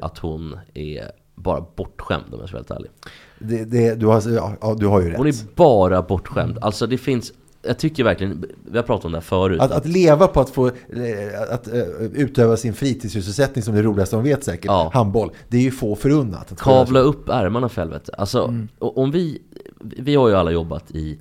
att 0.00 0.18
hon 0.18 0.58
är 0.74 1.10
bara 1.34 1.64
bortskämd 1.76 2.34
om 2.34 2.40
jag 2.40 2.48
ska 2.48 2.56
vara 2.58 2.64
helt 2.68 2.70
ärlig. 2.70 2.90
Det, 3.38 3.64
det, 3.64 3.94
du, 3.94 4.06
har, 4.06 4.22
ja, 4.60 4.74
du 4.78 4.86
har 4.86 5.00
ju 5.00 5.08
rätt. 5.10 5.16
Hon 5.18 5.26
är 5.26 5.34
bara 5.54 6.02
bortskämd. 6.02 6.58
Alltså 6.60 6.86
det 6.86 6.98
finns, 6.98 7.32
jag 7.62 7.78
tycker 7.78 8.04
verkligen, 8.04 8.44
vi 8.70 8.76
har 8.78 8.82
pratat 8.84 9.04
om 9.04 9.12
det 9.12 9.18
här 9.18 9.22
förut. 9.22 9.60
Att, 9.60 9.70
att 9.72 9.86
leva 9.86 10.26
på 10.26 10.40
att 10.40 10.50
få 10.50 10.66
eh, 10.66 10.72
att, 11.50 11.68
eh, 11.72 11.80
utöva 12.14 12.56
sin 12.56 12.72
fritidssysselsättning 12.74 13.62
som 13.62 13.74
det 13.74 13.82
roligaste 13.82 14.16
de 14.16 14.22
vet 14.24 14.44
säkert, 14.44 14.64
Ja. 14.64 14.90
handboll, 14.94 15.30
det 15.48 15.56
är 15.56 15.62
ju 15.62 15.70
få 15.70 15.96
förunnat. 15.96 16.52
Kavla 16.58 17.00
upp 17.00 17.28
ärmarna 17.28 17.68
för 17.68 17.82
helvete. 17.82 18.12
Alltså, 18.18 18.54
o- 18.78 18.92
om 18.96 19.10
vi, 19.10 19.42
vi 19.80 20.14
har 20.14 20.28
ju 20.28 20.34
alla 20.34 20.50
jobbat 20.50 20.90
i, 20.90 21.18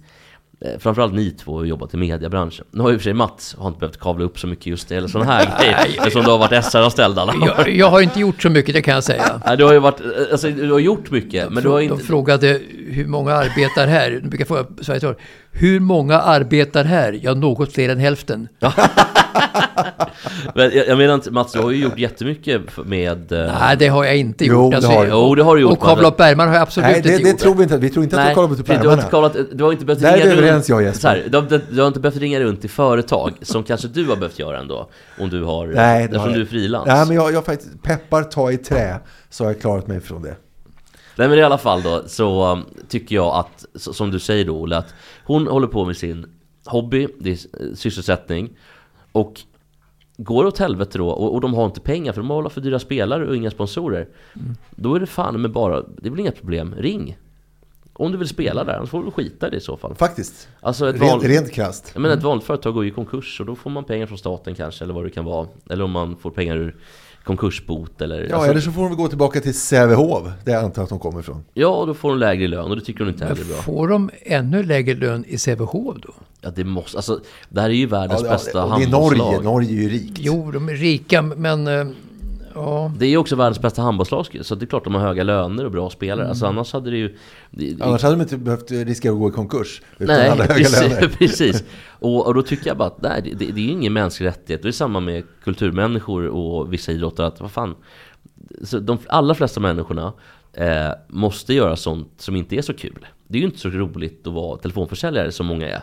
framförallt 0.80 1.14
ni 1.14 1.32
två 1.32 1.58
har 1.58 1.66
jobbat 1.66 1.94
i 1.94 1.98
mediebranschen. 1.98 2.66
Nu 2.72 2.82
har 2.82 2.90
ju 2.90 2.98
för 2.98 3.04
sig 3.04 3.14
Mats 3.14 3.56
har 3.60 3.68
inte 3.68 3.80
behövt 3.80 4.00
kavla 4.00 4.26
upp 4.26 4.40
så 4.40 4.48
mycket 4.48 4.66
just 4.66 4.90
det, 4.90 4.96
eller 4.96 5.08
sådana 5.08 5.32
här 5.32 5.60
grejer. 5.60 5.98
Eftersom 5.98 6.24
du 6.24 6.32
har 6.32 6.38
varit 6.38 6.66
SR-anställd 6.66 7.20
alla. 7.20 7.34
Jag, 7.46 7.70
jag 7.76 7.90
har 7.90 8.02
inte 8.02 8.20
gjort 8.20 8.42
så 8.42 8.50
mycket, 8.50 8.74
det 8.74 8.82
kan 8.82 8.94
jag 8.94 9.04
säga. 9.04 9.42
Nej, 9.46 9.58
du 9.58 9.64
har 9.64 9.74
ju 9.74 9.80
varit, 9.80 10.00
eh, 10.02 10.08
alltså 10.32 10.50
du 10.50 10.72
har 10.72 10.80
gjort 10.80 11.12
mycket, 11.12 11.50
men 11.52 11.64
du 11.64 11.70
har 11.70 11.80
De 11.80 11.86
inte... 11.86 12.04
frågade 12.04 12.60
hur 12.90 13.08
många 13.08 13.34
arbetar 13.34 13.88
här. 13.88 14.12
De 14.24 14.30
brukar 14.30 14.46
fråga 14.46 14.66
Sveriges 14.82 15.04
Radio, 15.04 15.20
Hur 15.52 15.80
många 15.80 16.20
arbetar 16.20 16.84
här? 16.84 17.20
Ja, 17.22 17.34
något 17.34 17.74
fler 17.74 17.90
än 17.90 18.00
hälften. 18.00 18.48
Men 20.56 20.72
jag, 20.76 20.88
jag 20.88 20.98
menar 20.98 21.14
inte, 21.14 21.32
Mats, 21.32 21.52
du 21.52 21.60
har 21.60 21.72
ju 21.72 21.78
gjort 21.84 21.98
jättemycket 21.98 22.62
med... 22.86 23.32
eh, 23.32 23.54
Nej, 23.60 23.78
det 23.78 23.88
har 23.88 24.04
jag 24.06 24.18
inte 24.18 24.46
Jo, 24.46 24.54
gjort. 24.54 24.72
det 24.72 24.78
Alltså, 24.78 24.92
har 24.92 25.04
du. 25.06 25.10
Jo, 25.12 25.36
det 25.36 25.44
har 25.44 25.56
du 25.56 25.62
gjort. 25.62 25.72
Och 25.72 25.80
kavla 25.80 26.08
upp 26.08 26.20
ärmarna 26.20 26.50
har 26.52 26.56
jag 26.56 26.62
absolut 26.64 26.88
Nej, 26.90 26.98
inte 26.98 27.10
det, 27.10 27.18
det 27.24 27.30
gjort. 27.30 27.40
tror 27.40 27.56
vi 27.56 27.64
inte. 27.64 27.78
Vi 27.78 27.90
tror 27.90 28.04
inte 28.04 28.22
att 28.22 28.30
du 28.30 28.36
kollar 28.36 28.48
på 28.48 28.56
för 28.56 28.64
du 28.64 28.72
har 28.72 28.78
inte 28.78 28.88
ärmarna. 28.92 29.10
kollat, 29.10 29.36
du 29.52 29.64
har 29.64 29.72
inte 29.72 29.86
behövt 29.86 30.02
Där 30.02 30.12
är 30.14 30.18
ringa 30.18 30.26
vi 30.26 30.32
runt, 30.32 30.40
överens, 30.42 30.70
jag 30.70 30.76
och 30.76 30.84
Jesper. 30.84 31.02
så 31.02 31.08
här, 31.08 31.24
du, 31.30 31.38
har, 31.38 31.44
inte- 31.44 31.62
du 31.72 31.82
har 31.82 31.88
inte 31.88 32.00
behövt 32.00 32.18
ringa 32.18 32.40
runt 32.40 32.62
till 32.62 32.70
företag 32.70 33.34
som 33.42 33.64
kanske 33.64 33.88
du 33.88 34.06
har 34.08 34.16
behövt 34.16 34.40
göra 34.40 34.60
ändå 34.60 34.90
Om 35.20 35.30
du 35.30 35.44
har, 35.44 35.68
Nej, 35.68 36.08
det 36.12 36.18
har 36.18 36.30
du 36.30 36.42
är 36.42 36.46
frilans 36.46 36.88
Nej, 36.88 37.06
men 37.08 37.16
jag, 37.16 37.34
jag 37.34 37.46
faktiskt, 37.46 37.84
peppar 37.84 38.24
ta 38.24 38.52
i 38.52 38.58
trä, 38.58 39.00
så 39.30 39.44
har 39.44 39.52
jag 39.52 39.62
klarat 39.62 39.88
mig 39.88 40.00
från 40.02 40.22
det. 40.22 40.36
Nej 41.16 41.30
men 41.30 41.38
i 41.40 41.44
alla 41.44 41.58
fall 41.58 41.82
då 41.82 42.04
så 42.08 42.52
um, 42.52 42.66
tycker 42.90 43.16
jag 43.16 43.36
att, 43.36 43.66
som 43.76 44.12
du 44.12 44.20
säger 44.20 44.46
då 44.46 44.58
Olle, 44.58 44.78
att 44.78 44.94
hon 45.26 45.48
håller 45.48 45.68
på 45.68 45.86
med 45.86 45.98
sin 45.98 46.26
hobby, 46.66 47.08
det 47.20 47.32
är 47.32 47.38
sysselsättning 47.76 48.50
och 49.12 49.42
Går 50.22 50.44
det 50.44 50.48
åt 50.48 50.58
helvete 50.58 50.98
då 50.98 51.10
och, 51.10 51.34
och 51.34 51.42
de 51.42 51.54
har 51.54 51.66
inte 51.66 51.80
pengar 51.80 52.14
för 52.14 52.22
de 52.22 52.30
har 52.30 52.50
för 52.50 52.62
dyra 52.62 52.80
spelare 52.80 53.28
och 53.28 53.36
inga 53.36 53.52
sponsorer 53.52 54.08
Då 54.70 54.96
är 54.96 55.00
det 55.00 55.06
fan 55.06 55.42
med 55.42 55.52
bara, 55.52 55.82
det 55.82 56.08
är 56.08 56.12
väl 56.12 56.20
inga 56.20 56.32
problem, 56.32 56.76
ring! 56.78 57.18
Om 57.94 58.12
du 58.12 58.18
vill 58.18 58.28
spela 58.28 58.64
där, 58.64 58.78
annars 58.78 58.90
får 58.90 59.04
du 59.04 59.12
skita 59.12 59.48
i 59.48 59.50
det 59.50 59.58
i 59.58 59.62
så 59.62 59.78
fall 59.78 59.96
Faktiskt. 59.96 60.48
Alltså 60.60 60.90
ett 60.90 61.02
Rent, 61.02 61.24
rent 61.24 61.52
krasst. 61.52 61.98
menar 61.98 62.18
ett 62.18 62.24
vanligt 62.24 62.46
företag 62.46 62.74
går 62.74 62.84
ju 62.84 62.90
i 62.90 62.94
konkurs 62.94 63.40
och 63.40 63.46
då 63.46 63.56
får 63.56 63.70
man 63.70 63.84
pengar 63.84 64.06
från 64.06 64.18
staten 64.18 64.56
kanske 64.56 64.84
eller 64.84 64.94
vad 64.94 65.04
det 65.04 65.10
kan 65.10 65.26
vara 65.26 65.48
Eller 65.70 65.84
om 65.84 65.92
man 65.92 66.16
får 66.16 66.32
pengar 66.32 66.58
ur 66.58 66.76
konkursbot 67.38 68.02
eller 68.02 68.28
Ja, 68.30 68.36
alltså, 68.36 68.52
eller 68.52 68.62
så 68.62 68.72
får 68.72 68.84
de 68.84 68.98
gå 68.98 69.08
tillbaka 69.08 69.42
till 69.42 69.54
Sävehof, 69.54 70.24
där 70.46 70.54
jag 70.54 70.64
antar 70.64 70.84
att 70.84 70.90
de 70.90 71.00
kommer 71.00 71.20
ifrån. 71.20 71.44
Ja, 71.54 71.68
och 71.68 71.88
då 71.88 71.94
får 71.94 72.10
de 72.10 72.20
lägre 72.20 72.48
lön 72.48 72.66
och 72.66 72.76
det 72.76 72.82
tycker 72.82 73.00
hon 73.00 73.14
inte 73.14 73.26
heller 73.26 73.42
är 73.42 73.46
bra 73.46 73.56
får 73.56 73.88
de 73.88 74.10
ännu 74.22 74.64
lägre 74.64 74.96
lön 74.96 75.26
i 75.28 75.38
Sävehof 75.38 75.96
då? 76.02 76.14
Ja 76.42 76.50
det 76.56 76.64
måste, 76.64 76.98
alltså 76.98 77.20
det 77.50 77.62
här 77.62 77.70
är 77.70 77.74
ju 77.74 77.86
världens 77.86 78.22
Ja, 78.24 78.30
bästa 78.30 78.58
ja, 78.58 78.64
och 78.64 78.80
det 78.80 78.86
är 78.86 78.90
handbollslag 78.90 79.28
Norge, 79.28 79.42
Norge 79.42 79.70
är 79.70 79.82
ju 79.82 79.90
rikt. 79.90 80.18
Jo, 80.20 80.52
de 80.52 80.70
är 80.70 80.74
rika, 80.74 81.22
men... 81.22 81.96
Ja. 82.60 82.92
Det 82.98 83.06
är 83.06 83.10
ju 83.10 83.18
också 83.18 83.36
världens 83.36 83.62
bästa 83.62 83.82
handbollslag 83.82 84.38
så 84.42 84.56
det 84.56 84.66
är 84.66 84.68
klart 84.68 84.84
de 84.84 84.96
har 84.96 85.02
höga 85.02 85.24
löner 85.24 85.66
och 85.66 85.72
bra 85.72 85.90
spelare 85.90 86.30
Alltså 86.30 86.46
annars 86.46 86.74
hade 86.74 86.92
det 86.92 86.98
ju 86.98 87.18
det, 87.52 87.82
Annars 87.82 88.04
hade 88.04 88.16
de 88.16 88.22
inte 88.22 88.38
behövt 88.38 88.72
riskera 88.72 89.14
att 89.14 89.20
gå 89.20 89.30
i 89.30 89.32
konkurs. 89.32 89.82
Utan 89.98 90.16
Nej, 90.16 90.30
hade 90.30 90.42
höga 90.44 90.54
precis, 90.54 90.82
löner. 90.82 91.08
precis. 91.18 91.64
Och, 91.90 92.28
och 92.28 92.34
då 92.34 92.42
tycker 92.42 92.68
jag 92.68 92.78
bara 92.78 92.88
att 92.88 93.02
nej, 93.02 93.22
det, 93.24 93.46
det, 93.46 93.52
det 93.52 93.62
är 93.62 93.66
ju 93.66 93.72
ingen 93.72 93.94
mänsklig 93.94 94.28
rättighet 94.28 94.62
Det 94.62 94.68
är 94.68 94.72
samma 94.72 95.00
med 95.00 95.24
kulturmänniskor 95.44 96.28
och 96.28 96.74
vissa 96.74 96.92
idrottare 96.92 97.28
att 97.28 97.42
vad 97.42 97.52
fan 97.52 97.76
så 98.64 98.80
De 98.80 98.98
allra 99.08 99.36
flesta 99.36 99.60
människorna 99.60 100.14
eh, 100.54 100.92
måste 101.08 101.54
göra 101.54 101.76
sånt 101.76 102.14
som 102.18 102.36
inte 102.36 102.56
är 102.56 102.62
så 102.62 102.74
kul 102.74 103.06
Det 103.28 103.38
är 103.38 103.40
ju 103.40 103.46
inte 103.46 103.60
så 103.60 103.70
roligt 103.70 104.28
att 104.28 104.34
vara 104.34 104.58
telefonförsäljare 104.58 105.32
som 105.32 105.46
många 105.46 105.68
är 105.68 105.82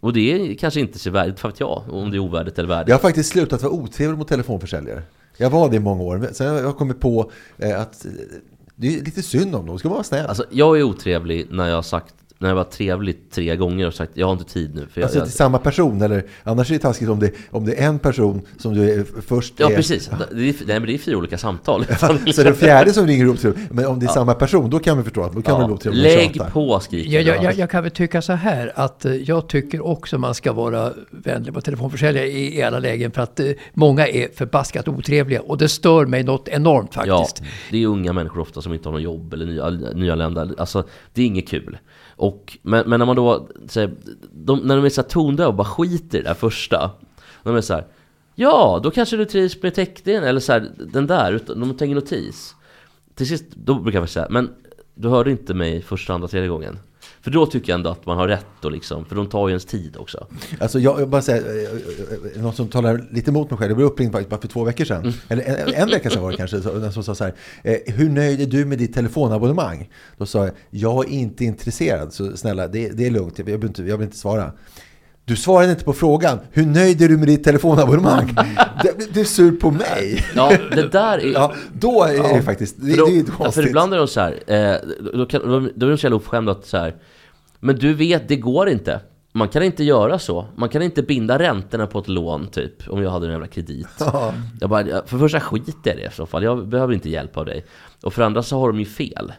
Och 0.00 0.12
det 0.12 0.32
är 0.32 0.54
kanske 0.54 0.80
inte 0.80 0.98
så 0.98 1.10
värdigt, 1.10 1.40
för 1.40 1.48
att 1.48 1.60
jag 1.60 1.82
om 1.90 2.10
det 2.10 2.16
är 2.16 2.18
ovärdigt 2.18 2.58
eller 2.58 2.68
värdigt 2.68 2.88
Jag 2.88 2.94
har 2.94 3.00
faktiskt 3.00 3.30
slutat 3.32 3.62
vara 3.62 3.72
otrevlig 3.72 4.18
mot 4.18 4.28
telefonförsäljare. 4.28 5.02
Jag 5.36 5.50
var 5.50 5.70
det 5.70 5.76
i 5.76 5.80
många 5.80 6.02
år. 6.02 6.28
Sen 6.32 6.48
har 6.48 6.60
jag 6.60 6.76
kommit 6.76 7.00
på 7.00 7.30
eh, 7.58 7.80
att 7.80 8.04
eh, 8.04 8.10
det 8.76 8.98
är 8.98 9.04
lite 9.04 9.22
synd 9.22 9.54
om 9.54 9.66
dem. 9.66 9.78
Ska 9.78 9.88
man 9.88 9.94
vara 9.94 10.04
snäll. 10.04 10.26
Alltså 10.26 10.44
jag 10.50 10.78
är 10.78 10.82
otrevlig 10.82 11.46
när 11.50 11.68
jag 11.68 11.74
har 11.74 11.82
sagt 11.82 12.14
när 12.42 12.48
jag 12.48 12.56
var 12.56 12.64
trevlig 12.64 13.16
tre 13.30 13.56
gånger 13.56 13.86
och 13.86 13.94
sagt 13.94 14.10
jag 14.14 14.26
har 14.26 14.32
inte 14.32 14.44
tid 14.44 14.74
nu 14.74 14.86
för 14.92 15.00
jag, 15.00 15.04
Alltså 15.06 15.18
jag, 15.18 15.26
till 15.26 15.36
samma 15.36 15.58
person, 15.58 16.02
eller 16.02 16.24
annars 16.44 16.70
är 16.70 16.74
det 16.74 16.80
taskigt 16.80 17.08
om 17.08 17.18
det, 17.20 17.30
om 17.50 17.64
det 17.64 17.74
är 17.74 17.88
en 17.88 17.98
person 17.98 18.42
som 18.58 18.74
du 18.74 18.90
är 18.90 19.04
först 19.26 19.54
Ja 19.56 19.70
är, 19.70 19.76
precis, 19.76 20.10
det 20.32 20.48
är, 20.48 20.54
nej, 20.66 20.80
men 20.80 20.86
det 20.86 20.94
är 20.94 20.98
fyra 20.98 21.16
olika 21.16 21.38
samtal 21.38 21.84
Så 22.34 22.42
den 22.42 22.54
fjärde 22.54 22.92
som 22.92 23.06
ringer 23.06 23.26
upp 23.26 23.40
till 23.40 23.52
men 23.70 23.86
om 23.86 23.98
det 24.00 24.04
är 24.04 24.08
Ja. 24.08 24.14
samma 24.14 24.34
person, 24.34 24.70
då 24.70 24.78
kan 24.78 24.98
vi 24.98 25.04
förstå 25.04 25.22
att 25.22 25.32
då 25.32 25.42
kan 25.42 25.60
Ja, 25.60 25.70
otrevlig 25.70 26.00
och 26.04 26.16
Lägg 26.18 26.34
tjata. 26.36 26.50
på 26.50 26.80
skriker 26.80 27.10
Jag, 27.20 27.42
jag, 27.44 27.54
jag. 27.54 27.70
kan 27.70 27.82
väl 27.82 27.92
tycka 27.92 28.22
så 28.22 28.32
här 28.32 28.72
att 28.74 29.04
eh, 29.04 29.14
jag 29.14 29.48
tycker 29.48 29.86
också 29.86 30.18
man 30.18 30.34
ska 30.34 30.52
vara 30.52 30.92
vänlig 31.10 31.52
mot 31.54 31.64
telefonförsäljare 31.64 32.26
i, 32.26 32.58
i 32.58 32.62
alla 32.62 32.78
lägen 32.78 33.10
för 33.10 33.22
att 33.22 33.40
eh, 33.40 33.46
många 33.74 34.06
är 34.06 34.28
förbaskat 34.34 34.88
otrevliga 34.88 35.40
och 35.40 35.58
det 35.58 35.68
stör 35.68 36.06
mig 36.06 36.22
något 36.24 36.48
enormt 36.48 36.96
Ja, 37.06 37.18
faktiskt. 37.18 37.42
det 37.70 37.82
är 37.82 37.86
unga 37.86 38.12
människor 38.12 38.40
ofta 38.40 38.62
som 38.62 38.72
inte 38.74 38.88
har 38.88 38.92
något 38.92 39.02
jobb 39.02 39.32
eller 39.34 39.46
nya, 39.46 39.70
nyanlända. 39.94 40.48
Alltså, 40.58 40.84
det 41.14 41.22
är 41.22 41.26
inget 41.26 41.48
kul. 41.48 41.78
Och, 42.16 42.58
men, 42.62 42.88
men 42.88 42.98
när 42.98 43.06
man 43.06 43.16
då, 43.16 43.48
här, 43.74 43.90
de, 44.32 44.58
när 44.58 44.76
de 44.76 44.84
är 44.84 44.88
så 44.88 45.02
här 45.02 45.08
tondöva 45.08 45.48
och 45.48 45.54
bara 45.54 45.64
skiter 45.64 46.18
i 46.18 46.22
det 46.22 46.28
där 46.28 46.34
första. 46.34 46.90
De 47.42 47.56
är 47.56 47.60
så 47.60 47.74
här, 47.74 47.86
ja, 48.34 48.80
då 48.82 48.90
kanske 48.90 49.16
du 49.16 49.24
trivs 49.24 49.62
med 49.62 49.74
teckningen, 49.74 50.24
eller 50.24 50.40
så 50.40 50.52
här, 50.52 50.70
den 50.92 51.06
där, 51.06 51.32
utan 51.32 51.60
de 51.60 51.74
tar 51.74 51.86
ingen 51.86 51.98
notis. 51.98 52.54
Till 53.14 53.28
sist, 53.28 53.44
då 53.50 53.74
brukar 53.74 54.00
jag 54.00 54.08
säga, 54.08 54.26
men 54.30 54.50
du 54.94 55.08
hörde 55.08 55.30
inte 55.30 55.54
mig 55.54 55.82
första, 55.82 56.14
andra, 56.14 56.28
tredje 56.28 56.48
gången. 56.48 56.78
För 57.20 57.30
då 57.30 57.46
tycker 57.46 57.72
jag 57.72 57.78
ändå 57.78 57.90
att 57.90 58.06
man 58.06 58.18
har 58.18 58.28
rätt 58.28 58.46
då 58.60 58.68
liksom, 58.68 59.04
för 59.04 59.16
de 59.16 59.26
tar 59.26 59.48
ju 59.48 59.52
ens 59.52 59.64
tid 59.64 59.96
också. 59.96 60.26
Alltså 60.60 60.78
jag, 60.78 61.00
jag 61.00 61.08
bara 61.08 61.22
säger, 61.22 61.42
eh, 61.42 62.36
eh, 62.36 62.42
något 62.42 62.56
som 62.56 62.68
talar 62.68 63.08
lite 63.10 63.30
emot 63.30 63.50
mig 63.50 63.58
själv. 63.58 63.70
Jag 63.70 63.76
blev 63.76 63.86
uppringd 63.86 64.12
faktiskt 64.12 64.30
bara 64.30 64.40
för 64.40 64.48
två 64.48 64.64
veckor 64.64 64.84
sedan. 64.84 65.02
Mm. 65.02 65.14
Eller 65.28 65.42
en, 65.42 65.74
en 65.74 65.88
vecka 65.88 66.10
sedan 66.10 66.22
var 66.22 66.30
det 66.30 66.36
kanske. 66.36 66.56
Den 66.56 66.92
som 66.92 67.04
sa 67.04 67.14
så 67.14 67.24
här, 67.24 67.34
eh, 67.62 67.94
hur 67.94 68.08
nöjd 68.08 68.40
är 68.40 68.46
du 68.46 68.64
med 68.64 68.78
ditt 68.78 68.94
telefonabonnemang? 68.94 69.90
Då 70.16 70.26
sa 70.26 70.44
jag, 70.44 70.54
jag 70.70 71.04
är 71.04 71.12
inte 71.12 71.44
intresserad. 71.44 72.12
Så 72.12 72.36
snälla, 72.36 72.68
det, 72.68 72.88
det 72.88 73.06
är 73.06 73.10
lugnt. 73.10 73.38
Jag 73.38 73.44
vill, 73.44 73.64
inte, 73.64 73.82
jag 73.82 73.98
vill 73.98 74.04
inte 74.04 74.18
svara. 74.18 74.52
Du 75.24 75.36
svarade 75.36 75.70
inte 75.70 75.84
på 75.84 75.92
frågan. 75.92 76.38
Hur 76.50 76.66
nöjd 76.66 77.02
är 77.02 77.08
du 77.08 77.16
med 77.16 77.26
ditt 77.28 77.44
telefonabonnemang? 77.44 78.36
Du, 78.82 79.06
du 79.12 79.20
är 79.20 79.24
sur 79.24 79.52
på 79.52 79.70
mig. 79.70 80.24
Ja, 80.36 80.52
det 80.74 80.88
där 80.92 81.18
är... 81.18 81.32
Ja, 81.32 81.52
då 81.72 82.02
är 82.04 82.14
Ja. 82.14 82.34
det 82.36 82.42
faktiskt, 82.42 82.76
det, 82.78 82.96
då- 82.96 83.06
det 83.06 83.18
är 83.18 83.24
konstigt. 83.24 83.54
För 83.64 83.68
ibland 83.68 83.94
är 83.94 83.98
de 83.98 84.08
så 84.08 84.20
här, 84.20 84.38
eh, 84.46 84.76
då, 85.14 85.26
kan, 85.26 85.40
då, 85.50 85.60
då 85.74 85.86
är 85.86 85.90
de 85.90 85.98
så 85.98 86.04
jävla 86.06 86.16
uppskämda 86.16 86.52
att 86.52 86.66
så 86.66 86.76
här, 86.76 86.94
Men 87.60 87.76
du 87.76 87.94
vet, 87.94 88.28
det 88.28 88.36
går 88.36 88.68
inte. 88.68 89.00
Man 89.34 89.48
kan 89.48 89.62
inte 89.62 89.84
göra 89.84 90.18
så. 90.18 90.46
Man 90.56 90.68
kan 90.68 90.82
inte 90.82 91.02
binda 91.02 91.38
räntorna 91.38 91.86
på 91.86 91.98
ett 91.98 92.08
lån 92.08 92.46
typ, 92.48 92.88
om 92.88 93.02
jag 93.02 93.10
hade 93.10 93.26
en 93.26 93.32
jävla 93.32 93.46
kredit. 93.46 93.88
Ja. 93.98 94.34
Jag 94.60 94.70
bara, 94.70 94.84
för 94.84 95.16
det 95.16 95.18
första 95.18 95.40
skiter 95.40 95.72
jag 95.84 95.94
i 95.96 96.00
det 96.00 96.06
i 96.06 96.10
så 96.14 96.26
fall. 96.26 96.42
Jag 96.44 96.68
behöver 96.68 96.94
inte 96.94 97.10
hjälp 97.10 97.36
av 97.36 97.44
dig. 97.46 97.64
Och 98.02 98.14
för 98.14 98.22
andra 98.22 98.42
så 98.42 98.60
har 98.60 98.68
de 98.68 98.78
ju 98.78 98.84
fel. 98.86 99.32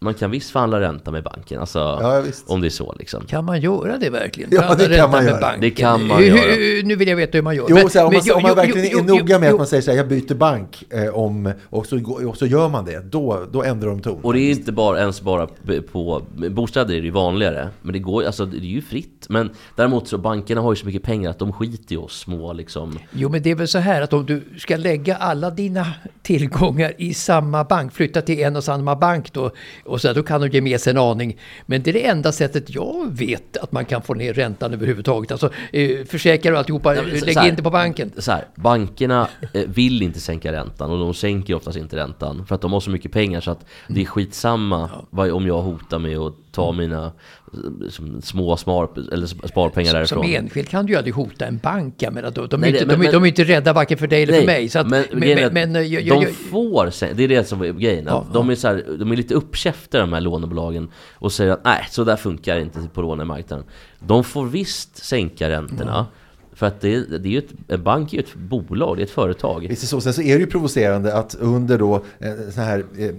Man 0.00 0.14
kan 0.14 0.30
visst 0.30 0.50
förhandla 0.50 0.80
ränta 0.80 1.10
med 1.10 1.22
banken, 1.24 1.60
alltså 1.60 1.78
Ja, 1.78 2.20
visst. 2.26 2.50
om 2.50 2.60
det 2.60 2.66
är 2.68 2.70
så 2.70 2.94
liksom. 2.98 3.24
Kan 3.26 3.44
man 3.44 3.60
göra 3.60 3.98
det 3.98 4.10
verkligen? 4.10 4.50
Ja, 4.52 4.74
det 4.74 4.96
kan 4.96 5.10
man 5.10 5.24
med 5.24 5.30
göra. 5.30 5.40
banken? 5.40 5.60
Det 5.60 5.70
kan 5.70 6.06
man 6.06 6.18
Hur- 6.18 6.26
göra. 6.26 6.40
hur- 6.54 6.82
Nu 6.82 6.96
vill 6.96 7.08
jag 7.08 7.16
veta 7.16 7.38
hur 7.38 7.42
man 7.42 7.56
gör. 7.56 7.66
Jo, 7.68 7.74
Men- 7.74 7.90
så 7.90 7.98
här, 7.98 8.06
om 8.06 8.12
men 8.12 8.18
man, 8.18 8.24
jo, 8.28 8.34
om 8.34 8.42
man 8.42 8.50
jo, 8.50 8.54
verkligen 8.54 8.88
jo, 8.92 8.98
är 8.98 9.04
jo, 9.08 9.16
noga 9.18 9.38
med 9.38 9.48
jo, 9.48 9.54
att 9.54 9.58
man 9.60 9.66
säger 9.66 9.82
så 9.82 9.90
här, 9.90 9.98
jag 9.98 10.08
byter 10.08 10.34
bank 10.34 10.84
eh, 10.90 11.08
om, 11.14 11.52
och, 11.70 11.86
så, 11.86 12.14
och 12.28 12.36
så 12.36 12.46
gör 12.46 12.68
man 12.68 12.84
det, 12.84 13.00
då, 13.12 13.46
då 13.52 13.62
ändrar 13.62 13.88
de 13.88 14.00
ton. 14.02 14.20
Och 14.22 14.32
det 14.32 14.40
är 14.40 14.50
inte 14.50 14.72
bara 14.72 14.98
ens 15.00 15.20
bara 15.22 15.46
på 15.92 16.22
bostäder 16.50 16.94
är 16.94 16.98
det 16.98 17.04
ju 17.04 17.10
vanligare 17.10 17.68
Men 17.82 17.92
det 17.92 17.98
går 17.98 18.24
alltså 18.24 18.46
det 18.46 18.56
är 18.56 18.60
ju 18.60 18.82
fritt 18.82 19.26
Men 19.28 19.50
däremot 19.76 20.08
så 20.08 20.18
bankerna 20.18 20.60
har 20.60 20.72
ju 20.72 20.76
så 20.76 20.86
mycket 20.86 21.02
pengar 21.02 21.30
att 21.30 21.38
de 21.38 21.52
skiter 21.52 21.94
i 21.94 21.96
oss 21.96 22.18
små 22.20 22.52
liksom 22.52 22.98
Jo, 23.12 23.28
men 23.28 23.42
det 23.42 23.50
är 23.50 23.54
väl 23.54 23.68
så 23.68 23.78
här 23.78 24.02
att 24.02 24.12
om 24.12 24.26
du 24.26 24.42
ska 24.58 24.76
lägga 24.76 25.16
alla 25.16 25.50
dina 25.50 25.86
tillgångar 26.22 26.92
i 26.98 27.14
samma 27.14 27.64
bank, 27.64 27.92
flytta 27.92 28.22
till 28.22 28.38
en 28.40 28.56
och 28.56 28.64
samma 28.64 28.96
bank 28.96 29.32
då, 29.32 29.50
och 29.88 30.00
så 30.00 30.08
här, 30.08 30.14
då 30.14 30.22
kan 30.22 30.40
de 30.40 30.48
ge 30.48 30.60
med 30.60 30.80
sig 30.80 30.90
en 30.90 30.98
aning. 30.98 31.38
Men 31.66 31.82
det 31.82 31.90
är 31.90 31.92
det 31.92 32.06
enda 32.06 32.32
sättet 32.32 32.74
jag 32.74 33.16
vet 33.16 33.56
att 33.56 33.72
man 33.72 33.84
kan 33.84 34.02
få 34.02 34.14
ner 34.14 34.34
räntan 34.34 34.74
överhuvudtaget. 34.74 35.32
Alltså 35.32 35.50
eh, 35.72 36.04
försäkrar 36.06 36.52
och 36.52 36.58
alltihopa, 36.58 36.94
Ja, 36.94 37.02
lägg 37.02 37.36
här, 37.36 37.48
in 37.48 37.56
det 37.56 37.62
på 37.62 37.70
banken. 37.70 38.12
Så 38.18 38.32
här, 38.32 38.44
bankerna 38.54 39.28
eh, 39.54 39.62
vill 39.66 40.02
inte 40.02 40.20
sänka 40.20 40.52
räntan 40.52 40.90
och 40.90 40.98
de 40.98 41.14
sänker 41.14 41.54
oftast 41.54 41.78
inte 41.78 41.96
räntan 41.96 42.46
För 42.46 42.54
att 42.54 42.60
de 42.60 42.72
har 42.72 42.80
så 42.80 42.90
mycket 42.90 43.12
pengar 43.12 43.40
så 43.40 43.50
att 43.50 43.64
det 43.88 44.00
är 44.00 44.04
skitsamma 44.04 44.90
vad, 45.10 45.30
om 45.30 45.46
jag 45.46 45.62
hotar 45.62 45.98
med 45.98 46.18
att 46.18 46.34
ta 46.58 46.72
mina 46.72 47.04
eh, 47.52 47.88
som, 47.90 48.22
små 48.22 48.56
smar, 48.56 48.88
eller 49.12 49.26
sparpengar 49.26 49.92
därifrån 49.92 50.24
Som 50.24 50.34
enskild 50.34 50.68
kan 50.68 50.86
du 50.86 50.92
ju 50.92 50.96
aldrig 50.96 51.14
hota 51.14 51.46
en 51.46 51.58
bank. 51.58 51.94
Jag 51.98 52.12
menar, 52.14 52.30
de, 52.30 52.46
de, 52.48 52.56
är 52.56 52.60
Nej, 52.60 52.70
inte, 52.70 52.84
det- 52.84 52.86
men- 52.86 53.00
de, 53.00 53.08
är- 53.08 53.12
de 53.12 53.22
är 53.22 53.26
inte 53.28 53.44
rädda 53.44 53.72
varken 53.72 53.98
för 53.98 54.06
dig 54.06 54.22
eller 54.22 54.32
för 54.32 54.46
Nej, 54.46 54.46
mig. 54.46 54.68
Så 54.68 54.78
att, 54.78 54.88
men, 54.88 55.04
men, 55.12 55.22
är 55.22 55.34
men, 55.34 55.46
att 55.46 55.52
men, 55.52 55.74
jag, 55.74 55.86
jag, 56.02 56.20
de 56.20 56.22
jag, 56.24 56.32
får 56.32 57.14
det 57.14 57.24
är 57.24 57.28
det 57.28 57.44
som 57.48 57.62
är 57.62 57.72
grejen. 57.72 58.08
att 58.08 58.32
de, 58.32 58.50
är 58.50 58.54
så 58.54 58.68
här, 58.68 58.84
de 58.98 59.12
är 59.12 59.16
lite 59.16 59.34
uppkäftiga 59.34 60.00
de 60.00 60.12
här 60.12 60.20
lånebolagen 60.20 60.90
och 61.14 61.32
säger 61.32 61.52
att 61.52 61.64
nej, 61.64 61.86
så 61.90 62.04
där 62.04 62.16
funkar 62.16 62.58
inte 62.58 62.78
på 62.94 63.02
lånemarknaden. 63.02 63.66
De 64.00 64.24
får 64.24 64.46
visst 64.46 65.04
sänka 65.04 65.50
räntorna. 65.50 66.06
För 66.52 66.66
att 66.66 66.80
det, 66.80 67.18
det 67.18 67.28
är 67.28 67.32
ju 67.32 67.38
ett, 67.38 67.52
en 67.68 67.82
bank 67.82 68.12
är 68.12 68.16
ju 68.16 68.22
ett 68.22 68.34
bolag, 68.34 68.96
det 68.96 69.02
är 69.02 69.04
ett 69.04 69.10
företag. 69.10 69.66
Visst 69.68 69.82
är 69.82 69.86
så. 69.86 70.00
Sen 70.00 70.12
så 70.12 70.22
är 70.22 70.34
det 70.34 70.40
ju 70.40 70.46
provocerande 70.46 71.14
att 71.14 71.34
under 71.40 71.78
då 71.78 71.94
eh, 72.18 72.50
så 72.54 72.60
här 72.60 72.84
eh, 72.98 73.10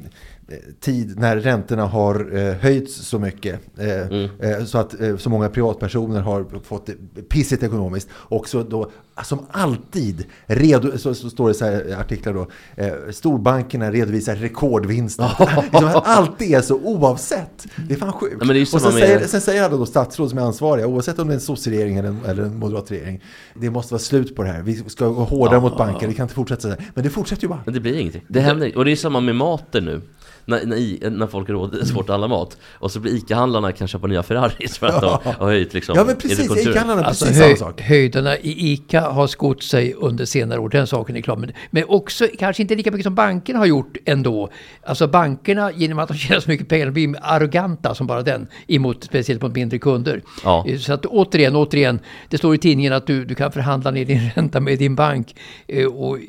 tid 0.80 1.20
när 1.20 1.38
räntorna 1.38 1.86
har 1.86 2.38
eh, 2.38 2.54
höjts 2.54 2.96
så 2.96 3.20
mycket 3.20 3.60
eh, 3.78 3.90
Mm. 4.08 4.30
eh, 4.40 4.66
så 4.66 4.78
att 4.78 5.02
eh, 5.02 5.18
så 5.18 5.30
många 5.30 5.50
privatpersoner 5.50 6.22
har 6.22 6.46
fått 6.64 6.86
det 6.86 7.22
pissigt 7.22 7.64
ekonomiskt 7.64 8.10
och 8.14 8.50
så 8.50 8.64
då 8.64 8.92
som 9.24 9.46
alltid 9.52 10.26
redo, 10.46 10.98
så, 10.98 11.14
så 11.16 11.30
står 11.30 11.48
det 11.48 11.54
så 11.54 11.66
här 11.66 11.88
i 11.88 11.94
artiklar 11.94 12.34
då 12.34 12.48
eh, 12.76 12.94
storbankerna 13.12 13.92
redovisar 13.92 14.36
rekordvinster. 14.36 15.24
att 15.72 16.08
alltid 16.08 16.52
är 16.52 16.62
så 16.62 16.76
oavsett. 16.76 17.66
Det 17.88 17.94
är 17.94 17.98
fan 17.98 18.14
sjukt. 18.14 18.48
Det 18.48 18.58
är 18.58 18.62
och 18.62 18.82
sen 18.82 18.92
säger, 18.92 19.28
sen 19.28 19.42
säger 19.42 19.64
alla 19.64 19.78
då 19.78 19.86
statsråd 19.86 20.30
som 20.30 20.38
är 20.40 20.42
ansvariga 20.44 20.88
oavsett 20.88 21.20
om 21.20 21.28
det 21.28 21.32
är 21.34 21.36
en 21.36 21.42
sosseregering 21.42 21.98
eller 21.98 22.10
en, 22.10 22.20
eller 22.26 22.44
en 22.44 22.60
moderat 22.60 22.92
regering. 22.92 23.24
Det 23.56 23.70
måste 23.70 23.94
vara 23.94 24.00
slut 24.02 24.36
på 24.36 24.44
det 24.44 24.50
här. 24.50 24.62
Vi 24.62 24.76
ska 24.88 25.08
gå 25.08 25.24
hårdare 25.24 25.56
Ja. 25.56 25.62
mot 25.62 25.78
banker. 25.78 26.08
Vi 26.08 26.14
kan 26.14 26.24
inte 26.24 26.36
fortsätta 26.36 26.62
så 26.62 26.68
här. 26.68 26.78
Men 26.94 27.04
det 27.04 27.10
fortsätter 27.10 27.44
ju 27.44 27.50
bara. 27.50 27.62
Men 27.66 27.74
det 27.74 27.80
blir 27.80 27.94
ingenting. 28.00 28.26
Det 28.28 28.40
händer 28.40 28.78
Och 28.78 28.86
det 28.86 28.92
är 28.92 28.96
samma 28.96 29.20
med 29.20 29.36
maten 29.36 29.86
nu. 29.86 30.02
När, 30.50 30.66
när, 30.66 31.10
när 31.10 31.28
folk 31.28 31.50
har 31.50 31.86
svårt 31.86 32.04
att 32.04 32.10
handla 32.10 32.28
mat. 32.28 32.58
Och 32.74 32.92
så 32.92 33.00
blir 33.00 33.14
ICA-handlarna 33.14 33.72
kan 33.72 33.88
köpa 33.88 34.08
nya 34.08 34.24
Ferraris 34.24 34.78
för 34.78 34.88
att 34.88 35.02
de 35.02 35.20
har 35.40 35.46
höjt 35.46 35.74
liksom 35.74 35.96
Ja, 35.98 36.04
men 36.04 36.16
precis. 36.16 36.40
ICA-handlarna 36.58 37.04
alltså 37.04 37.26
precis 37.26 37.42
höj, 37.42 37.56
samma 37.58 37.72
sak. 37.72 37.82
höjderna 37.82 38.38
i 38.38 38.72
ICA 38.72 39.02
har 39.02 39.28
skott 39.28 39.64
sig 39.64 39.94
under 39.94 40.26
senare 40.26 40.60
år, 40.60 40.70
den 40.70 40.88
saken 40.88 41.16
är 41.16 41.22
klar. 41.22 41.36
Men, 41.36 41.52
men 41.72 41.84
också 41.88 42.28
kanske 42.40 42.62
inte 42.62 42.76
lika 42.76 42.92
mycket 42.92 43.04
som 43.04 43.16
bankerna 43.16 43.60
har 43.60 43.66
gjort 43.66 43.98
ändå. 44.06 44.50
Alltså 44.84 45.08
bankerna, 45.08 45.72
genom 45.72 46.00
att 46.00 46.08
de 46.08 46.14
tjänar 46.18 46.40
så 46.42 46.50
mycket 46.50 46.68
pengar, 46.68 46.86
de 46.86 46.92
blir 46.92 47.16
arroganta 47.22 47.96
som 47.96 48.08
bara 48.08 48.22
den, 48.24 48.48
emot, 48.68 49.04
speciellt 49.04 49.42
mot 49.42 49.56
mindre 49.56 49.80
kunder. 49.80 50.22
Ja. 50.44 50.66
Så 50.80 50.94
att 50.94 51.06
återigen, 51.06 51.56
återigen, 51.56 52.00
det 52.30 52.38
står 52.38 52.56
i 52.56 52.58
tidningen 52.58 52.94
att 52.94 53.08
du, 53.08 53.26
du 53.26 53.36
kan 53.36 53.52
förhandla 53.52 53.92
ner 53.92 54.06
din 54.06 54.30
ränta 54.36 54.60
med 54.60 54.80
din 54.80 54.96
bank. 54.96 55.36
Eh, 55.68 55.86
Och 55.86 56.18
eh, 56.18 56.24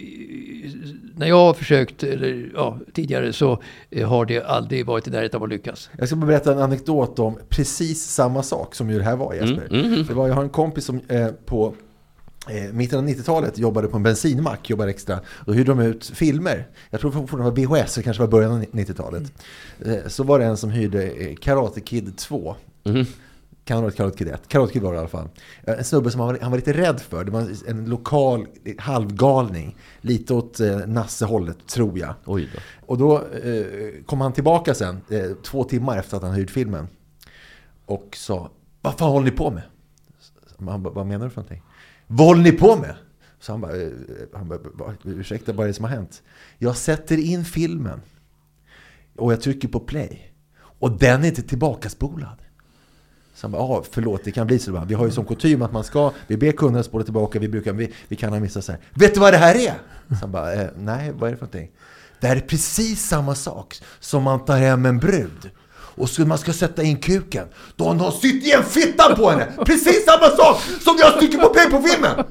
när 1.21 1.27
jag 1.27 1.37
har 1.37 1.55
försökt, 1.55 2.03
eller 2.03 2.51
ja, 2.55 2.79
tidigare, 2.93 3.33
så 3.33 3.63
eh, 3.91 4.09
har 4.09 4.27
det 4.27 4.43
aldrig 4.43 4.87
varit 4.87 5.09
i 5.09 5.11
närheten 5.11 5.37
av 5.37 5.45
att 5.45 5.51
lyckas. 5.51 5.91
Jag 5.99 6.09
ska 6.09 6.17
bara 6.17 6.27
berätta 6.27 6.53
en 6.53 6.59
anekdot 6.59 7.19
om 7.19 7.39
precis 7.49 8.05
samma 8.05 8.43
sak 8.43 8.75
som 8.75 8.91
ju 8.91 8.99
det 8.99 9.05
här 9.05 9.17
var 9.17 9.35
Jesper. 9.35 9.67
Mm, 9.71 9.85
mm. 9.85 10.07
Det 10.07 10.15
var, 10.15 10.29
jag 10.29 10.35
har 10.35 10.43
en 10.43 10.49
kompis 10.49 10.85
som 10.85 11.01
eh, 11.09 11.29
på 11.47 11.75
eh, 12.49 12.73
mitten 12.73 12.99
av 12.99 13.09
90-talet 13.09 13.59
jobbade 13.59 13.89
på 13.89 13.97
en 13.97 14.03
bensinmack, 14.03 14.71
jobbade 14.71 14.91
extra. 14.91 15.21
Då 15.47 15.53
hyrde 15.53 15.71
de 15.71 15.81
ut 15.81 16.07
filmer. 16.07 16.67
Jag 16.91 17.01
tror 17.01 17.11
fortfarande 17.11 17.61
det 17.61 17.67
var 17.67 17.79
VHS, 17.79 17.95
det 17.95 18.03
kanske 18.03 18.23
var 18.23 18.29
början 18.29 18.53
av 18.53 18.63
90-talet. 18.63 19.33
Eh, 19.85 19.95
så 20.07 20.23
var 20.23 20.39
det 20.39 20.45
en 20.45 20.57
som 20.57 20.71
hyrde 20.71 21.05
eh, 21.05 21.35
Karate 21.35 21.81
Kid 21.81 22.17
2. 22.17 22.57
Kan 23.71 23.77
ha 23.79 23.83
varit 23.83 23.97
Karate 23.97 24.19
Kid 24.19 24.29
1. 24.29 24.49
Karate 24.49 24.73
Kid 24.73 24.83
var 24.83 24.93
det 24.93 24.97
i 24.97 24.99
alla 24.99 25.09
fall. 25.09 25.29
Eh, 25.65 25.79
En 25.79 25.85
snubbe 25.85 26.11
som 26.11 26.21
han 26.21 26.29
var, 26.29 26.39
han 26.41 26.51
var 26.51 26.59
lite 26.59 26.73
rädd 26.73 27.01
för. 27.01 27.25
Det 27.25 27.31
var 27.31 27.47
en 27.71 27.85
lokal 27.85 28.47
halvgalning. 28.79 29.77
Lite 30.01 30.35
åt 30.35 30.61
eh, 30.61 30.77
Nasse-hållet, 30.79 31.67
tror 31.67 31.99
jag. 31.99 32.15
Oj 32.25 32.49
då. 32.55 32.61
Och 32.87 32.99
då 32.99 33.17
eh, 33.29 34.03
kom 34.07 34.21
han 34.21 34.33
tillbaka 34.33 34.75
sen, 34.75 35.01
eh, 35.11 35.31
två 35.43 35.65
timmar 35.65 35.99
efter 35.99 36.17
att 36.17 36.23
han 36.23 36.33
hyrt 36.35 36.51
filmen. 36.51 36.87
Och 37.87 38.17
sa, 38.17 38.51
vad 38.81 38.99
fan 38.99 39.11
håller 39.11 39.25
ni 39.31 39.37
på 39.37 39.51
med? 39.51 39.63
Han 40.69 40.83
bara, 40.83 40.95
vad 40.95 41.07
menar 41.07 41.25
du 41.25 41.31
för 41.31 41.41
någonting? 41.41 41.63
Vad 42.07 42.27
håller 42.27 42.43
ni 42.43 42.53
på 42.53 42.77
med? 42.77 42.95
Så 43.41 43.53
han 43.53 43.61
bara, 43.61 43.77
eh, 43.83 43.89
han 44.35 44.49
bara 44.49 44.59
"Va- 44.75 44.95
ursäkta, 45.05 45.53
vad 45.53 45.65
är 45.65 45.69
det 45.69 45.75
som 45.75 45.85
har 45.85 45.93
hänt? 45.93 46.23
Jag 46.59 46.77
sätter 46.77 47.19
in 47.19 47.45
filmen 47.45 48.01
och 49.17 49.33
jag 49.33 49.41
trycker 49.41 49.69
på 49.69 49.81
play. 49.81 50.33
Och 50.61 50.99
den 50.99 51.25
är 51.25 51.29
inte 51.29 51.43
tillbakaspolad. 51.43 52.37
Så 53.41 53.47
han 53.47 53.53
bara, 53.53 53.63
ah, 53.63 53.85
förlåt, 53.91 54.25
det 54.25 54.31
kan 54.31 54.47
bli 54.47 54.59
så. 54.59 54.85
Vi 54.87 54.95
har 54.95 55.07
ju 55.07 55.11
som 55.13 55.25
kutym 55.25 55.63
att 55.63 55.73
man 55.73 55.85
ska, 55.85 56.13
vi 56.27 56.37
ber 56.37 56.53
kunderna 56.53 56.83
spola 56.83 57.05
tillbaka, 57.05 57.39
vi, 57.39 57.49
brukar, 57.49 57.73
vi, 57.73 57.93
vi 58.09 58.17
kan 58.17 58.33
ha 58.33 58.41
missat 58.41 58.65
så 58.65 58.73
här. 58.73 58.81
Vet 58.95 59.15
du 59.15 59.21
vad 59.21 59.33
det 59.33 59.39
här 59.39 59.55
är? 59.55 59.75
Så 60.09 60.15
han 60.21 60.33
bara, 60.33 60.53
eh, 60.53 60.69
nej, 60.77 61.13
vad 61.13 61.29
är 61.29 61.33
det 61.33 61.39
för 61.39 61.47
någonting? 61.47 61.71
Det 62.21 62.27
här 62.27 62.37
är 62.37 62.41
precis 62.41 63.09
samma 63.09 63.35
sak 63.35 63.77
som 64.01 64.23
man 64.23 64.45
tar 64.45 64.57
hem 64.57 64.87
en 64.87 64.99
brud. 64.99 65.51
Och 65.73 66.11
så 66.11 66.23
man 66.27 66.39
ska 66.39 66.53
sätta 66.53 66.83
in 66.83 66.97
kuken. 66.97 67.47
Då 67.77 67.85
har 67.85 67.95
någon 67.95 68.13
sytt 68.13 68.45
igen 68.45 68.65
fittan 68.65 69.17
på 69.17 69.31
henne! 69.31 69.47
Precis 69.67 70.05
samma 70.05 70.29
sak 70.29 70.61
som 70.81 70.97
jag 70.99 71.13
stycker 71.13 71.39
på 71.39 71.49
play 71.49 71.71
på 71.71 71.83
filmen! 71.83 72.25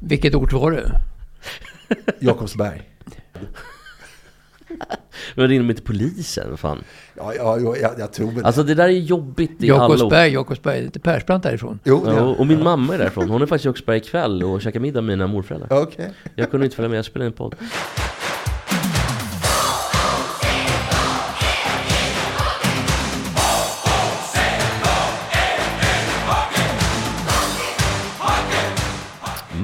Vilket 0.00 0.34
ort 0.34 0.52
var 0.52 0.70
det? 0.70 1.00
Jakobsberg. 2.20 2.90
Men 5.34 5.48
ringer 5.48 5.62
de 5.62 5.70
inte 5.70 5.82
polisen? 5.82 6.56
Fan? 6.56 6.84
Ja, 7.16 7.32
ja, 7.36 7.58
ja 7.60 7.76
jag, 7.76 7.90
jag 7.98 8.12
tror 8.12 8.30
väl 8.30 8.44
Alltså 8.44 8.62
det 8.62 8.74
där 8.74 8.84
är 8.84 8.88
jobbigt 8.88 9.62
i 9.62 9.66
Jakobsberg, 9.66 10.32
Jakobsberg, 10.32 10.74
det 10.76 10.82
är 10.82 10.84
inte 10.86 11.00
Persbrandt 11.00 11.42
därifrån. 11.42 11.78
Jo, 11.84 12.02
Ja, 12.06 12.12
ja. 12.12 12.22
och, 12.22 12.40
och 12.40 12.46
min 12.46 12.62
mamma 12.62 12.94
är 12.94 12.98
därifrån. 12.98 13.30
Hon 13.30 13.42
är 13.42 13.46
faktiskt 13.46 13.64
i 13.64 13.68
Jocksberg 13.68 13.96
ikväll 13.96 14.44
och 14.44 14.62
käkar 14.62 14.80
middag 14.80 15.00
med 15.00 15.18
mina 15.18 15.26
morföräldrar. 15.26 15.82
Okej. 15.82 16.10
Jag 16.34 16.50
kunde 16.50 16.66
inte 16.66 16.76
följa 16.76 16.88
med, 16.88 16.98
jag 16.98 17.04
spelade 17.04 17.26
en 17.26 17.32
podd. 17.32 17.54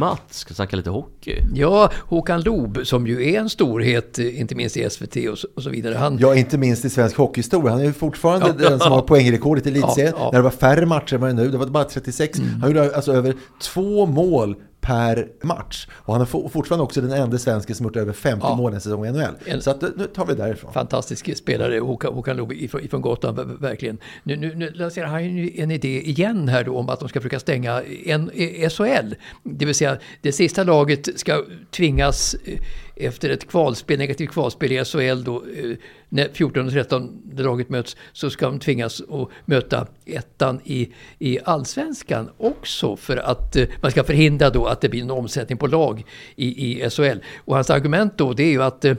Mats, 0.01 0.38
ska 0.38 0.55
snacka 0.55 0.76
lite 0.76 0.90
hockey. 0.90 1.42
Ja, 1.55 1.90
Håkan 2.09 2.42
Loob 2.42 2.80
som 2.84 3.07
ju 3.07 3.32
är 3.34 3.40
en 3.40 3.51
storhet, 3.51 4.18
eh, 4.18 4.40
inte 4.40 4.55
minst 4.55 4.76
i 4.76 4.90
SVT 4.90 5.16
och 5.30 5.38
så, 5.38 5.48
och 5.57 5.62
så 5.62 5.70
vidare. 5.70 5.94
Han, 5.94 6.18
Ja, 6.18 6.34
inte 6.34 6.59
minst 6.59 6.84
i 6.84 6.90
svensk 6.90 7.16
hockeyhistoria. 7.16 7.70
Han 7.70 7.80
är 7.80 7.84
ju 7.84 7.92
fortfarande 7.92 8.53
den 8.53 8.80
som 8.80 8.92
har 8.92 9.03
poängrekordet 9.03 9.66
i 9.66 9.68
elitserien. 9.68 10.12
Ja, 10.16 10.22
ja. 10.24 10.30
När 10.30 10.38
det 10.38 10.42
var 10.42 10.51
färre 10.51 10.86
matcher 10.86 11.14
än 11.14 11.20
vad 11.20 11.30
det 11.30 11.34
nu. 11.34 11.51
Det 11.51 11.59
var 11.59 11.66
bara 11.66 11.84
36. 11.84 12.40
Han 12.61 12.70
gjorde 12.70 12.96
alltså 12.96 13.12
över 13.12 13.34
två 13.62 14.07
mål 14.07 14.57
per 14.81 15.28
match. 15.43 15.87
Och 15.93 16.12
han 16.14 16.20
är 16.22 16.26
for- 16.26 16.49
fortfarande 16.49 16.85
också 16.85 17.01
den 17.01 17.12
enda 17.12 17.39
svensken 17.39 17.76
som 17.76 17.85
gjort 17.87 17.97
över 17.97 18.12
50 18.12 18.47
Ja. 18.47 18.57
mål 18.57 18.74
en 18.74 18.81
säsong 18.81 19.07
i 19.07 19.09
NHL. 19.12 19.35
En- 19.47 19.62
Så 19.62 19.70
att, 19.70 19.81
nu 19.97 20.07
tar 20.14 20.26
vi 20.26 20.35
därifrån. 20.35 20.72
fantastisk 20.72 21.37
spelare, 21.37 21.78
Håkan, 21.78 22.14
Håkan 22.14 22.37
Loob 22.37 22.53
ifrån, 22.53 22.81
ifrån 22.85 23.01
Gotland, 23.01 23.39
ver- 23.39 23.61
verkligen. 23.61 23.99
Nu, 24.22 24.37
nu, 24.37 24.55
nu 24.55 24.70
lanserar 24.70 25.07
han 25.07 25.24
ju 25.37 25.61
en 25.61 25.70
idé 25.70 26.01
igen 26.09 26.49
här 26.49 26.64
då 26.64 26.76
om 26.76 26.89
att 26.89 27.01
de 27.01 27.09
ska 27.09 27.20
försöka 27.20 27.41
stänga 27.41 27.83
en, 28.07 28.31
eh, 28.35 28.68
SHL. 28.68 29.14
Det 29.43 29.64
vill 29.66 29.74
säga, 29.74 29.99
det 30.22 30.33
sista 30.33 30.64
laget 30.64 31.09
ska 31.20 31.45
tvingas 31.70 32.35
eh, 32.45 32.59
efter 33.01 33.30
ett 33.30 33.48
kvalspel, 33.48 33.98
negativt 33.98 34.30
kvalspel 34.30 34.72
i 34.72 34.84
SHL 34.84 35.24
då, 35.24 35.36
eh, 35.36 35.76
när 36.09 36.28
14 36.32 36.66
och 36.66 36.72
13 36.72 37.22
laget 37.36 37.68
möts, 37.68 37.96
så 38.12 38.30
ska 38.30 38.46
de 38.46 38.59
tvingas 38.59 39.01
att 39.01 39.28
möta 39.44 39.86
ettan 40.07 40.61
i, 40.64 40.92
i 41.18 41.38
allsvenskan 41.44 42.30
också 42.38 42.96
för 42.96 43.16
att 43.16 43.57
eh, 43.57 43.68
man 43.82 43.90
ska 43.90 44.05
förhindra 44.05 44.51
då 44.51 44.66
att 44.66 44.80
det 44.80 44.88
blir 44.88 45.03
en 45.03 45.11
omsättning 45.11 45.59
på 45.59 45.66
lag 45.66 46.05
i, 46.36 46.46
i 46.46 46.90
SHL. 46.90 47.18
Och 47.36 47.55
hans 47.55 47.70
argument 47.70 48.18
då 48.18 48.32
det 48.32 48.42
är 48.42 48.51
ju 48.51 48.62
att 48.62 48.84
eh, 48.84 48.94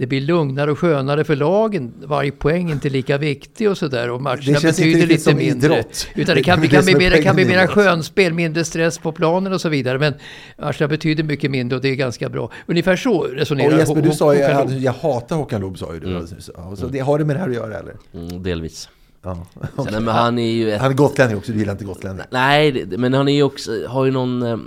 det 0.00 0.06
blir 0.06 0.20
lugnare 0.20 0.70
och 0.72 0.78
skönare 0.78 1.24
för 1.24 1.36
lagen. 1.36 1.92
Varje 2.04 2.30
poäng 2.30 2.68
är 2.68 2.72
inte 2.72 2.88
lika 2.88 3.18
viktig 3.18 3.70
och 3.70 3.78
sådär. 3.78 4.10
Och 4.10 4.22
matcherna 4.22 4.36
Det 4.46 4.60
känns 4.60 4.64
inte 4.64 4.82
betyder 4.82 5.06
lite 5.06 5.20
som 5.22 5.36
mindre. 5.36 5.74
idrott. 5.74 6.06
Utan 6.14 6.34
det 6.36 6.42
kan, 6.42 6.60
Det 6.60 6.68
kan, 6.68 6.84
bli, 6.84 6.92
som 6.92 6.94
är 6.94 6.98
mer, 6.98 7.10
det 7.10 7.22
kan 7.22 7.34
bli 7.36 7.44
mera 7.44 7.66
skönspel, 7.68 8.32
mindre 8.32 8.64
stress 8.64 8.98
på 8.98 9.12
planen 9.12 9.52
och 9.52 9.60
så 9.60 9.68
vidare. 9.68 9.98
Men 9.98 10.14
matcherna 10.58 10.88
betyder 10.88 11.24
mycket 11.24 11.50
mindre 11.50 11.76
och 11.76 11.82
det 11.82 11.88
är 11.88 11.94
ganska 11.94 12.28
bra. 12.28 12.50
Ungefär 12.66 12.96
så 12.96 13.22
resonerar 13.24 13.72
Och 13.72 13.78
Jesper, 13.78 14.02
du 14.02 14.12
sa 14.12 14.34
ju 14.34 14.42
att 14.42 14.80
jag 14.82 14.92
hatar 14.92 15.36
Håkan 15.36 15.60
Loob, 15.60 15.78
sa 15.78 15.94
ju 15.94 16.00
du. 16.00 16.26
Ja, 16.56 16.76
Så 16.76 16.86
det, 16.86 16.98
har 16.98 17.18
det 17.18 17.24
med 17.24 17.36
det 17.36 17.40
här 17.40 17.48
att 17.48 17.54
göra 17.54 17.78
eller? 17.78 17.94
Mm, 18.14 18.42
delvis. 18.42 18.88
Ja. 19.22 19.46
Nej, 19.54 19.66
men 20.00 20.08
han 20.08 20.38
är 20.38 20.50
ju 20.52 20.72
ett 20.72 20.80
Han 20.80 20.90
är 20.90 20.94
gotlänning 20.94 21.36
också, 21.36 21.52
du 21.52 21.58
gillar 21.58 21.72
inte 21.72 21.84
gotlänningar. 21.84 22.26
Nej, 22.30 22.84
men 22.86 23.14
han 23.14 23.28
är 23.28 23.32
ju 23.34 23.42
också, 23.42 23.86
har 23.88 24.04
ju 24.04 24.10
någon... 24.10 24.42
eh, 24.42 24.58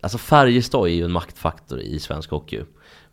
Alltså 0.00 0.18
Färjestad 0.18 0.84
är 0.88 0.92
ju 0.92 1.04
en 1.04 1.12
maktfaktor 1.12 1.80
i 1.80 1.98
svensk 1.98 2.30
hockey. 2.30 2.60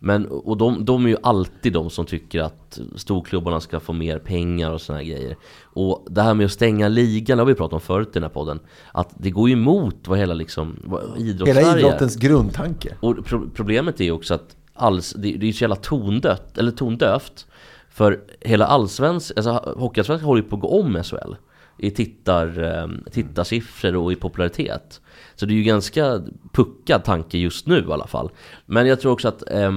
Men, 0.03 0.25
och 0.25 0.57
de, 0.57 0.85
de 0.85 1.05
är 1.05 1.09
ju 1.09 1.17
alltid 1.23 1.73
de 1.73 1.89
som 1.89 2.05
tycker 2.05 2.41
att 2.41 2.79
storklubbarna 2.95 3.59
ska 3.59 3.79
få 3.79 3.93
mer 3.93 4.19
pengar 4.19 4.71
och 4.71 4.81
såna 4.81 4.99
här 4.99 5.05
grejer. 5.05 5.35
Och 5.63 6.05
det 6.09 6.21
här 6.21 6.33
med 6.33 6.45
att 6.45 6.51
stänga 6.51 6.87
ligan, 6.87 7.37
det 7.37 7.41
har 7.41 7.47
vi 7.47 7.53
pratat 7.55 7.73
om 7.73 7.81
förut 7.81 8.07
i 8.07 8.11
den 8.13 8.23
här 8.23 8.29
podden. 8.29 8.59
Att 8.91 9.09
det 9.17 9.29
går 9.29 9.49
ju 9.49 9.53
emot 9.53 10.07
vad 10.07 10.19
hela 10.19 10.33
liksom, 10.33 10.79
vad 10.83 11.17
idrottssverige 11.17 11.67
Hela 11.67 11.77
är. 11.77 11.79
idrottens 11.79 12.15
grundtanke. 12.15 12.95
Och 12.99 13.25
pro 13.25 13.49
problemet 13.53 13.99
är 13.99 14.05
ju 14.05 14.11
också 14.11 14.33
att 14.33 14.55
alls, 14.73 15.13
det, 15.17 15.31
det 15.33 15.49
är 15.49 15.53
så 15.53 15.63
jävla 15.63 15.75
tondött, 15.75 16.57
eller 16.57 16.71
tondövt. 16.71 17.47
För 17.89 18.19
hela 18.39 18.65
allsvensk, 18.65 19.31
alltså 19.35 19.73
Hockeyallsvenskan 19.77 20.25
håller 20.25 20.41
ju 20.41 20.49
på 20.49 20.55
att 20.55 20.61
gå 20.61 20.81
om 20.81 21.03
SHL. 21.03 21.35
I 21.77 21.91
tittar, 21.91 22.63
eh, 22.63 23.11
tittarsiffror 23.11 23.95
och 23.95 24.11
i 24.11 24.15
popularitet. 24.15 25.01
Så 25.41 25.45
det 25.45 25.53
är 25.53 25.55
ju 25.55 25.63
ganska 25.63 26.21
puckad 26.51 27.03
tanke 27.03 27.37
just 27.37 27.67
nu 27.67 27.85
i 27.89 27.91
alla 27.91 28.07
fall. 28.07 28.29
Men 28.65 28.87
jag 28.87 29.01
tror 29.01 29.11
också 29.11 29.27
att 29.27 29.51
eh, 29.51 29.71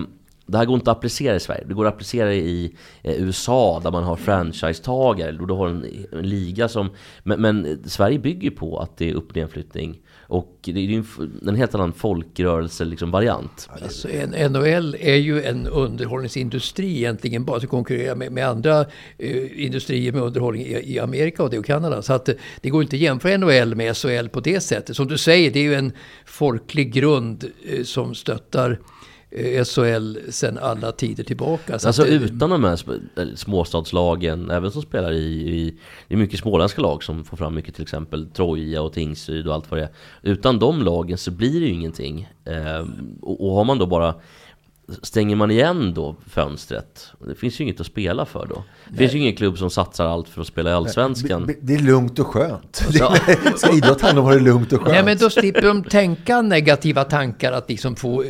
det 0.47 0.59
här 0.59 0.65
går 0.65 0.75
inte 0.75 0.91
att 0.91 0.97
applicera 0.97 1.37
i 1.37 1.41
Sverige. 1.41 1.65
Det 1.69 1.75
går 1.75 1.87
att 1.87 1.95
applicera 1.95 2.35
i 2.35 2.75
eh, 3.03 3.23
USA 3.23 3.81
där 3.85 3.91
man 3.91 4.05
har 4.05 4.17
franchisetagare. 4.17 5.39
Och 5.39 5.47
du 5.47 5.55
har 5.55 5.69
en, 5.69 6.07
en 6.13 6.29
liga 6.29 6.69
som... 6.69 6.91
Men, 7.23 7.41
men 7.41 7.83
Sverige 7.85 8.19
bygger 8.19 8.51
på 8.51 8.79
att 8.79 8.97
det 8.97 9.11
är 9.11 9.15
upp 9.15 9.31
och 9.31 9.37
nedflyttning. 9.37 10.01
Och 10.27 10.59
det 10.63 10.71
är 10.71 10.85
ju 10.85 10.97
en, 10.97 11.41
en 11.49 11.55
helt 11.57 11.75
annan 11.75 11.93
folkrörelse 11.93 12.85
liksom, 12.85 13.11
variant. 13.11 13.69
Alltså, 13.83 14.09
NHL 14.49 14.97
är 15.01 15.15
ju 15.15 15.43
en 15.43 15.67
underhållningsindustri 15.67 16.97
egentligen, 16.97 17.45
bara 17.45 17.61
som 17.61 17.69
konkurrerar 17.69 18.15
med, 18.15 18.33
med 18.33 18.49
andra 18.49 18.81
eh, 19.19 19.65
industrier 19.65 20.13
med 20.13 20.23
underhållning 20.23 20.63
i, 20.63 20.95
i 20.95 20.99
Amerika 20.99 21.43
och 21.43 21.51
det 21.51 21.59
och 21.59 21.65
Kanada. 21.65 22.03
Så 22.03 22.13
att 22.13 22.29
eh, 22.29 22.35
det 22.61 22.71
går 22.71 22.83
inte 22.83 22.97
att 22.97 23.01
jämföra 23.01 23.37
NHL 23.37 23.75
med 23.75 23.97
SHL 23.97 24.29
på 24.29 24.41
det 24.41 24.61
sättet. 24.61 24.97
Som 24.97 25.07
du 25.07 25.19
säger, 25.19 25.51
det 25.51 25.59
är 25.59 25.65
ju 25.65 25.75
en 25.75 25.93
folklig 26.27 26.93
grund 26.93 27.45
eh, 27.65 27.83
som 27.83 28.15
stöttar 28.15 28.71
eh, 28.71 28.77
SHL 29.65 30.17
sedan 30.31 30.59
alla 30.59 30.93
tider 30.93 31.25
tillbaka. 31.25 31.79
Så 31.79 31.89
Alltså 31.89 32.07
eh, 32.07 32.23
utan 32.23 32.51
de 32.51 32.65
här 32.65 33.37
småstadslagen, 33.37 34.51
även 34.51 34.71
som 34.71 34.83
spelar 34.83 35.13
i, 35.13 35.25
i... 35.57 35.75
Det 36.09 36.15
är 36.15 36.19
mycket 36.19 36.41
småländska 36.41 36.83
lag 36.83 37.03
som 37.03 37.25
får 37.25 37.37
fram 37.37 37.55
mycket 37.55 37.75
till 37.75 37.83
exempel 37.83 38.27
Troja 38.31 38.83
och 38.83 38.93
Tingsryd 38.93 39.47
och 39.47 39.55
allt 39.55 39.71
vad 39.71 39.81
det 39.81 39.85
är. 39.85 39.91
Utan 40.23 40.59
de 40.59 40.83
lagen 40.83 41.19
så 41.19 41.31
blir 41.31 41.61
det 41.61 41.67
ju 41.67 41.73
ingenting. 41.73 42.29
Ehm, 42.45 43.19
och, 43.23 43.47
och 43.47 43.55
har 43.55 43.65
man 43.65 43.79
då 43.79 43.87
bara 43.87 44.15
stänger 45.03 45.37
man 45.37 45.51
igen 45.51 45.93
då 45.95 46.17
fönstret, 46.29 47.07
det 47.29 47.35
finns 47.35 47.61
ju 47.61 47.65
inget 47.65 47.81
att 47.81 47.87
spela 47.87 48.27
för 48.27 48.47
då. 48.47 48.65
Det 48.91 48.97
finns 48.99 49.15
ju 49.15 49.19
ingen 49.19 49.37
klubb 49.37 49.59
som 49.59 49.71
satsar 49.71 50.07
allt 50.07 50.29
för 50.29 50.41
att 50.41 50.47
spela 50.47 50.71
i 50.71 50.73
Allsvenskan. 50.73 51.47
Det- 51.47 51.57
Det 51.61 51.75
är 51.75 51.79
lugnt 51.79 52.19
och 52.19 52.27
skönt. 52.27 52.83
Ja. 52.93 53.15
Ska 53.57 53.73
idrott 53.77 54.01
handla 54.01 54.21
om 54.21 54.27
att 54.27 54.33
ha 54.33 54.39
det 54.39 54.45
lugnt 54.45 54.73
och 54.73 54.81
skönt? 54.81 54.93
Nej, 54.93 55.05
men 55.05 55.17
då 55.19 55.31
slipper 55.31 55.63
de 55.63 55.85
tänka 55.85 56.43
negativa 56.43 57.05
tankar 57.05 57.53
att 57.53 57.69
liksom 57.71 57.97
få 57.97 58.23
eh, 58.23 58.29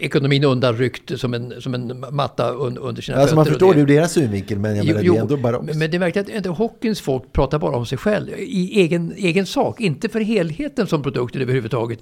ekonomin 0.00 0.44
undanryckt 0.44 1.20
som 1.20 1.34
en, 1.34 1.60
som 1.60 1.74
en 1.74 2.04
matta 2.10 2.50
un, 2.50 2.78
under 2.78 3.02
sina 3.02 3.18
Alltså 3.18 3.34
man 3.36 3.44
fötter. 3.44 3.54
förstår 3.54 3.68
och 3.68 3.74
det 3.74 3.80
ur 3.80 3.86
deras 3.86 4.12
synvinkel, 4.12 4.58
men 4.58 4.76
jag 4.76 4.86
menar, 4.86 5.00
det 5.02 5.06
är 5.08 5.20
ändå 5.20 5.36
barockt. 5.36 5.64
men, 5.66 5.78
men 5.78 5.90
det 5.90 5.96
är 5.96 5.98
verkligen 5.98 6.26
att 6.28 6.34
inte 6.34 6.48
hockeyns 6.48 7.00
folk 7.00 7.32
pratar 7.32 7.58
bara 7.58 7.76
om 7.76 7.86
sig 7.86 7.98
själv 7.98 8.28
i 8.38 8.80
egen, 8.80 9.12
egen 9.16 9.46
sak, 9.46 9.80
inte 9.80 10.08
för 10.08 10.20
helheten 10.20 10.86
som 10.86 11.02
produkten 11.02 11.42
överhuvudtaget. 11.42 11.98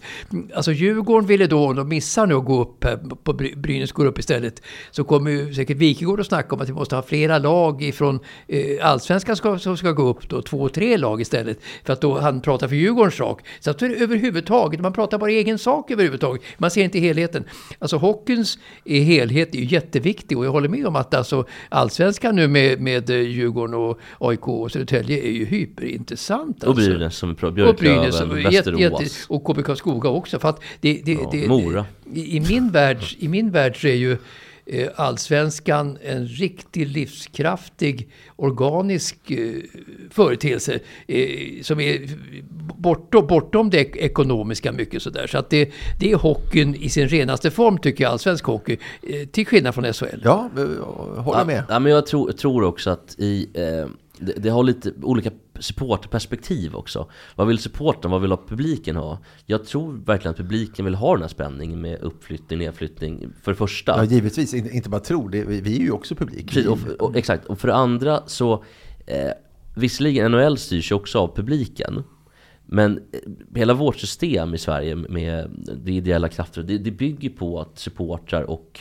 Alltså 0.54 0.72
Djurgården 0.72 1.26
ville 1.28 1.46
då, 1.46 1.72
de 1.72 1.88
missar 1.88 2.26
nu 2.26 2.34
att 2.34 2.44
gå 2.44 2.62
upp 2.62 2.84
här, 2.84 2.96
på 3.22 3.32
Bry- 3.32 3.56
Brynäs 3.86 3.92
går 3.92 4.06
upp 4.06 4.18
istället, 4.18 4.62
så 4.90 5.04
kommer 5.04 5.30
ju 5.30 5.54
säkert 5.54 5.76
Wikegård 5.76 6.20
att 6.20 6.26
snacka 6.26 6.54
om 6.54 6.60
att 6.60 6.68
vi 6.68 6.72
måste 6.72 6.94
ha 6.96 7.02
flera 7.02 7.38
lag 7.38 7.82
ifrån 7.82 8.20
eh, 8.48 8.86
allsvenskan 8.86 9.36
ska, 9.36 9.58
som 9.58 9.76
ska 9.76 9.92
gå 9.92 10.08
upp 10.08 10.28
då, 10.28 10.42
två, 10.42 10.68
tre 10.68 10.96
lag 10.96 11.20
istället. 11.20 11.58
För 11.84 11.92
att 11.92 12.00
då 12.00 12.18
han 12.18 12.40
pratar 12.40 12.68
för 12.68 12.76
Djurgårdens 12.76 13.14
sak. 13.14 13.42
Så 13.60 13.70
att 13.70 13.82
överhuvudtaget, 13.82 14.80
man 14.80 14.92
pratar 14.92 15.18
bara 15.18 15.30
egen 15.30 15.58
sak 15.58 15.90
överhuvudtaget. 15.90 16.42
Man 16.58 16.70
ser 16.70 16.84
inte 16.84 16.98
helheten. 16.98 17.44
Alltså 17.78 17.96
hockeyns 17.96 18.58
eh, 18.84 19.02
helhet 19.02 19.54
är 19.54 19.58
ju 19.58 19.64
jätteviktig 19.64 20.38
och 20.38 20.44
jag 20.44 20.52
håller 20.52 20.68
med 20.68 20.86
om 20.86 20.96
att 20.96 21.14
alltså 21.14 21.44
allsvenskan 21.68 22.36
nu 22.36 22.48
med, 22.48 22.80
med 22.80 23.10
eh, 23.10 23.16
Djurgården 23.16 23.74
och 23.74 23.98
AIK 24.20 24.48
och 24.48 24.72
Södertälje 24.72 25.18
är 25.18 25.30
ju 25.32 25.44
hyperintressant. 25.44 26.62
Och 26.62 26.68
Alltså. 26.68 26.90
Brynäs 26.90 27.16
som 27.16 27.34
pratar, 27.34 27.46
Och 27.48 27.54
Björklöven, 27.54 28.30
och, 28.30 28.38
Västerås. 28.38 28.80
jätte, 28.80 29.04
och 29.28 29.44
KBK 29.44 29.66
Karlskoga 29.66 30.08
också. 30.08 30.38
För 30.38 30.48
att 30.48 30.60
det, 30.80 31.00
det, 31.04 31.12
Ja, 31.12 31.28
det, 31.32 31.48
Mora. 31.48 31.84
I, 32.14 32.36
i, 32.36 32.40
min 32.40 32.70
värld, 32.70 32.98
I 33.18 33.28
min 33.28 33.50
värld 33.50 33.75
så 33.76 33.86
är 33.86 33.94
ju 33.94 34.16
eh, 34.66 34.88
allsvenskan 34.96 35.98
en 36.02 36.26
riktigt 36.26 36.88
livskraftig 36.88 38.08
organisk 38.36 39.30
eh, 39.30 39.54
företeelse 40.10 40.78
eh, 41.06 41.62
som 41.62 41.80
är 41.80 42.08
bortom, 42.78 43.26
bortom 43.26 43.70
det 43.70 43.96
ekonomiska 43.96 44.72
mycket 44.72 45.02
sådär. 45.02 45.26
Så 45.26 45.38
att 45.38 45.50
det, 45.50 45.70
det 46.00 46.12
är 46.12 46.16
hockeyn 46.16 46.74
i 46.74 46.88
sin 46.88 47.08
renaste 47.08 47.50
form 47.50 47.78
tycker 47.78 48.04
jag, 48.04 48.10
allsvensk 48.12 48.44
hockey, 48.44 48.78
eh, 49.02 49.28
till 49.28 49.46
skillnad 49.46 49.74
från 49.74 49.92
SHL. 49.92 50.20
Ja, 50.24 50.50
håller 51.16 51.44
med. 51.44 51.56
Ja, 51.56 51.64
ja, 51.68 51.78
men 51.78 51.92
jag 51.92 52.06
tror, 52.06 52.32
tror 52.32 52.64
också 52.64 52.90
att 52.90 53.14
i, 53.18 53.48
eh, 53.54 53.86
det, 54.18 54.32
det 54.32 54.48
har 54.48 54.62
lite 54.62 54.92
olika 55.02 55.30
supportperspektiv 55.58 56.74
också. 56.74 57.10
Vad 57.34 57.46
vill 57.46 57.58
supporten, 57.58 58.10
vad 58.10 58.20
vill 58.20 58.36
publiken 58.48 58.96
ha? 58.96 59.18
Jag 59.46 59.64
tror 59.64 59.92
verkligen 59.92 60.30
att 60.30 60.36
publiken 60.36 60.84
vill 60.84 60.94
ha 60.94 61.12
den 61.12 61.22
här 61.22 61.28
spänningen 61.28 61.80
med 61.80 62.00
uppflyttning, 62.00 62.58
nedflyttning, 62.58 63.32
för 63.42 63.52
det 63.52 63.56
första. 63.56 63.96
Ja, 63.96 64.04
givetvis. 64.04 64.54
Inte 64.54 64.88
bara 64.88 65.00
tro. 65.00 65.28
Det, 65.28 65.44
vi 65.44 65.76
är 65.76 65.80
ju 65.80 65.90
också 65.90 66.14
publik. 66.14 66.48
Precis, 66.48 66.66
och, 66.66 66.78
och, 67.00 67.16
exakt, 67.16 67.44
och 67.44 67.58
för 67.58 67.68
det 67.68 67.74
andra 67.74 68.22
så 68.26 68.64
eh, 69.06 69.30
Visserligen 69.78 70.32
NHL 70.32 70.58
styrs 70.58 70.90
ju 70.90 70.94
också 70.94 71.18
av 71.18 71.36
publiken 71.36 72.02
Men 72.66 72.98
eh, 72.98 73.20
hela 73.54 73.74
vårt 73.74 73.96
system 73.96 74.54
i 74.54 74.58
Sverige 74.58 74.96
med 74.96 75.50
det 75.84 75.92
ideella 75.92 76.28
krafter 76.28 76.62
Det, 76.62 76.78
det 76.78 76.90
bygger 76.90 77.30
på 77.30 77.60
att 77.60 77.78
supportrar 77.78 78.42
och 78.42 78.80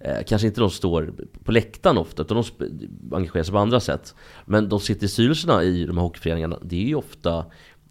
eh, 0.00 0.24
Kanske 0.26 0.46
inte 0.48 0.60
de 0.60 0.70
står 0.70 1.14
på 1.44 1.52
läktaren 1.52 1.98
ofta 1.98 2.22
utan 2.22 2.44
de 2.58 3.16
engagerar 3.16 3.44
sig 3.44 3.52
på 3.52 3.58
andra 3.58 3.80
sätt. 3.80 4.14
Men 4.44 4.68
de 4.68 4.80
sitter 4.80 5.06
i 5.06 5.08
styrelserna 5.08 5.62
i 5.62 5.84
de 5.84 5.96
här 5.96 6.04
hockeyföreningarna. 6.04 6.58
Det 6.62 6.76
är 6.76 6.86
ju 6.86 6.94
ofta 6.94 7.44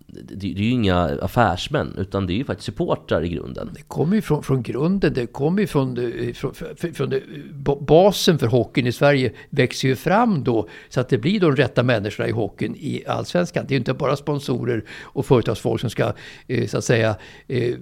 det, 0.08 0.36
det 0.36 0.48
är 0.48 0.64
ju 0.64 0.70
inga 0.70 0.98
affärsmän 1.22 1.96
utan 1.98 2.28
det 2.28 2.34
är 2.34 2.36
ju 2.36 2.44
faktiskt 2.44 2.66
supportrar 2.66 3.24
i 3.24 3.30
grunden 3.30 3.70
Det 3.74 3.82
kommer 3.82 4.16
ju 4.16 4.22
från, 4.22 4.44
från 4.44 4.64
grunden, 4.64 5.14
det 5.14 5.26
kommer 5.26 5.62
ju 5.62 5.68
från, 5.68 5.96
det, 5.96 6.34
från, 6.38 6.54
från, 6.54 6.94
från 6.94 7.10
det, 7.10 7.22
ba- 7.54 7.80
basen 7.80 8.40
för 8.40 8.48
hockeyn 8.48 8.88
i 8.88 8.92
Sverige 8.92 9.32
växer 9.50 9.88
ju 9.88 9.96
fram 9.96 10.44
då 10.44 10.68
så 10.90 11.00
att 11.00 11.10
det 11.10 11.18
blir 11.18 11.40
de 11.40 11.56
rätta 11.56 11.84
människorna 11.84 12.30
i 12.30 12.32
hockeyn 12.32 12.76
i 12.76 13.04
allsvenskan. 13.08 13.66
Det 13.68 13.72
är 13.72 13.76
ju 13.76 13.80
inte 13.80 13.94
bara 13.94 14.16
sponsorer 14.16 14.84
och 15.02 15.26
företagsfolk 15.26 15.82
som 15.82 15.90
ska 15.90 16.14
eh, 16.48 16.68
så 16.68 16.78
att 16.78 16.84
säga 16.84 17.16
eh, 17.48 17.64
eh, 17.64 17.76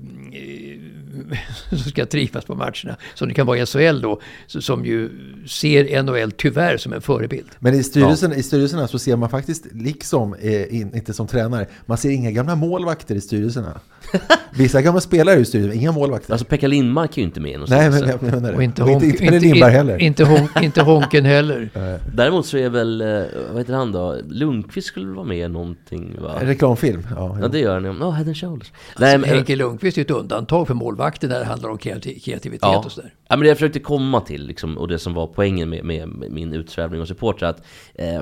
som 1.69 1.77
ska 1.77 2.05
trivas 2.05 2.45
på 2.45 2.55
matcherna. 2.55 2.97
Som 3.13 3.27
det 3.27 3.33
kan 3.33 3.47
vara 3.47 3.57
i 3.57 3.65
SHL 3.65 4.01
då, 4.01 4.21
som 4.47 4.85
ju 4.85 5.09
ser 5.47 6.03
NHL 6.03 6.31
tyvärr 6.31 6.77
som 6.77 6.93
en 6.93 7.01
förebild. 7.01 7.49
Men 7.59 7.73
i, 7.73 7.83
styrelsen, 7.83 8.33
i 8.33 8.43
styrelserna 8.43 8.87
så 8.87 8.99
ser 8.99 9.15
man 9.15 9.29
faktiskt, 9.29 9.65
liksom, 9.71 10.33
eh, 10.33 10.75
in, 10.75 10.95
inte 10.95 11.13
som 11.13 11.27
tränare, 11.27 11.67
man 11.85 11.97
ser 11.97 12.14
inga 12.15 12.31
gamla 12.31 12.55
målvakter 12.55 13.15
i 13.15 13.21
styrelserna. 13.21 13.79
Vissa 14.57 14.81
gamla 14.81 15.01
spelare 15.01 15.39
i 15.39 15.45
styrelsen, 15.45 15.79
inga 15.79 15.91
målvakter. 15.91 16.31
Alltså 16.33 16.45
Pekka 16.45 16.67
Lindmark 16.67 17.17
är 17.17 17.21
ju 17.21 17.23
inte 17.27 17.39
med 17.39 17.59
Nej, 17.67 17.89
men 17.89 18.07
jag 18.09 18.23
menar 18.23 18.51
det. 18.51 18.55
Och 18.55 18.63
inte, 18.63 18.83
Och 18.83 18.89
honk, 18.89 19.03
inte- 19.03 19.15
inte 19.23 19.25
Pelle 19.25 19.39
Lindberg 19.39 19.71
heller. 19.71 20.01
Inte, 20.01 20.23
honk, 20.23 20.61
inte 20.61 20.81
Honken 20.81 21.25
heller. 21.25 21.69
Däremot 22.15 22.45
så 22.45 22.57
är 22.57 22.69
väl, 22.69 23.01
eh, 23.01 23.07
vad 23.51 23.57
heter 23.57 23.73
han 23.73 23.91
då? 23.91 24.17
Lundqvist 24.29 24.87
skulle 24.87 25.07
vara 25.07 25.25
med 25.25 25.37
i 25.37 25.47
någonting 25.47 26.15
va? 26.21 26.37
En 26.41 26.47
reklamfilm, 26.47 27.07
ja. 27.15 27.37
Ja 27.41 27.47
det 27.47 27.59
gör 27.59 27.81
han, 27.81 27.97
ja, 27.99 28.11
Head 28.11 28.25
and 28.27 28.37
Shoulders 28.37 28.71
Nej, 28.99 29.17
men, 29.17 29.29
Henke 29.29 29.55
Lundqvist 29.55 29.97
är 29.97 30.01
ett 30.01 30.11
undantag 30.11 30.67
för 30.67 30.73
målvakter 30.73 31.27
när 31.27 31.39
det 31.39 31.45
handlar 31.45 31.69
om 31.69 31.77
kreati- 31.77 32.19
kreativitet 32.19 32.59
ja. 32.61 32.83
och 32.85 32.91
sådär. 32.91 33.13
ja 33.27 33.35
men 33.35 33.43
det 33.43 33.47
jag 33.47 33.57
försökte 33.57 33.79
komma 33.79 34.21
till 34.21 34.47
liksom, 34.47 34.77
och 34.77 34.87
det 34.87 34.99
som 34.99 35.13
var 35.13 35.27
poängen 35.27 35.69
med, 35.69 35.83
med, 35.85 36.07
med 36.07 36.31
min 36.31 36.53
utsvävning 36.53 37.01
och 37.01 37.07
supportrar 37.07 37.49
att 37.49 37.61
eh, 37.95 38.21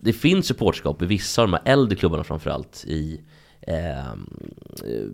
Det 0.00 0.12
finns 0.12 0.46
supportskap 0.46 1.02
i 1.02 1.06
vissa 1.06 1.42
av 1.42 1.48
de 1.48 1.52
här 1.54 1.72
äldre 1.72 1.96
klubbarna 1.96 2.24
framförallt 2.24 2.84
i 2.86 3.20
Eh, 3.62 4.08
eh, 4.08 5.06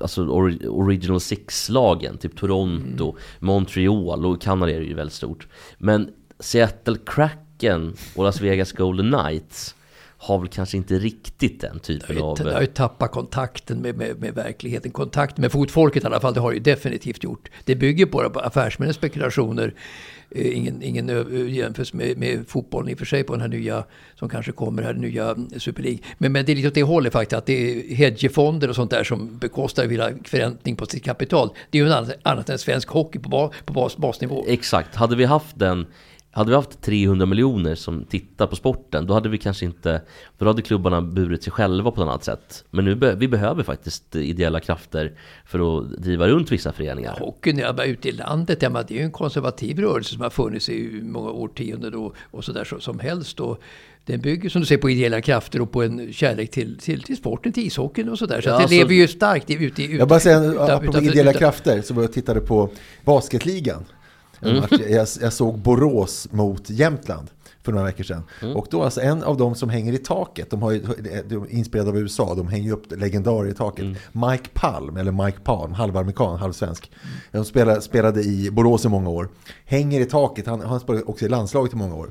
alltså 0.00 0.22
or, 0.22 0.68
Original 0.68 1.20
Six-lagen, 1.20 2.18
typ 2.18 2.36
Toronto, 2.36 3.16
Montreal 3.38 4.26
och 4.26 4.42
Kanada 4.42 4.72
är 4.72 4.80
ju 4.80 4.94
väldigt 4.94 5.14
stort. 5.14 5.48
Men 5.78 6.10
Seattle 6.38 6.96
Kraken 7.06 7.94
och 8.16 8.24
Las 8.24 8.40
Vegas 8.40 8.72
Golden 8.72 9.12
Knights 9.12 9.74
har 10.22 10.38
väl 10.38 10.48
kanske 10.48 10.76
inte 10.76 10.94
riktigt 10.94 11.60
den 11.60 11.78
typen 11.78 12.18
av... 12.18 12.36
Det 12.36 12.52
har 12.52 12.60
ju 12.60 12.66
tappat 12.66 13.10
kontakten 13.12 13.78
med, 13.78 13.96
med, 13.96 14.20
med 14.20 14.34
verkligheten. 14.34 14.90
Kontakten 14.90 15.42
med 15.42 15.52
fotfolket 15.52 16.02
i 16.02 16.06
alla 16.06 16.20
fall, 16.20 16.34
det 16.34 16.40
har 16.40 16.50
det 16.50 16.56
ju 16.56 16.62
definitivt 16.62 17.24
gjort. 17.24 17.48
Det 17.64 17.74
bygger 17.74 18.06
på 18.06 18.20
affärsmännens 18.20 18.96
spekulationer. 18.96 19.74
Eh, 20.30 20.56
ingen 20.56 20.82
ingen 20.82 21.08
jämförelse 21.48 21.96
med, 21.96 22.18
med 22.18 22.48
fotbollen 22.48 22.90
i 22.90 22.94
och 22.94 22.98
för 22.98 23.04
sig 23.04 23.24
på 23.24 23.32
den 23.32 23.40
här 23.40 23.48
nya, 23.48 23.84
som 24.14 24.28
kanske 24.28 24.52
kommer 24.52 24.82
här, 24.82 24.94
nya 24.94 25.36
Super 25.56 25.82
League. 25.82 26.00
Men, 26.18 26.32
men 26.32 26.44
det 26.44 26.52
är 26.52 26.56
lite 26.56 26.68
åt 26.68 26.74
det 26.74 26.82
hållet 26.82 27.12
faktiskt, 27.12 27.38
att 27.38 27.46
det 27.46 27.52
är 27.52 27.94
hedgefonder 27.94 28.68
och 28.68 28.76
sånt 28.76 28.90
där 28.90 29.04
som 29.04 29.38
bekostar 29.38 29.86
villa 29.86 30.10
förräntning 30.24 30.76
på 30.76 30.86
sitt 30.86 31.04
kapital. 31.04 31.50
Det 31.70 31.78
är 31.78 31.84
ju 31.84 31.92
annat, 31.92 32.14
annat 32.22 32.50
än 32.50 32.58
svensk 32.58 32.88
hockey 32.88 33.18
på, 33.18 33.28
bas, 33.28 33.52
på 33.64 33.72
bas, 33.72 33.96
basnivå. 33.96 34.44
Exakt, 34.48 34.94
hade 34.94 35.16
vi 35.16 35.24
haft 35.24 35.58
den 35.58 35.86
hade 36.32 36.50
vi 36.50 36.56
haft 36.56 36.82
300 36.82 37.26
miljoner 37.26 37.74
som 37.74 38.04
tittar 38.04 38.46
på 38.46 38.56
sporten, 38.56 39.06
då 39.06 39.14
hade 39.14 39.28
vi 39.28 39.38
kanske 39.38 39.64
inte... 39.64 40.02
Då 40.38 40.46
hade 40.46 40.62
klubbarna 40.62 41.00
burit 41.02 41.42
sig 41.42 41.52
själva 41.52 41.90
på 41.90 42.02
ett 42.02 42.08
annat 42.08 42.24
sätt. 42.24 42.64
Men 42.70 42.84
nu 42.84 42.94
be, 42.94 43.14
vi 43.14 43.28
behöver 43.28 43.62
faktiskt 43.62 44.16
ideella 44.16 44.60
krafter 44.60 45.12
för 45.44 45.78
att 45.78 45.90
driva 46.02 46.28
runt 46.28 46.52
vissa 46.52 46.72
föreningar. 46.72 47.16
Hockeyn 47.20 47.58
ja, 47.58 47.72
bara 47.72 47.86
ute 47.86 48.08
i 48.08 48.12
landet, 48.12 48.62
ja, 48.62 48.68
det 48.88 48.94
är 48.94 48.98
ju 48.98 49.04
en 49.04 49.10
konservativ 49.10 49.78
rörelse 49.78 50.12
som 50.12 50.20
har 50.22 50.30
funnits 50.30 50.68
i 50.68 51.00
många 51.02 51.30
årtionden 51.30 51.94
och, 51.94 52.14
och 52.30 52.44
sådär 52.44 52.64
så, 52.64 52.80
som 52.80 52.98
helst. 52.98 53.40
Och 53.40 53.60
den 54.06 54.20
bygger 54.20 54.48
som 54.50 54.60
du 54.60 54.66
säger 54.66 54.80
på 54.80 54.90
ideella 54.90 55.20
krafter 55.20 55.60
och 55.60 55.70
på 55.72 55.82
en 55.82 56.12
kärlek 56.12 56.50
till, 56.50 56.78
till, 56.78 57.02
till 57.02 57.16
sporten, 57.16 57.52
till 57.52 57.66
ishockeyn 57.66 58.08
och 58.08 58.18
sådär. 58.18 58.40
Så 58.40 58.48
Ja, 58.48 58.52
att 58.54 58.58
det 58.58 58.62
alltså- 58.62 58.76
lever 58.78 58.94
ju 58.94 59.08
starkt 59.08 59.50
ute 59.50 59.82
i... 59.82 59.96
Jag 59.98 60.08
bara 60.08 60.20
säger, 60.20 60.52
utan- 60.52 60.70
apropå 60.70 60.84
utanför- 60.92 61.10
ideella 61.12 61.30
utan- 61.30 61.38
krafter, 61.40 61.82
så 61.82 61.94
var 61.94 62.02
jag 62.02 62.12
tittade 62.12 62.40
på 62.40 62.70
basketligan. 63.04 63.84
Mm. 64.42 64.64
Jag, 64.70 65.08
jag 65.20 65.32
såg 65.32 65.58
Borås 65.58 66.28
mot 66.30 66.70
Jämtland 66.70 67.30
för 67.62 67.72
några 67.72 67.84
veckor 67.84 68.04
sedan. 68.04 68.22
Mm. 68.42 68.56
Och 68.56 68.66
då 68.70 68.82
alltså 68.82 69.00
en 69.00 69.22
av 69.22 69.36
dem 69.36 69.54
som 69.54 69.70
hänger 69.70 69.92
i 69.92 69.98
taket, 69.98 70.50
de, 70.50 70.62
har 70.62 70.70
ju, 70.70 70.82
de 71.28 71.42
är 71.42 71.50
inspelade 71.50 71.90
av 71.90 71.98
USA, 71.98 72.34
de 72.34 72.48
hänger 72.48 72.64
ju 72.64 72.72
upp 72.72 72.92
legendarer 72.92 73.48
i 73.48 73.54
taket. 73.54 73.84
Mm. 73.84 74.30
Mike 74.30 74.48
Palm, 74.52 74.96
eller 74.96 75.12
Mike 75.24 75.38
Palm, 75.40 75.72
halvamerikan, 75.72 76.38
halvsvensk. 76.38 76.90
De 77.32 77.44
spelade, 77.44 77.80
spelade 77.80 78.22
i 78.22 78.50
Borås 78.50 78.84
i 78.84 78.88
många 78.88 79.10
år. 79.10 79.28
Hänger 79.64 80.00
i 80.00 80.04
taket, 80.04 80.46
han, 80.46 80.60
han 80.60 80.80
spelade 80.80 81.04
också 81.04 81.24
i 81.24 81.28
landslaget 81.28 81.72
i 81.72 81.76
många 81.76 81.94
år. 81.94 82.10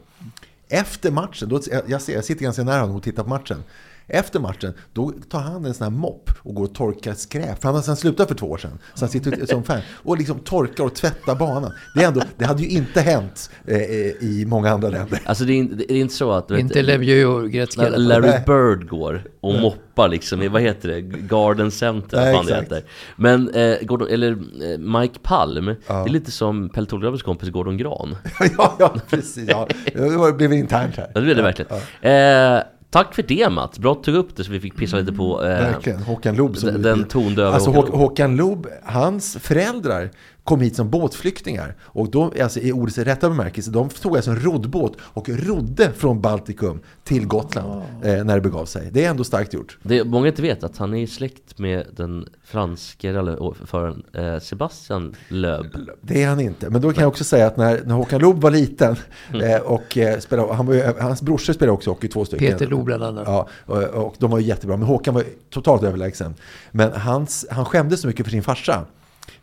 Efter 0.70 1.12
matchen, 1.12 1.50
då, 1.50 1.62
jag, 1.72 1.82
jag, 1.88 2.02
ser, 2.02 2.14
jag 2.14 2.26
sitter 2.26 2.44
ganska 2.44 2.64
nära 2.64 2.82
honom 2.82 2.96
och 2.96 3.04
tittar 3.04 3.24
på 3.24 3.30
matchen. 3.30 3.64
Efter 4.10 4.40
matchen, 4.40 4.74
då 4.94 5.12
tar 5.30 5.40
han 5.40 5.66
en 5.66 5.74
sån 5.74 5.84
här 5.84 5.92
mopp 5.92 6.30
och 6.44 6.56
går 6.56 6.64
och 6.64 6.74
torkar 6.74 7.14
skräp. 7.14 7.62
För 7.62 7.68
han 7.68 7.76
har 7.76 7.82
sedan 7.82 7.96
slutat 7.98 8.28
för 8.28 8.36
två 8.36 8.46
år 8.52 8.58
sedan. 8.58 8.80
Så 8.94 9.06
han 9.06 9.10
sitter 9.10 9.46
som 9.46 9.64
fan 9.64 9.82
och 9.94 10.18
liksom 10.18 10.40
torkar 10.40 10.84
och 10.84 10.96
tvättar 10.96 11.36
banan. 11.36 11.72
Det, 11.96 12.04
är 12.04 12.08
ändå, 12.08 12.22
det 12.38 12.46
hade 12.46 12.62
ju 12.64 12.70
inte 12.70 13.02
hänt 13.02 13.50
eh, 13.68 13.78
eh, 13.78 13.84
i 14.24 14.46
många 14.48 14.70
andra 14.72 14.90
länder. 14.90 15.20
Alltså 15.26 15.44
det 15.44 15.54
är, 15.54 15.56
inte- 15.58 15.76
det 15.76 15.94
är 15.94 15.98
inte 16.02 16.14
så 16.14 16.32
att... 16.32 16.52
Inte 16.52 16.82
Lemieux 16.82 17.26
och 17.28 17.50
Gretzky. 17.52 17.82
Larry. 17.98 18.32
Bird 18.46 18.90
går 18.90 19.24
och 19.42 19.54
Nej. 19.54 19.62
moppar 19.62 20.08
liksom 20.10 20.42
i, 20.42 20.48
vad 20.48 20.62
heter 20.62 20.90
det, 20.90 21.02
Garden 21.02 21.72
Center, 21.72 22.18
Nej, 22.18 22.34
vad 22.34 22.36
fan 22.36 22.46
det 22.46 22.52
exakt. 22.54 22.72
heter. 22.72 22.90
Men, 23.16 23.50
eh, 23.50 23.78
Gordon, 23.82 24.08
eller 24.12 24.32
eh, 24.32 24.78
Mike 24.78 25.20
Palm, 25.24 25.68
Ja. 25.88 25.94
det 26.04 26.10
är 26.10 26.14
lite 26.14 26.32
som 26.32 26.70
Pelle 26.70 26.88
Torgravs 26.88 27.24
kompis 27.24 27.50
Gordon 27.50 27.78
Gran. 27.78 28.16
ja, 28.58 28.76
ja, 28.80 28.94
precis. 29.10 29.50
Ja. 29.50 29.68
Det 29.94 30.34
blev 30.38 30.54
internt 30.54 30.96
här. 30.96 31.12
Ja, 31.14 31.20
det 31.20 31.26
blir 31.26 31.36
det 31.36 31.42
Ja, 31.42 31.46
verkligen. 31.46 32.58
Eh, 32.58 32.64
tack 32.90 33.16
för 33.16 33.24
det 33.24 33.50
Mats, 33.50 33.80
bra 33.80 33.92
att 33.92 34.04
du 34.04 34.12
tog 34.12 34.16
upp 34.26 34.36
det 34.36 34.44
så 34.44 34.52
vi 34.52 34.60
fick 34.60 34.76
pissa 34.78 34.98
lite 34.98 35.14
på 35.14 35.44
eh, 35.44 35.48
Verkligen, 35.50 36.00
Håkan 36.04 36.36
Loob. 36.36 36.58
som- 36.58 36.82
den, 36.82 37.04
tondöva 37.04 37.54
Alltså. 37.54 37.72
Håkan 37.72 38.36
Loob, 38.36 38.68
hans 38.84 39.38
föräldrar 39.42 40.10
kom 40.50 40.62
hit 40.62 40.76
som 40.76 40.90
båtflyktingar. 40.90 41.76
Och 41.82 42.12
de, 42.12 42.32
alltså 42.42 42.60
i 42.60 42.72
ordets 42.72 42.98
rätta 42.98 43.30
bemärkelse, 43.30 43.72
de 43.72 43.90
tog 43.90 44.16
alltså 44.16 44.32
en 44.32 44.40
roddbåt 44.40 44.98
och 45.02 45.30
rodde 45.30 45.92
från 45.92 46.22
Baltikum 46.22 46.80
till 47.04 47.28
Gotland 47.28 47.84
eh, 48.04 48.24
när 48.24 48.36
det 48.36 48.42
begav 48.42 48.66
sig. 48.66 48.90
Det 48.92 49.06
är 49.06 49.10
ändå 49.10 49.24
starkt 49.24 49.54
gjort. 49.54 49.78
Det 49.84 50.04
många 50.04 50.28
inte 50.28 50.42
vet 50.42 50.64
att 50.64 50.78
han 50.78 50.94
är 50.94 51.08
släkt 51.08 51.60
med 51.60 51.86
den 51.96 52.28
franske 52.44 53.14
rallyföraren 53.14 54.04
eh, 54.14 54.40
Sebastian 54.40 55.16
Loeb. 55.28 55.66
Det 56.02 56.24
är 56.24 56.30
han 56.30 56.40
inte. 56.40 56.70
Men 56.70 56.82
då 56.82 56.94
kan 56.94 57.02
jag 57.02 57.10
också 57.10 57.24
säga 57.24 57.48
att 57.48 57.58
när, 57.58 57.82
när 57.86 57.96
Håkan 57.96 58.22
Loob 58.22 58.42
var 58.42 58.52
liten 58.52 58.96
eh, 59.44 59.62
och 59.62 59.98
eh, 59.98 60.20
spelade, 60.20 60.54
han 60.54 60.66
var 60.66 60.74
ju, 60.74 60.84
hans 61.00 61.22
brorsor 61.22 61.54
spelade 61.54 61.74
också 61.74 61.90
hockey, 61.90 62.08
två 62.08 62.26
stycken. 62.26 62.52
Peter 62.52 62.68
Loob 62.68 62.86
bland 62.86 63.04
annat. 63.04 63.24
Ja, 63.28 63.48
och, 63.66 63.84
och 63.84 64.16
de 64.18 64.32
var 64.32 64.40
ju 64.40 64.46
jättebra. 64.46 64.78
Men 64.78 64.88
Håkan 64.88 65.14
var 65.14 65.24
totalt 65.50 65.84
överlägsen. 65.84 66.36
Men 66.72 66.92
hans, 66.92 67.46
han 67.52 67.66
skämdes 67.66 68.02
så 68.02 68.08
mycket 68.08 68.26
för 68.26 68.32
sin 68.32 68.44
farsa. 68.44 68.86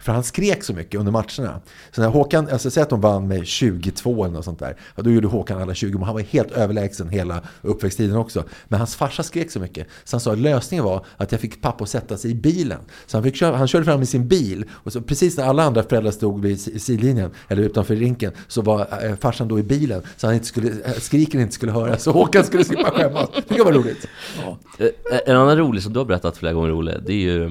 För 0.06 0.12
han 0.12 0.24
skrek 0.24 0.64
så 0.64 0.72
mycket 0.72 1.00
under 1.00 1.12
matcherna. 1.12 1.60
Så 1.90 2.00
när 2.00 2.08
Håkan, 2.08 2.48
alltså 2.48 2.70
säg 2.70 2.82
att 2.82 2.90
de 2.90 3.00
vann 3.00 3.28
med 3.28 3.46
22 3.46 4.24
eller 4.24 4.34
något 4.34 4.44
sånt 4.44 4.58
där. 4.58 4.76
Ja, 4.96 5.02
då 5.02 5.10
gjorde 5.10 5.28
Håkan 5.28 5.62
alla 5.62 5.74
20 5.74 5.98
mål. 5.98 6.06
Han 6.06 6.14
var 6.14 6.22
helt 6.22 6.50
överlägsen 6.50 7.08
hela 7.08 7.42
uppväxttiden 7.62 8.16
också. 8.16 8.44
Men 8.68 8.78
hans 8.78 8.96
farsa 8.96 9.22
skrek 9.22 9.50
så 9.50 9.60
mycket. 9.60 9.86
Så 10.04 10.16
han 10.16 10.20
sa 10.20 10.32
att 10.32 10.38
lösningen 10.38 10.84
var 10.84 11.04
att 11.16 11.32
jag 11.32 11.40
fick 11.40 11.62
pappa 11.62 11.84
att 11.84 11.90
sätta 11.90 12.16
sig 12.16 12.30
i 12.30 12.34
bilen. 12.34 12.78
Så 13.06 13.16
han, 13.16 13.24
fick 13.24 13.36
köra, 13.36 13.56
han 13.56 13.68
körde 13.68 13.84
fram 13.84 14.02
i 14.02 14.06
sin 14.06 14.28
bil. 14.28 14.64
Och 14.72 14.92
så 14.92 15.00
precis 15.00 15.36
när 15.36 15.44
alla 15.44 15.62
andra 15.62 15.82
föräldrar 15.82 16.12
stod 16.12 16.42
vid 16.42 16.82
sidlinjen, 16.82 17.30
eller 17.48 17.62
utanför 17.62 17.96
rinken, 17.96 18.32
så 18.48 18.62
var 18.62 18.88
eh, 19.02 19.16
farsan 19.16 19.48
då 19.48 19.58
i 19.58 19.62
bilen. 19.62 20.02
Så 20.16 20.26
han 20.26 20.34
inte 20.34 20.46
skulle, 20.46 20.68
eh, 20.68 20.92
skriken 20.92 21.40
inte 21.40 21.54
skulle 21.54 21.72
höras. 21.72 22.02
Så 22.02 22.12
Håkan 22.12 22.44
skulle 22.44 22.64
slippa 22.64 22.90
skämmas. 22.90 23.28
Det 23.34 23.42
tycker 23.42 23.56
jag 23.56 23.64
var 23.64 23.72
roligt. 23.72 24.08
Ja. 24.44 24.58
Eh, 24.78 24.86
eh, 24.86 25.20
en 25.26 25.36
annan 25.36 25.56
rolig 25.58 25.82
som 25.82 25.92
du 25.92 25.98
har 25.98 26.06
berättat 26.06 26.36
flera 26.36 26.52
gånger 26.52 26.78
Olle, 26.78 27.00
det 27.06 27.12
är 27.12 27.16
ju 27.16 27.48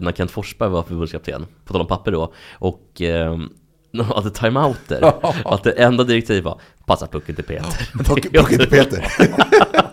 när 0.00 0.12
Kent 0.12 0.30
Forsberg 0.30 0.70
var 0.70 0.82
förbundskapten, 0.82 1.46
på 1.64 1.72
tal 1.72 1.80
om 1.80 1.86
papper 1.90 2.12
då, 2.12 2.32
och 2.52 3.02
eh, 3.02 3.36
de 3.92 4.00
hade 4.04 4.30
timeouter. 4.30 5.12
Att 5.44 5.64
det 5.64 5.72
enda 5.72 6.04
direktivet 6.04 6.44
var 6.44 6.60
passa 6.86 7.06
pucken 7.06 7.34
till 7.34 7.44
Peter. 7.44 7.66
Puck- 7.94 8.32
pucken 8.32 8.58
till 8.58 8.70
Peter. 8.70 9.04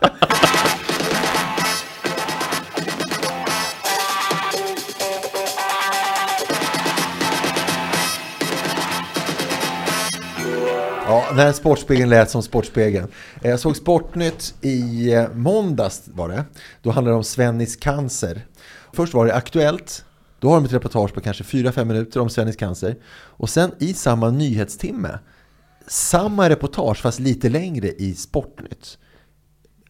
Ja, 11.10 11.26
när 11.36 11.52
Sportspegeln 11.54 12.10
lät 12.10 12.30
som 12.30 12.44
Sportspegeln. 12.44 13.08
Eh, 13.42 13.50
Jag 13.50 13.60
såg 13.60 13.76
Sportnytt 13.76 14.54
i 14.62 15.14
eh, 15.14 15.30
måndags 15.34 16.02
var 16.06 16.30
det. 16.30 16.44
Då 16.82 16.92
handlade 16.92 17.14
det 17.14 17.18
om 17.18 17.24
Svennis 17.24 17.76
cancer. 17.76 18.42
Först 18.94 19.14
var 19.14 19.26
det 19.26 19.34
Aktuellt. 19.36 20.04
Då 20.40 20.50
har 20.50 20.56
de 20.56 20.66
ett 20.66 20.74
reportage 20.74 21.14
på 21.14 21.22
kanske 21.22 21.44
4-5 21.44 21.86
minuter 21.86 22.20
om 22.20 22.30
Svennis 22.30 22.56
cancer. 22.56 22.96
Och 23.14 23.50
sen 23.50 23.72
i 23.80 23.94
samma 23.94 24.30
nyhetstimme, 24.30 25.20
samma 25.88 26.50
reportage 26.50 26.98
fast 26.98 27.20
lite 27.20 27.50
längre 27.50 27.88
i 27.88 28.14
Sportnytt. 28.14 28.98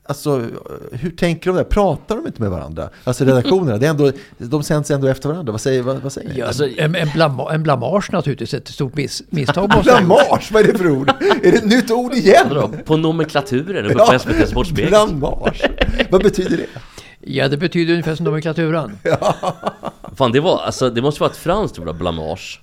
Alltså, 0.09 0.45
hur 0.91 1.11
tänker 1.11 1.49
de 1.49 1.57
där? 1.57 1.63
Pratar 1.63 2.15
de 2.15 2.27
inte 2.27 2.41
med 2.41 2.51
varandra? 2.51 2.89
Alltså 3.03 3.25
redaktionerna, 3.25 3.77
det 3.77 3.85
är 3.85 3.89
ändå, 3.89 4.11
de 4.37 4.63
sänds 4.63 4.91
ändå 4.91 5.07
efter 5.07 5.29
varandra. 5.29 5.51
Vad 5.51 5.61
säger, 5.61 5.81
vad, 5.81 5.97
vad 5.97 6.13
säger 6.13 6.29
ni? 6.29 6.39
Ja, 6.39 6.45
alltså, 6.47 6.67
en, 6.77 6.95
en, 6.95 7.09
blama, 7.13 7.53
en 7.53 7.63
blamage 7.63 8.11
naturligtvis, 8.11 8.53
ett 8.53 8.67
stort 8.67 8.95
miss, 8.95 9.23
misstag. 9.29 9.69
Blamage, 9.83 10.49
vad 10.51 10.63
är 10.63 10.71
det 10.71 10.77
för 10.77 10.89
ord? 10.89 11.09
Är 11.43 11.51
det 11.51 11.57
ett 11.57 11.65
nytt 11.65 11.91
ord 11.91 12.13
igen? 12.13 12.47
På 12.85 12.97
nomenklaturen 12.97 13.85
uppe 13.85 13.95
på 13.95 14.19
SVT 14.19 14.49
Sportspegel. 14.49 14.89
Blamage. 14.89 15.69
Vad 16.09 16.23
betyder 16.23 16.57
det? 16.57 16.67
Ja, 17.19 17.47
det 17.47 17.57
betyder 17.57 17.93
ungefär 17.93 18.15
som 18.15 18.25
nomenklaturan. 18.25 18.97
Fan 20.17 20.31
det 20.31 20.39
var, 20.39 20.59
alltså 20.61 20.89
det 20.89 21.01
måste 21.01 21.21
vara 21.21 21.31
ett 21.31 21.37
franskt 21.37 21.77
blamage. 21.95 22.59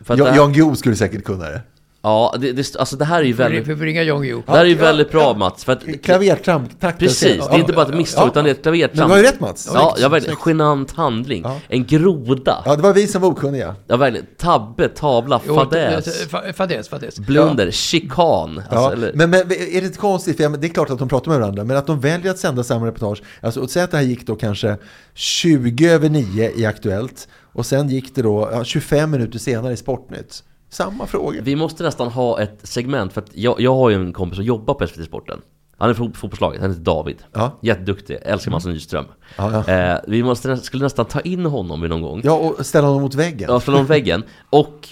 För 0.00 0.14
att 0.14 0.18
Ja, 0.18 0.24
det 0.24 0.30
här- 0.30 0.36
Jan 0.38 0.52
Guillou 0.52 0.74
skulle 0.76 0.96
säkert 0.96 1.24
kunna 1.24 1.44
det. 1.44 1.62
Ja, 2.02 2.34
det, 2.40 2.52
det, 2.52 2.76
alltså 2.76 2.96
det 2.96 3.04
här 3.04 3.20
är 3.20 3.24
ju 3.24 3.32
väldigt... 3.32 3.66
vi 3.66 3.76
får 3.76 3.84
ringa 3.84 4.02
Jan 4.02 4.22
Guillou. 4.22 4.42
Det 4.46 4.52
här 4.52 4.60
är 4.60 4.64
ju 4.64 4.74
väldigt 4.74 5.10
bra. 5.10 5.34
Mats, 5.34 5.64
för 5.64 5.72
att... 5.72 6.02
Klavertramp, 6.02 6.80
tack. 6.80 6.98
Precis, 6.98 7.20
det 7.48 7.54
är 7.54 7.58
inte 7.58 7.72
bara 7.72 7.86
ett 7.86 7.94
misstag 7.94 8.28
utan 8.28 8.44
det 8.44 8.50
är 8.50 8.54
ett 8.54 8.62
klavertramp. 8.62 8.94
Men 8.96 9.08
du 9.08 9.12
har 9.14 9.18
ju 9.18 9.24
rätt 9.24 9.40
Mats. 9.40 9.70
Ja, 9.74 9.96
jag 9.98 10.10
verkligen. 10.10 10.36
Genant 10.46 10.92
handling. 10.92 11.44
En 11.68 11.86
groda. 11.86 12.62
Ja, 12.64 12.76
det 12.76 12.82
var 12.82 12.94
vi 12.94 13.06
som 13.06 13.22
var 13.22 13.28
okunniga. 13.28 13.76
Ja, 13.86 13.96
verkligen. 13.96 14.26
Tabbe, 14.38 14.88
tavla, 14.88 15.40
Jo, 15.46 15.54
fadäs. 15.54 16.28
Fadäs, 16.54 16.88
fadäs. 16.88 17.18
Blunder, 17.18 17.70
chikan. 17.70 18.58
Alltså, 18.58 18.74
Ja, 18.74 18.92
eller, 18.92 19.12
men, 19.14 19.30
men 19.30 19.40
är 19.40 19.80
det 19.80 19.86
inte 19.86 19.98
konstigt, 19.98 20.36
för 20.36 20.48
det 20.48 20.66
är 20.66 20.68
klart 20.68 20.90
att 20.90 20.98
de 20.98 21.08
pratar 21.08 21.30
med 21.30 21.40
varandra, 21.40 21.64
men 21.64 21.76
att 21.76 21.86
de 21.86 22.00
väljer 22.00 22.30
att 22.30 22.38
sända 22.38 22.64
samma 22.64 22.86
reportage. 22.86 23.22
Alltså, 23.40 23.60
och 23.60 23.70
säg 23.70 23.82
att 23.82 23.90
det 23.90 23.96
här 23.96 24.04
gick 24.04 24.26
då 24.26 24.36
kanske 24.36 24.76
20 25.14 25.88
över 25.88 26.08
9 26.08 26.52
i 26.56 26.66
Aktuellt, 26.66 27.28
och 27.52 27.66
sen 27.66 27.88
gick 27.88 28.14
det 28.14 28.22
då 28.22 28.48
ja, 28.52 28.64
25 28.64 29.10
minuter 29.10 29.38
senare 29.38 29.72
i 29.72 29.76
Sportnytt. 29.76 30.42
Samma 30.70 31.06
fråga. 31.06 31.40
Vi 31.42 31.56
måste 31.56 31.82
nästan 31.82 32.08
ha 32.08 32.40
ett 32.40 32.58
segment, 32.62 33.12
för 33.12 33.20
att 33.20 33.30
jag, 33.36 33.60
jag 33.60 33.74
har 33.74 33.90
ju 33.90 33.96
en 33.96 34.12
kompis 34.12 34.36
som 34.36 34.44
jobbar 34.44 34.74
på 34.74 34.86
SVT 34.86 35.04
Sporten. 35.04 35.40
Han 35.78 35.90
är 35.90 35.94
fot- 35.94 36.16
fotbollslaget, 36.16 36.60
han 36.60 36.70
heter 36.70 36.82
David. 36.84 37.16
Ja. 37.32 37.58
Jätteduktig, 37.62 38.18
älskar 38.22 38.50
Mats 38.50 38.66
Nyström. 38.66 39.04
Ja, 39.36 39.64
ja. 39.66 39.72
Eh, 39.74 39.98
vi 40.06 40.22
måste, 40.22 40.56
skulle 40.56 40.82
nästan 40.82 41.04
ta 41.04 41.20
in 41.20 41.46
honom 41.46 41.80
någon 41.80 42.02
gång. 42.02 42.20
Ja, 42.24 42.32
och 42.32 42.66
ställa 42.66 42.86
honom 42.86 43.02
mot 43.02 43.14
väggen. 43.14 43.48
Ja, 43.52 43.60
från 43.60 43.86
väggen. 43.86 44.22
Och 44.50 44.88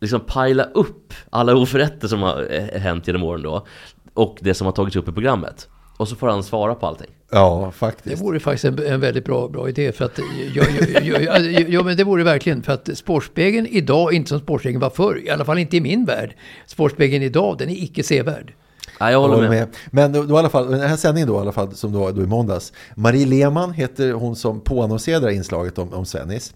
liksom 0.00 0.20
pajla 0.20 0.64
upp 0.64 1.14
alla 1.30 1.56
oförrätter 1.56 2.08
som 2.08 2.22
har 2.22 2.46
eh, 2.50 2.80
hänt 2.80 3.06
genom 3.06 3.22
åren 3.22 3.42
då. 3.42 3.66
Och 4.14 4.38
det 4.40 4.54
som 4.54 4.64
har 4.66 4.72
tagits 4.72 4.96
upp 4.96 5.08
i 5.08 5.12
programmet. 5.12 5.68
Och 5.96 6.08
så 6.08 6.16
får 6.16 6.28
han 6.28 6.42
svara 6.42 6.74
på 6.74 6.86
allting. 6.86 7.10
Ja, 7.30 7.64
Det 7.66 7.78
faktiskt. 7.78 8.22
vore 8.22 8.40
faktiskt 8.40 8.64
en, 8.64 8.86
en 8.86 9.00
väldigt 9.00 9.24
bra, 9.24 9.48
bra 9.48 9.68
idé. 9.68 9.92
För 9.92 10.04
att, 10.04 10.18
ja, 10.54 10.64
ja, 10.80 11.00
ja, 11.02 11.38
ja, 11.38 11.60
ja, 11.68 11.82
men 11.82 11.96
det 11.96 12.04
vore 12.04 12.24
verkligen. 12.24 12.62
För 12.62 12.72
att 12.72 12.88
Sportspegeln 12.94 13.66
idag, 13.66 14.12
inte 14.12 14.28
som 14.28 14.40
Sportspegeln 14.40 14.80
var 14.80 14.90
förr, 14.90 15.20
i 15.26 15.30
alla 15.30 15.44
fall 15.44 15.58
inte 15.58 15.76
i 15.76 15.80
min 15.80 16.04
värld. 16.04 16.36
Sportspegeln 16.66 17.22
idag, 17.22 17.58
den 17.58 17.68
är 17.68 17.82
icke 17.82 18.02
sevärd. 18.02 18.54
Ja, 18.98 19.10
jag 19.10 19.20
håller 19.20 19.34
håller 19.34 19.48
med. 19.48 19.58
med. 19.58 19.68
Men 19.90 20.12
då, 20.12 20.22
då 20.22 20.34
i 20.34 20.38
alla 20.38 20.48
fall, 20.48 20.70
den 20.70 20.80
här 20.80 20.96
sändningen 20.96 21.28
då 21.28 21.34
i 21.34 21.38
alla 21.38 21.52
fall, 21.52 21.74
som 21.74 21.92
då, 21.92 21.98
var 21.98 22.12
då 22.12 22.22
i 22.22 22.26
måndags. 22.26 22.72
Marie 22.94 23.26
Lehmann 23.26 23.72
heter 23.72 24.12
hon 24.12 24.36
som 24.36 24.60
påannonserade 24.60 25.26
det 25.26 25.34
inslaget 25.34 25.78
om, 25.78 25.92
om 25.92 26.04
Svennis. 26.06 26.54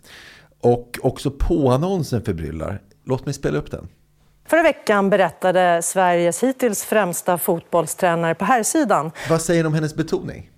Och 0.61 0.99
också 1.03 1.31
påannonsen 1.31 2.23
förbryllar. 2.23 2.81
Låt 3.07 3.27
mig 3.27 3.35
spela 3.35 3.59
upp 3.59 3.71
den. 3.71 3.89
Förra 4.49 4.63
veckan 4.63 5.11
berättade 5.11 5.83
Sveriges 5.83 6.43
hittills 6.43 6.85
främsta 6.85 7.39
fotbollstränare 7.39 8.35
på 8.35 8.45
herrsidan 8.45 9.11
Vad 9.31 9.43
säger 9.43 9.63
de 9.63 9.67
om 9.67 9.75
hennes 9.75 9.95
betoning? 9.95 10.51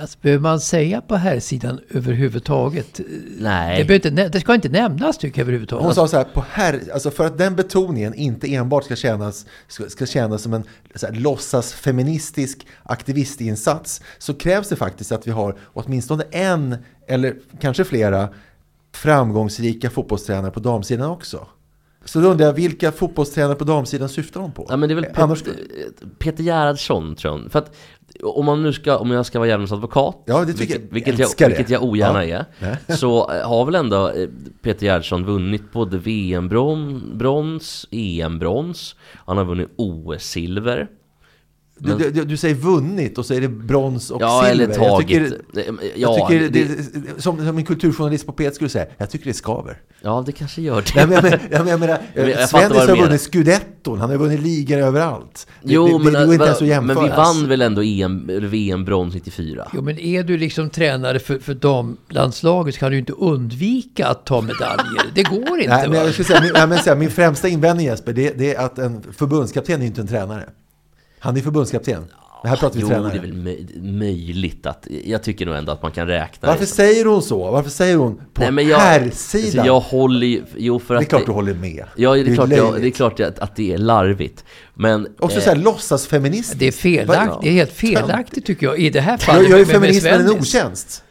Alltså, 0.00 0.18
behöver 0.22 0.42
man 0.42 0.60
säga 0.60 1.00
på 1.00 1.16
här 1.16 1.40
sidan 1.40 1.80
överhuvudtaget? 1.90 3.00
Nej. 3.38 3.84
Det, 3.84 3.94
inte, 3.94 4.28
det 4.28 4.40
ska 4.40 4.54
inte 4.54 4.68
nämnas 4.68 5.18
tycker 5.18 5.40
jag 5.40 5.42
överhuvudtaget. 5.42 5.84
Hon 5.84 5.94
sa 5.94 6.08
så 6.08 6.16
här, 6.16 6.24
på 6.24 6.44
herr, 6.50 6.80
alltså 6.92 7.10
för 7.10 7.26
att 7.26 7.38
den 7.38 7.56
betoningen 7.56 8.14
inte 8.14 8.54
enbart 8.54 8.84
ska 8.84 8.96
kännas, 8.96 9.46
ska, 9.68 9.88
ska 9.88 10.06
kännas 10.06 10.42
som 10.42 10.54
en 10.54 10.64
så 10.94 11.06
här, 11.06 11.14
låtsas 11.14 11.72
feministisk 11.72 12.66
aktivistinsats 12.82 14.02
så 14.18 14.34
krävs 14.34 14.68
det 14.68 14.76
faktiskt 14.76 15.12
att 15.12 15.26
vi 15.26 15.30
har 15.30 15.58
åtminstone 15.64 16.24
en 16.30 16.76
eller 17.06 17.36
kanske 17.60 17.84
flera 17.84 18.28
framgångsrika 18.92 19.90
fotbollstränare 19.90 20.50
på 20.50 20.60
damsidan 20.60 21.10
också. 21.10 21.46
Så 22.04 22.20
då 22.20 22.28
undrar 22.28 22.46
jag, 22.46 22.52
vilka 22.52 22.92
fotbollstränare 22.92 23.54
på 23.54 23.64
damsidan 23.64 24.08
syftar 24.08 24.40
hon 24.40 24.52
på? 24.52 24.66
Ja 24.68 24.76
men 24.76 24.88
det 24.88 24.92
är 24.92 24.94
väl 24.94 25.04
Eh, 25.04 25.10
Annars, 25.22 25.42
Peter, 25.42 25.64
Peter 26.18 26.42
Gerhardsson 26.42 27.16
tror 27.16 27.40
jag. 27.40 27.52
För 27.52 27.58
att 27.58 27.76
om 28.22 28.44
man 28.46 28.62
nu 28.62 28.72
ska, 28.72 28.96
om 28.98 29.10
jag 29.10 29.26
ska 29.26 29.38
vara 29.38 29.48
djävulens 29.48 29.72
advokat, 29.72 30.22
Ja, 30.26 30.44
det 30.44 30.52
vilket, 30.58 30.70
jag. 30.82 30.88
vilket, 30.90 31.18
jag, 31.18 31.48
vilket 31.48 31.70
jag 31.70 31.82
ogärna 31.82 32.24
Ja. 32.24 32.44
är, 32.60 32.76
så 32.96 33.30
eh, 33.32 33.48
har 33.48 33.64
väl 33.64 33.74
ändå 33.74 34.08
eh, 34.08 34.28
Peter 34.62 34.86
Gerhardsson 34.86 35.24
vunnit 35.24 35.72
både 35.72 35.98
VM-brons, 35.98 37.86
EM-brons, 37.90 38.96
han 39.26 39.36
har 39.36 39.44
vunnit 39.44 39.68
OS-silver. 39.76 40.88
Du, 41.78 42.10
du, 42.10 42.24
du 42.24 42.36
säger 42.36 42.54
vunnit 42.54 43.18
och 43.18 43.26
så 43.26 43.34
är 43.34 43.40
det 43.40 43.48
brons 43.48 44.10
och 44.10 44.22
Ja, 44.22 44.44
silver. 44.48 44.64
eller 44.64 44.74
tagit. 44.74 45.10
Jag 45.10 45.28
tycker, 45.28 45.40
Ja, 45.82 45.90
jag 45.96 46.28
tycker 46.28 46.40
det- 46.50 46.64
det, 46.64 47.22
som, 47.22 47.36
som 47.46 47.58
en 47.58 47.64
kulturjournalist 47.64 48.26
på 48.26 48.32
P1 48.32 48.50
skulle 48.50 48.70
säga, 48.70 48.86
jag 48.98 49.10
tycker 49.10 49.26
det 49.26 49.34
skaver. 49.34 49.80
Ja, 50.02 50.22
det 50.26 50.32
kanske 50.32 50.62
gör 50.62 50.82
det. 50.82 50.92
Nej, 50.96 51.06
men 51.06 51.14
jag, 51.14 51.22
men, 51.22 51.32
jag, 51.50 51.58
men, 51.60 51.68
jag 51.68 51.80
menar, 51.80 51.98
Men 52.14 52.30
jag 52.30 52.48
Svennis 52.48 52.78
har 52.78 52.96
vunnit 52.96 53.20
scudetton, 53.20 53.98
han 54.00 54.10
har 54.10 54.16
vunnit 54.16 54.40
ligor 54.40 54.76
överallt. 54.78 55.46
Jo, 55.62 55.86
det, 55.86 55.92
det, 55.92 55.98
men, 55.98 56.12
det 56.12 56.24
går 56.24 56.32
inte 56.34 56.44
ens 56.44 56.56
att 56.56 56.60
men 56.60 56.68
jämföra. 56.68 57.02
vi 57.02 57.08
vann 57.08 57.48
väl 57.48 57.62
ändå 57.62 57.80
VM-brons 58.48 59.14
94? 59.14 59.68
Jo, 59.74 59.82
men 59.82 59.98
är 59.98 60.22
du 60.22 60.38
liksom 60.38 60.70
tränare 60.70 61.18
för, 61.18 61.38
för 61.38 61.54
damlandslaget 61.54 62.74
så 62.74 62.78
kan 62.80 62.90
du 62.92 62.98
inte 62.98 63.12
undvika 63.12 64.06
att 64.06 64.26
ta 64.26 64.40
medaljer. 64.40 65.02
Det 65.14 65.22
går 65.22 65.58
inte. 65.58 65.76
Nej, 65.76 65.88
men 65.88 65.98
jag 65.98 66.12
skulle 66.12 66.24
säga, 66.28 66.40
min, 66.40 66.52
jag 66.54 66.84
säga, 66.84 66.96
min 66.96 67.10
främsta 67.10 67.48
invändning 67.48 67.86
Jesper, 67.86 68.12
det, 68.12 68.38
det 68.38 68.54
är 68.54 68.64
att 68.64 68.78
en 68.78 69.02
förbundskapten 69.12 69.82
är 69.82 69.86
inte 69.86 70.00
en 70.00 70.06
tränare. 70.08 70.48
Han 71.18 71.36
är 71.36 71.40
förbundskapten. 71.40 72.04
Det 72.42 72.48
här 72.48 72.56
pratar 72.56 72.74
vi 72.76 72.80
Jo, 72.82 72.88
tränare. 72.88 73.12
det 73.12 73.18
är 73.18 73.22
väl 73.22 73.32
möj- 73.32 73.82
möjligt 73.92 74.66
att, 74.66 74.86
jag 75.04 75.22
tycker 75.22 75.46
nog 75.46 75.54
ändå 75.56 75.72
att 75.72 75.82
man 75.82 75.92
kan 75.92 76.06
räkna 76.06 76.48
Varför 76.48 76.60
det. 76.60 76.66
säger 76.66 77.04
hon 77.04 77.22
så? 77.22 77.50
Varför 77.50 77.70
säger 77.70 77.96
hon 77.96 78.14
på 78.34 78.42
Nej, 78.42 78.50
men 78.50 78.68
jag, 78.68 78.78
herrsidan? 78.78 79.44
alltså, 79.44 79.66
jag 79.66 79.80
håller 79.80 80.26
ju, 80.26 80.42
jo 80.56 80.78
för 80.78 80.94
det 80.94 81.00
är 81.00 81.04
klart 81.04 81.26
du 81.26 81.32
håller 81.32 81.54
med. 81.54 81.84
Ja, 81.96 82.14
det 82.14 82.20
är, 82.20 82.34
klart, 82.34 82.50
jag, 82.50 82.80
det 82.80 82.86
är 82.86 82.90
klart 82.90 83.20
att, 83.20 83.38
att 83.38 83.56
det 83.56 83.72
är 83.72 83.78
larvigt. 83.78 84.44
Men... 84.74 85.08
Också 85.18 85.38
eh, 85.38 85.42
så 85.44 85.50
här 85.50 85.56
låtsasfeministiskt. 85.56 86.58
Det 86.60 86.66
är 86.66 86.72
felaktigt, 86.72 87.28
Vad- 87.34 87.42
det 87.42 87.48
är 87.48 87.52
helt 87.52 87.72
felaktigt 87.72 88.46
tycker 88.46 88.66
jag 88.66 88.78
i 88.78 88.90
det 88.90 89.00
här 89.00 89.16
fallet. 89.16 89.42
Jag, 89.50 89.60
jag 89.60 89.68
är 89.68 89.72
feminismen 89.72 90.20
en 90.20 90.30
otjänst. 90.30 91.04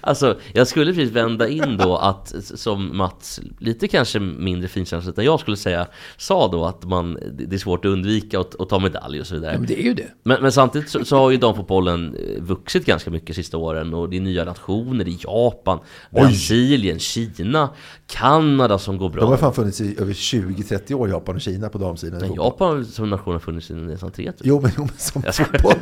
Alltså, 0.00 0.38
jag 0.52 0.66
skulle 0.66 0.92
precis 0.92 1.10
vända 1.10 1.48
in 1.48 1.76
då 1.76 1.96
att, 1.96 2.34
som 2.42 2.96
Mats, 2.96 3.40
lite 3.58 3.88
kanske 3.88 4.20
mindre 4.20 4.68
finkänsligt 4.68 5.18
än 5.18 5.24
jag 5.24 5.40
skulle 5.40 5.56
säga, 5.56 5.86
sa 6.16 6.48
då 6.48 6.64
att 6.64 6.84
man, 6.84 7.18
det 7.32 7.56
är 7.56 7.58
svårt 7.58 7.84
att 7.84 7.90
undvika 7.90 8.40
att, 8.40 8.60
att 8.60 8.68
ta 8.68 8.78
medalj 8.78 9.20
och 9.20 9.26
så 9.26 9.34
vidare. 9.34 9.52
Ja, 9.52 9.58
men 9.58 9.66
det 9.66 9.80
är 9.80 9.84
ju 9.84 9.94
det. 9.94 10.08
Men, 10.22 10.42
men 10.42 10.52
samtidigt 10.52 10.90
så, 10.90 11.04
så 11.04 11.16
har 11.16 11.30
ju 11.30 11.36
damfotbollen 11.36 12.14
eh, 12.14 12.42
vuxit 12.42 12.86
ganska 12.86 13.10
mycket 13.10 13.26
de 13.26 13.34
sista 13.34 13.56
åren 13.56 13.94
och 13.94 14.10
det 14.10 14.16
är 14.16 14.20
nya 14.20 14.44
nationer 14.44 15.08
i 15.08 15.18
Japan, 15.20 15.78
Brasilien, 16.10 16.98
Kina, 16.98 17.70
Kanada 18.10 18.78
som 18.78 18.98
går 18.98 19.10
bra. 19.10 19.20
De 19.20 19.30
har 19.30 19.36
fan 19.36 19.54
funnits 19.54 19.80
i 19.80 19.96
över 20.00 20.12
20-30 20.12 20.94
år, 20.94 21.08
Japan 21.08 21.34
och 21.34 21.40
Kina 21.40 21.68
på 21.68 21.78
damsidan. 21.78 22.24
i 22.24 22.28
Men. 22.28 22.34
Japan 22.34 22.84
som 22.84 23.10
nation 23.10 23.32
har 23.32 23.40
funnits 23.40 23.66
sedan 23.66 23.86
nästan 23.86 24.10
3000. 24.10 24.46
Jo, 24.48 24.60
men, 24.60 24.70
jo, 24.76 24.82
men 24.84 24.98
som 24.98 25.22
fotboll. 25.46 25.74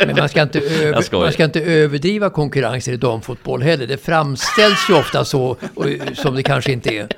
Men 0.06 0.16
man 0.16 0.28
ska, 0.28 0.42
inte 0.42 0.60
över, 0.60 1.20
man 1.20 1.32
ska 1.32 1.44
inte 1.44 1.60
överdriva 1.60 2.30
konkurrensen 2.30 2.94
i 2.94 2.96
damfotboll 2.96 3.62
heller. 3.62 3.86
Det 3.86 3.96
framställs 3.96 4.90
ju 4.90 4.94
ofta 4.94 5.24
så, 5.24 5.56
och, 5.74 5.86
som 6.14 6.34
det 6.34 6.42
kanske 6.42 6.72
inte 6.72 6.90
är. 6.90 7.08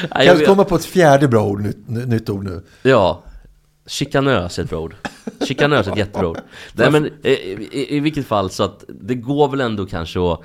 Nej, 0.00 0.08
Kan 0.10 0.24
jag 0.24 0.38
du 0.38 0.46
komma 0.46 0.64
på 0.64 0.76
ett 0.76 0.84
fjärde 0.84 1.28
bra 1.28 1.44
ord, 1.44 1.60
nytt, 1.60 1.88
nytt 1.88 2.30
ord 2.30 2.44
nu? 2.44 2.62
Ja, 2.82 3.22
chikanös 3.86 4.58
är 4.58 4.62
ett 4.62 4.70
bra 4.70 4.80
ord. 4.80 4.94
Chikanös 5.40 5.86
är 5.86 5.92
ett 5.92 5.98
jättebra 5.98 6.28
ord. 6.28 6.38
Nej 6.72 6.90
men 6.90 7.06
i, 7.06 7.28
i, 7.28 7.96
i 7.96 8.00
vilket 8.00 8.26
fall 8.26 8.50
så 8.50 8.64
att 8.64 8.84
det 8.88 9.14
går 9.14 9.48
väl 9.48 9.60
ändå 9.60 9.86
kanske 9.86 10.32
att 10.32 10.40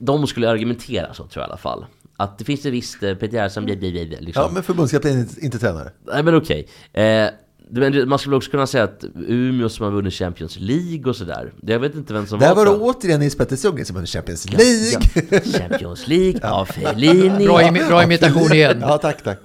de 0.00 0.26
skulle 0.26 0.50
argumentera 0.50 1.14
så 1.14 1.26
tror 1.26 1.42
jag 1.42 1.48
i 1.48 1.50
alla 1.50 1.56
fall. 1.56 1.84
Att 2.20 2.38
det 2.38 2.44
finns 2.44 2.66
en 2.66 2.72
viss 2.72 3.02
eh, 3.02 3.14
Peter 3.14 3.32
Gerhardsson, 3.32 3.64
bli, 3.64 3.76
bli, 3.76 3.90
bli, 3.92 4.04
liksom. 4.20 4.42
Ja, 4.42 4.50
men 4.52 4.62
förbundskapten 4.62 5.12
är 5.16 5.20
inte, 5.20 5.44
inte 5.44 5.58
tränare. 5.58 5.90
Nej 6.06 6.22
men 6.22 6.34
okej. 6.34 6.68
Eh, 6.92 7.28
men 7.72 8.08
man 8.08 8.18
skulle 8.18 8.36
också 8.36 8.50
kunna 8.50 8.66
säga 8.66 8.84
att 8.84 9.04
Umeå 9.26 9.68
som 9.68 9.84
har 9.84 9.92
vunnit 9.92 10.14
Champions 10.14 10.56
League 10.60 11.04
och 11.10 11.16
sådär. 11.16 11.52
Jag 11.62 11.78
vet 11.78 11.94
inte 11.94 12.12
vem 12.12 12.26
som 12.26 12.38
Där 12.38 12.54
var 12.54 12.64
det 12.64 12.70
återigen 12.70 13.20
Nils 13.20 13.36
Petter 13.36 13.56
Sundgren 13.56 13.86
som 13.86 13.96
vann 13.96 14.06
Champions 14.06 14.52
League. 14.52 15.00
Ja, 15.30 15.40
Champions 15.58 16.08
League 16.08 16.40
av 16.50 16.64
Fellini. 16.64 17.46
Bra, 17.46 17.60
imi- 17.60 17.88
bra 17.88 18.02
imitation 18.04 18.52
igen. 18.52 18.78
Ja, 18.80 18.98
tack, 18.98 19.22
tack. 19.24 19.38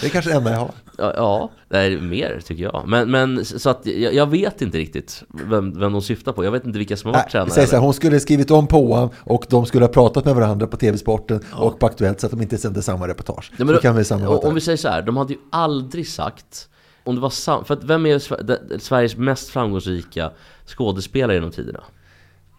Det 0.00 0.06
är 0.06 0.10
kanske 0.10 0.30
det 0.30 0.36
enda 0.36 0.50
jag 0.50 0.58
har. 0.58 0.70
Ja, 0.98 1.12
ja 1.16 1.50
det 1.68 1.78
är 1.78 2.00
mer 2.00 2.40
tycker 2.44 2.62
jag. 2.62 2.84
Men, 2.86 3.10
men 3.10 3.44
så 3.44 3.70
att 3.70 3.86
jag, 3.86 4.14
jag 4.14 4.26
vet 4.30 4.62
inte 4.62 4.78
riktigt 4.78 5.22
vem, 5.44 5.78
vem 5.80 5.92
de 5.92 6.02
syftar 6.02 6.32
på. 6.32 6.44
Jag 6.44 6.50
vet 6.50 6.64
inte 6.66 6.78
vilka 6.78 6.96
som 6.96 7.08
har 7.08 7.12
varit 7.14 7.24
Nej, 7.24 7.30
tränare. 7.32 7.50
säg 7.50 7.66
så 7.66 7.76
här, 7.76 7.82
hon 7.82 7.94
skulle 7.94 8.14
ha 8.16 8.20
skrivit 8.20 8.50
om 8.50 8.66
påan 8.66 9.08
och 9.20 9.46
de 9.48 9.66
skulle 9.66 9.84
ha 9.84 9.92
pratat 9.92 10.24
med 10.24 10.34
varandra 10.34 10.66
på 10.66 10.76
TV-sporten 10.76 11.40
och 11.52 11.78
på 11.78 11.86
Aktuellt 11.86 12.20
så 12.20 12.26
att 12.26 12.30
de 12.32 12.42
inte 12.42 12.58
sände 12.58 12.82
samma 12.82 13.08
reportage. 13.08 13.52
Ja, 13.56 13.64
då- 13.64 13.76
kan 13.78 13.96
vi 13.96 14.04
om 14.26 14.54
vi 14.54 14.60
säger 14.60 14.76
så 14.76 14.88
här, 14.88 15.02
de 15.02 15.16
hade 15.16 15.32
ju 15.32 15.38
aldrig 15.52 16.08
sagt 16.08 16.68
om 17.08 17.14
det 17.14 17.20
var 17.20 17.30
sam- 17.30 17.64
för 17.64 17.74
att 17.74 17.84
vem 17.84 18.06
är 18.06 18.78
Sveriges 18.78 19.16
mest 19.16 19.48
framgångsrika 19.48 20.30
skådespelare 20.66 21.34
genom 21.36 21.50
tiderna? 21.50 21.80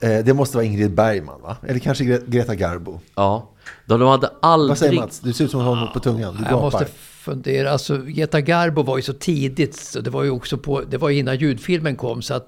Eh, 0.02 0.26
Det 0.26 0.34
måste 0.34 0.58
vara 0.58 0.66
Ingrid 0.66 0.92
Bergman, 0.94 1.42
va? 1.42 1.58
Eller 1.68 1.80
kanske 1.80 2.04
Gre- 2.04 2.24
Greta 2.30 2.56
Garbo. 2.56 3.00
Ja, 3.16 3.50
de, 3.86 4.00
de 4.00 4.10
hade 4.10 4.30
Vad 4.42 4.78
säger 4.78 4.90
aldrig... 4.90 5.00
Mats? 5.00 5.20
Du 5.20 5.34
ser 5.34 5.46
ut 5.46 5.52
som 5.52 5.60
att 5.60 5.66
du 5.66 5.70
har 5.70 5.76
något 5.76 5.94
på 5.94 6.00
tungan. 6.00 6.36
Du 6.40 6.44
Jag 6.50 6.62
måste 6.62 6.86
fundera. 7.02 7.72
Alltså, 7.72 7.98
Greta 7.98 8.42
Garbo 8.42 8.84
var 8.84 8.98
ju 8.98 9.04
så 9.04 9.14
tidigt. 9.14 9.76
Så 9.76 10.02
det 10.02 10.10
var 10.10 10.24
ju 10.24 10.30
också 10.30 10.58
på, 10.58 10.82
det 10.82 10.98
var 10.98 11.10
innan 11.10 11.38
ljudfilmen 11.38 11.96
kom. 11.96 12.22
Så 12.22 12.34
att 12.34 12.48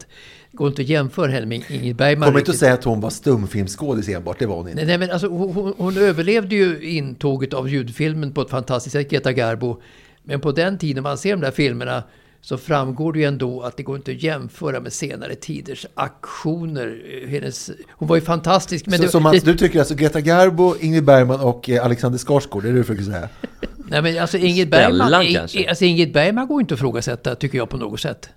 det 0.52 0.58
går 0.58 0.68
inte 0.68 0.82
att 0.82 0.88
jämföra 0.88 1.32
henne 1.32 1.46
med 1.46 1.64
Ingrid 1.70 1.96
Bergman. 1.96 2.30
Kom 2.30 2.38
inte 2.40 2.52
att 2.52 2.58
säga 2.58 2.74
att 2.74 2.84
hon 2.84 3.02
var 3.02 3.10
stumfilmsskådis 3.10 4.10
enbart, 4.10 4.40
det 4.40 4.46
var 4.46 4.56
hon 4.56 4.68
inte. 4.68 4.76
Nej, 4.76 4.86
nej, 4.86 4.98
men 4.98 5.12
alltså, 5.12 5.28
hon, 5.28 5.54
hon- 5.54 5.74
hon 5.78 5.98
överlevde 5.98 6.56
ju 6.56 6.90
intåget 6.90 7.54
av 7.54 7.70
ljudfilmen 7.70 8.34
på 8.34 8.42
ett 8.42 8.50
fantastiskt 8.50 8.94
sätt, 8.94 9.10
Greta 9.10 9.32
Garbo. 9.34 9.82
Men 10.24 10.40
på 10.40 10.52
den 10.52 10.78
tiden 10.78 11.04
man 11.04 11.18
ser 11.18 11.32
de 11.32 11.42
där 11.42 11.52
filmerna 11.52 12.04
så 12.42 12.58
framgår 12.58 13.14
det 13.14 13.20
ju 13.20 13.26
ändå 13.26 13.62
att 13.62 13.78
det 13.78 13.84
går 13.84 13.96
inte 13.96 14.12
att 14.12 14.24
jämföra 14.24 14.80
med 14.80 14.94
senare 14.94 15.36
tiders 15.36 15.86
aktioner. 15.94 17.02
Hennes, 17.28 17.72
hon 17.90 18.08
var 18.08 18.16
ju 18.16 18.22
fantastisk. 18.22 18.86
Men 18.86 18.98
så, 18.98 19.04
det, 19.04 19.10
så 19.10 19.20
Mats, 19.20 19.44
det, 19.44 19.52
du 19.52 19.58
tycker 19.58 19.80
alltså 19.80 19.96
Greta 19.96 20.22
Garbo, 20.22 20.76
Ingrid 20.80 21.06
Bergman 21.06 21.40
och 21.40 21.70
eh, 21.70 21.86
Alexander 21.86 22.20
Skarsgård, 22.20 22.64
det 22.64 22.70
är 22.70 22.74
det 22.74 22.80
du 22.80 22.84
försöker 22.84 23.04
säga? 23.04 23.30
nej, 23.78 24.02
men 24.02 24.22
alltså 24.22 24.38
Ingrid 24.38 24.68
Stellan 24.68 24.98
Bergman, 24.98 25.34
kanske? 25.34 25.70
alltså 25.70 25.86
Ingrid 25.86 26.14
Bergman 26.14 26.48
går 26.48 26.62
inte 26.62 26.74
att 26.74 26.80
ifrågasätta, 26.80 27.36
tycker 27.36 27.58
jag 27.58 27.70
på 27.70 27.78
något 27.78 28.00
sätt. 28.00 28.30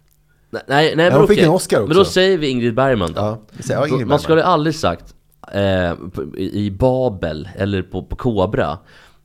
Nej, 0.50 0.62
nej, 0.68 0.96
nej 0.96 1.10
men 1.10 1.18
hon 1.18 1.28
fick 1.28 1.38
okej. 1.38 1.44
en 1.44 1.50
Oscar 1.50 1.76
också. 1.76 1.88
Men 1.88 1.96
då 1.96 2.04
säger 2.04 2.38
vi 2.38 2.48
Ingrid 2.48 2.74
Bergman 2.74 3.12
då. 3.12 3.20
Ja, 3.20 3.42
vi 3.50 3.62
säger, 3.62 3.80
ja, 3.80 3.88
Ingrid 3.88 4.06
man 4.06 4.18
skulle 4.18 4.44
aldrig 4.44 4.74
sagt 4.74 5.14
eh, 5.52 5.92
i 6.36 6.50
i 6.64 6.70
Babel 6.70 7.48
eller 7.56 7.82
på, 7.82 8.02
på 8.02 8.16
Kobra 8.16 8.78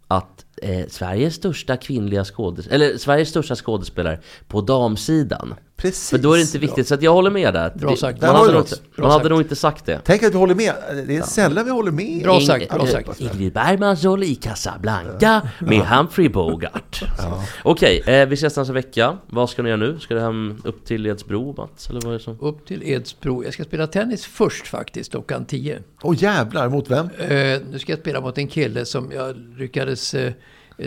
att 0.08 0.46
eh, 0.62 0.88
Sveriges 0.88 1.36
största 1.36 1.78
kvinnliga 1.78 2.26
skådespelare, 2.26 2.86
eller 2.90 2.98
Sveriges 2.98 3.30
största 3.30 3.56
skådespelare 3.56 4.20
på 4.48 4.62
damsidan. 4.62 5.54
Precis. 5.78 6.10
För 6.10 6.18
då 6.18 6.34
är 6.34 6.38
det 6.38 6.42
inte 6.42 6.58
viktigt, 6.60 6.88
så 6.88 6.94
att 6.94 7.02
jag 7.02 7.14
håller 7.14 7.32
med 7.32 7.54
där. 7.54 7.72
Bra 7.76 7.92
Det- 7.92 7.98
sagt. 7.98 8.22
Man, 8.22 8.30
hade 8.36 8.48
du 8.48 8.52
nog, 8.54 8.60
något. 8.62 8.72
inte- 8.72 8.84
Bra 8.96 9.04
man 9.04 9.12
hade 9.12 9.24
sagt. 9.24 9.30
nog 9.30 9.42
inte 9.42 9.56
sagt 9.56 9.86
det. 9.86 10.02
Tänk 10.04 10.24
att 10.24 10.34
vi 10.34 10.38
håller 10.38 10.56
med. 10.56 10.74
Det 11.08 11.18
är 11.18 11.22
sällan 11.22 11.66
vi 11.66 11.72
håller 11.72 11.92
med. 11.92 12.24
Bra 12.24 12.40
sagt, 12.42 12.70
bra 12.70 12.88
sagt. 12.88 13.20
Ingrid 13.22 13.54
Bergmans 13.54 14.04
roll 14.04 14.24
i 14.24 14.36
Casablanca 14.36 15.42
med 15.60 15.80
Humphrey 15.82 16.30
Bogart. 16.30 17.04
Okej, 17.64 18.04
eh, 18.06 18.28
vi 18.28 18.34
ses 18.34 18.58
nästa 18.58 18.74
vecka. 18.74 19.18
Vad 19.28 19.50
ska 19.50 19.62
ni 19.62 19.70
göra 19.70 19.78
nu? 19.80 20.00
Ska 20.00 20.14
du 20.14 20.20
hem 20.22 20.62
upp 20.64 20.86
till 20.86 21.06
Edsbro, 21.08 21.54
Mats? 21.58 21.90
Eller 21.90 22.02
vad 22.02 22.14
är 22.14 22.18
det 22.18 22.24
som? 22.24 22.38
Upp 22.42 22.66
till 22.68 22.84
Edsbro. 22.84 23.44
Jag 23.44 23.54
ska 23.54 23.64
spela 23.64 23.88
tennis 23.88 24.26
först 24.26 24.68
faktiskt, 24.68 25.12
klockan 25.12 25.46
10. 25.46 25.80
Åh 26.02 26.16
jävlar, 26.24 26.70
mot 26.70 26.90
vem? 26.92 27.10
Eh, 27.20 27.30
nu 27.72 27.80
ska 27.80 27.92
jag 27.92 28.00
spela 28.00 28.22
mot 28.22 28.38
en 28.38 28.48
kille 28.48 28.86
som 28.86 29.12
jag 29.12 29.36
lyckades 29.58 30.14
eh, 30.14 30.32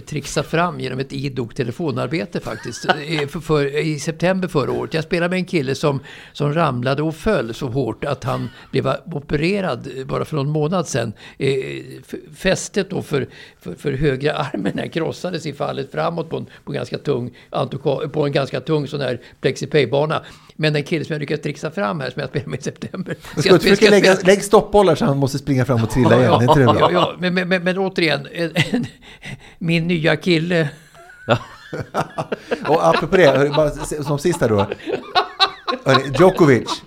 trixa 0.00 0.42
fram 0.42 0.80
genom 0.80 0.98
ett 0.98 1.12
idogt 1.12 1.56
telefonarbete 1.56 2.40
faktiskt. 2.40 2.86
För, 3.28 3.40
för, 3.40 3.78
I 3.78 3.98
september 3.98 4.48
förra 4.48 4.72
året. 4.72 4.94
Jag 4.94 5.04
spelade 5.04 5.30
med 5.30 5.38
en 5.38 5.44
kille 5.44 5.74
som, 5.74 6.00
som 6.32 6.54
ramlade 6.54 7.02
och 7.02 7.14
föll 7.14 7.54
så 7.54 7.66
hårt 7.66 8.04
att 8.04 8.24
han 8.24 8.48
blev 8.70 8.94
opererad 9.12 9.88
bara 10.06 10.24
för 10.24 10.36
någon 10.36 10.50
månad 10.50 10.88
sedan. 10.88 11.12
Eh, 11.38 11.52
fästet 12.34 12.90
då 12.90 13.02
för, 13.02 13.28
för, 13.60 13.74
för 13.74 13.92
högra 13.92 14.32
armen 14.32 14.78
här 14.78 14.86
krossades 14.86 15.46
i 15.46 15.52
fallet 15.52 15.92
framåt 15.92 16.30
på 16.30 16.36
en, 16.36 16.46
på 16.64 16.72
en 16.72 16.74
ganska 16.74 16.98
tung, 16.98 17.30
på 18.12 18.26
en 18.26 18.32
ganska 18.32 18.60
tung 18.60 18.88
sån 18.88 19.00
här 19.00 19.20
plexipay-bana. 19.40 20.22
Men 20.56 20.76
en 20.76 20.82
kille 20.82 21.04
som 21.04 21.12
jag 21.12 21.20
lyckades 21.20 21.42
trixa 21.42 21.70
fram 21.70 22.00
här 22.00 22.10
som 22.10 22.20
jag 22.20 22.28
spelade 22.30 22.50
med 22.50 22.60
i 22.60 22.62
september. 22.62 23.16
Jag 23.34 23.44
ska 23.44 23.58
försöka 23.58 23.90
lägga, 23.90 24.16
lägg 24.24 24.44
stoppbollar 24.44 24.94
så 24.94 25.04
han 25.04 25.18
måste 25.18 25.38
springa 25.38 25.64
fram 25.64 25.82
och 25.82 25.90
trilla 25.90 26.18
igen. 26.18 26.32
Är 26.32 26.42
inte 26.42 26.54
det 26.54 26.60
Ja, 26.64 26.72
bra? 26.72 26.92
ja, 26.92 27.14
men, 27.18 27.34
men, 27.34 27.48
men, 27.48 27.64
men 27.64 27.78
återigen, 27.78 28.26
en, 28.32 28.50
en, 28.54 28.86
min 29.58 29.86
nya 29.88 30.16
kille. 30.16 30.68
Och 32.68 32.86
apropå 32.88 33.16
det, 33.16 33.52
bara 33.56 33.70
som 34.04 34.18
sista 34.18 34.48
då. 34.48 34.66
Djokovic. 36.18 36.82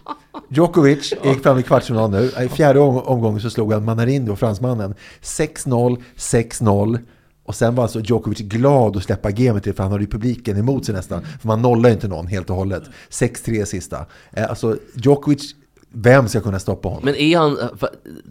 Djokovic 0.50 1.14
gick 1.24 1.44
fram 1.44 1.60
i 1.60 1.64
kvartsfinal 1.64 2.10
nu. 2.12 2.32
I 2.46 2.48
fjärde 2.50 2.80
om- 2.80 2.98
omgången 3.02 3.42
så 3.42 3.50
slog 3.50 3.74
han 3.74 3.86
Manarindo, 3.86 4.36
fransmannen. 4.36 4.96
6-0, 5.22 6.04
6-0. 6.18 7.00
Och 7.46 7.56
sen 7.56 7.76
var 7.76 7.84
alltså 7.84 8.00
Djokovic 8.00 8.40
glad 8.40 8.98
att 8.98 9.04
släppa 9.04 9.32
gamet 9.32 9.64
till 9.64 9.74
för 9.74 9.84
han 9.84 9.92
hade 9.92 10.04
ju 10.04 10.10
publiken 10.10 10.58
emot 10.58 10.86
sig 10.86 10.96
nästan. 10.96 11.22
För 11.42 11.48
man 11.48 11.62
nollar 11.62 11.90
ju 11.90 11.94
inte 11.96 12.08
någon 12.08 12.28
helt 12.28 12.50
och 12.50 12.56
hållet. 12.56 12.84
6-3 13.10 13.66
sista. 13.66 14.06
Eh, 14.34 14.50
Alltså 14.50 14.78
Djokovic, 14.96 15.56
vem 15.92 16.28
ska 16.28 16.42
kunna 16.42 16.60
stoppa 16.60 16.88
honom? 16.88 17.06
Men 17.06 17.16
är 17.16 17.38
han, 17.38 17.58
för, 17.78 17.90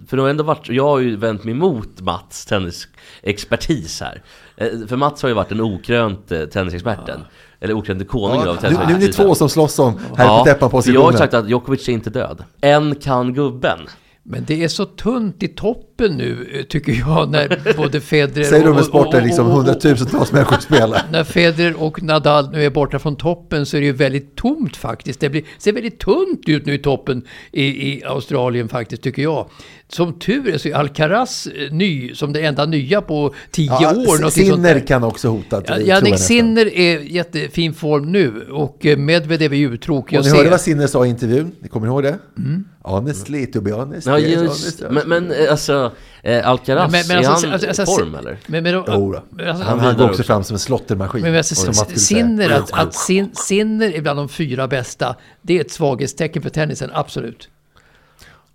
för 0.09 0.17
det 0.17 0.23
har 0.23 0.31
ändå 0.31 0.45
varit, 0.45 0.69
jag 0.69 0.85
har 0.85 0.99
ju 0.99 1.17
vänt 1.17 1.45
mig 1.45 1.53
emot 1.55 2.01
Mats 2.01 2.47
tennisexpertis 2.47 4.01
här. 4.01 4.23
Eh, 4.57 4.69
För 4.89 4.97
Mats 4.97 5.23
har 5.23 5.29
ju 5.29 5.35
varit 5.35 5.49
den 5.49 5.61
okrönt 5.61 6.33
eh, 6.33 6.45
tennisexperten. 6.45 7.21
Eller 7.61 7.75
okrönte 7.75 8.05
konungen 8.05 8.49
av 8.49 8.59
Ja, 8.63 8.71
nu, 8.71 8.77
nu 8.77 8.77
är 8.77 8.79
det 8.79 8.87
tennisexpertisen. 8.87 9.27
två 9.27 9.35
som 9.35 9.49
slåss 9.49 9.79
om 9.79 9.99
här 10.17 10.39
på 10.39 10.45
täppan 10.45 10.71
för 10.71 10.77
jag 10.93 11.01
har 11.01 11.07
positionen. 11.11 11.19
sagt 11.19 11.35
att 11.35 11.49
Djokovic 11.49 11.89
är 11.89 11.93
inte 11.93 12.11
död. 12.11 12.45
En 12.61 12.95
kan 12.95 13.35
gubben. 13.35 13.79
Men 14.27 14.45
det 14.47 14.65
är 14.65 14.69
så 14.69 14.85
tunt 14.85 15.43
i 15.43 15.49
toppen 15.49 16.17
nu, 16.17 16.49
eh, 16.55 16.63
tycker 16.65 16.93
jag, 16.93 17.31
när 17.31 17.75
både 17.77 18.01
Federer 18.01 18.45
Säger 18.45 18.65
du 18.67 18.75
med 18.75 18.85
sport 18.85 19.11
där 19.13 19.21
och- 19.21 19.27
liksom 19.27 19.47
hundratusentals 19.47 20.33
människor 20.33 20.57
spelar? 20.59 21.03
När 21.13 21.25
Federer 21.25 21.83
och 21.83 22.03
Nadal 22.03 22.51
nu 22.51 22.65
är 22.65 22.71
borta 22.71 22.99
från 22.99 23.17
toppen 23.17 23.67
så 23.67 23.77
är 23.77 23.81
det 23.81 23.87
ju 23.87 23.93
väldigt 23.93 24.37
tomt 24.37 24.77
faktiskt. 24.77 25.21
Det 25.21 25.31
blir, 25.31 25.43
ser 25.59 25.73
väldigt 25.73 25.99
tunt 25.99 26.49
ut 26.49 26.67
nu 26.67 26.75
i 26.75 26.79
toppen 26.79 27.23
i, 27.53 27.65
i 27.65 28.05
Australien 28.05 28.69
faktiskt, 28.69 29.03
tycker 29.03 29.23
jag. 29.23 29.51
Som 29.95 30.19
tur 30.19 30.49
är 30.49 30.59
så 30.59 30.69
är 30.69 30.75
Alcaraz 30.75 31.47
eh, 31.47 31.73
ny, 31.73 32.15
som 32.15 32.33
det 32.33 32.41
enda 32.41 32.67
nya 32.67 33.01
på 33.01 33.35
tio 33.51 33.67
Ja, 33.81 33.91
år. 33.97 34.31
Sinner 34.31 34.81
kan 34.87 35.05
också 35.05 35.29
hota. 35.29 35.63
Ja, 35.67 35.79
Jannik. 35.79 36.19
Sinner 36.19 36.67
är 36.67 36.99
i 36.99 37.13
jättefin 37.13 37.75
form 37.75 38.13
nu 38.13 38.47
och 38.51 38.87
eh, 38.87 38.97
Medvedev 38.99 39.53
är 39.55 39.57
uttråkig 39.57 40.17
Och 40.19 40.21
att 40.21 40.25
ni 40.27 40.31
se. 40.31 40.37
hörde 40.37 40.51
vad 40.51 40.61
Sinner 40.61 40.87
sa 40.87 41.07
i 41.07 41.09
intervjun? 41.09 41.53
Ni 41.61 41.69
kommer 41.69 41.87
ihåg 41.87 42.03
det? 42.03 42.19
Honestly, 42.83 43.47
to 43.47 43.61
be 43.61 43.73
honest. 43.73 44.07
Ja 44.07 44.19
just, 44.19 44.39
honest. 44.41 44.83
men, 44.91 45.09
men 45.09 45.31
eh, 45.33 45.51
alltså, 45.51 45.93
eh, 46.23 46.49
Alcaraz, 46.49 46.93
Men- 46.93 47.05
men 47.09 47.17
är 47.25 47.29
alltså, 47.29 47.47
han 47.47 47.53
alltså, 47.53 47.69
alltså, 47.69 47.83
i 47.83 47.87
form 47.87 48.15
eller? 48.15 48.39
Men, 48.47 48.63
men, 48.63 48.73
men 49.31 49.49
alltså- 49.49 49.65
han, 49.65 49.81
han 49.81 49.97
går 49.97 50.11
också 50.11 50.23
fram 50.23 50.45
som 50.45 50.55
en 50.55 50.59
slottermaskin. 50.61 51.23
Men 51.23 51.37
alltså, 51.37 51.55
skulle 51.55 51.75
säga. 51.75 51.97
Sinner, 51.97 52.51
att, 52.51 52.73
att 52.73 52.95
sin, 52.95 53.31
Sinner 53.35 53.93
är 53.95 54.01
bland 54.01 54.19
de 54.19 54.29
fyra 54.29 54.69
bästa, 54.69 55.17
det 55.43 55.57
är 55.57 55.61
ett 55.61 55.71
svaghetstecken 55.73 56.43
för 56.43 56.51
tennisen, 56.51 56.91
absolut. 56.93 57.49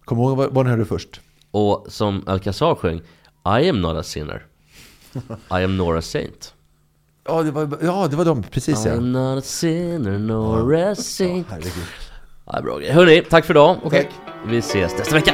Kom 0.05 0.17
ihåg 0.17 0.37
vad, 0.37 0.53
vad 0.53 0.65
ni 0.65 0.71
hörde 0.71 0.85
först. 0.85 1.21
Och 1.51 1.85
som 1.89 2.23
Alcazar 2.27 2.75
sjöng 2.75 2.97
I 3.61 3.69
am 3.69 3.81
not 3.81 3.97
a 3.97 4.03
sinner 4.03 4.45
I 5.59 5.63
am 5.63 5.77
nor 5.77 5.97
a 5.97 6.01
saint 6.01 6.53
Ja, 7.27 7.43
det 7.43 7.51
var, 7.51 7.77
ja, 7.81 8.07
det 8.07 8.15
var 8.15 8.25
de. 8.25 8.43
Precis 8.43 8.85
I 8.85 8.89
ja. 8.89 8.95
am 8.95 9.11
not 9.11 9.37
a 9.37 9.41
sinner 9.41 10.17
nor 10.19 10.75
a 10.75 10.95
saint 10.95 11.47
Herregud. 11.49 11.83
ja, 12.45 12.61
Bra 12.61 12.77
grej. 12.77 12.91
Hörni, 12.91 13.21
tack 13.29 13.45
för 13.45 13.53
idag 13.53 13.77
Okej. 13.83 14.09
Vi 14.47 14.57
ses 14.57 14.97
nästa 14.97 15.15
vecka 15.15 15.33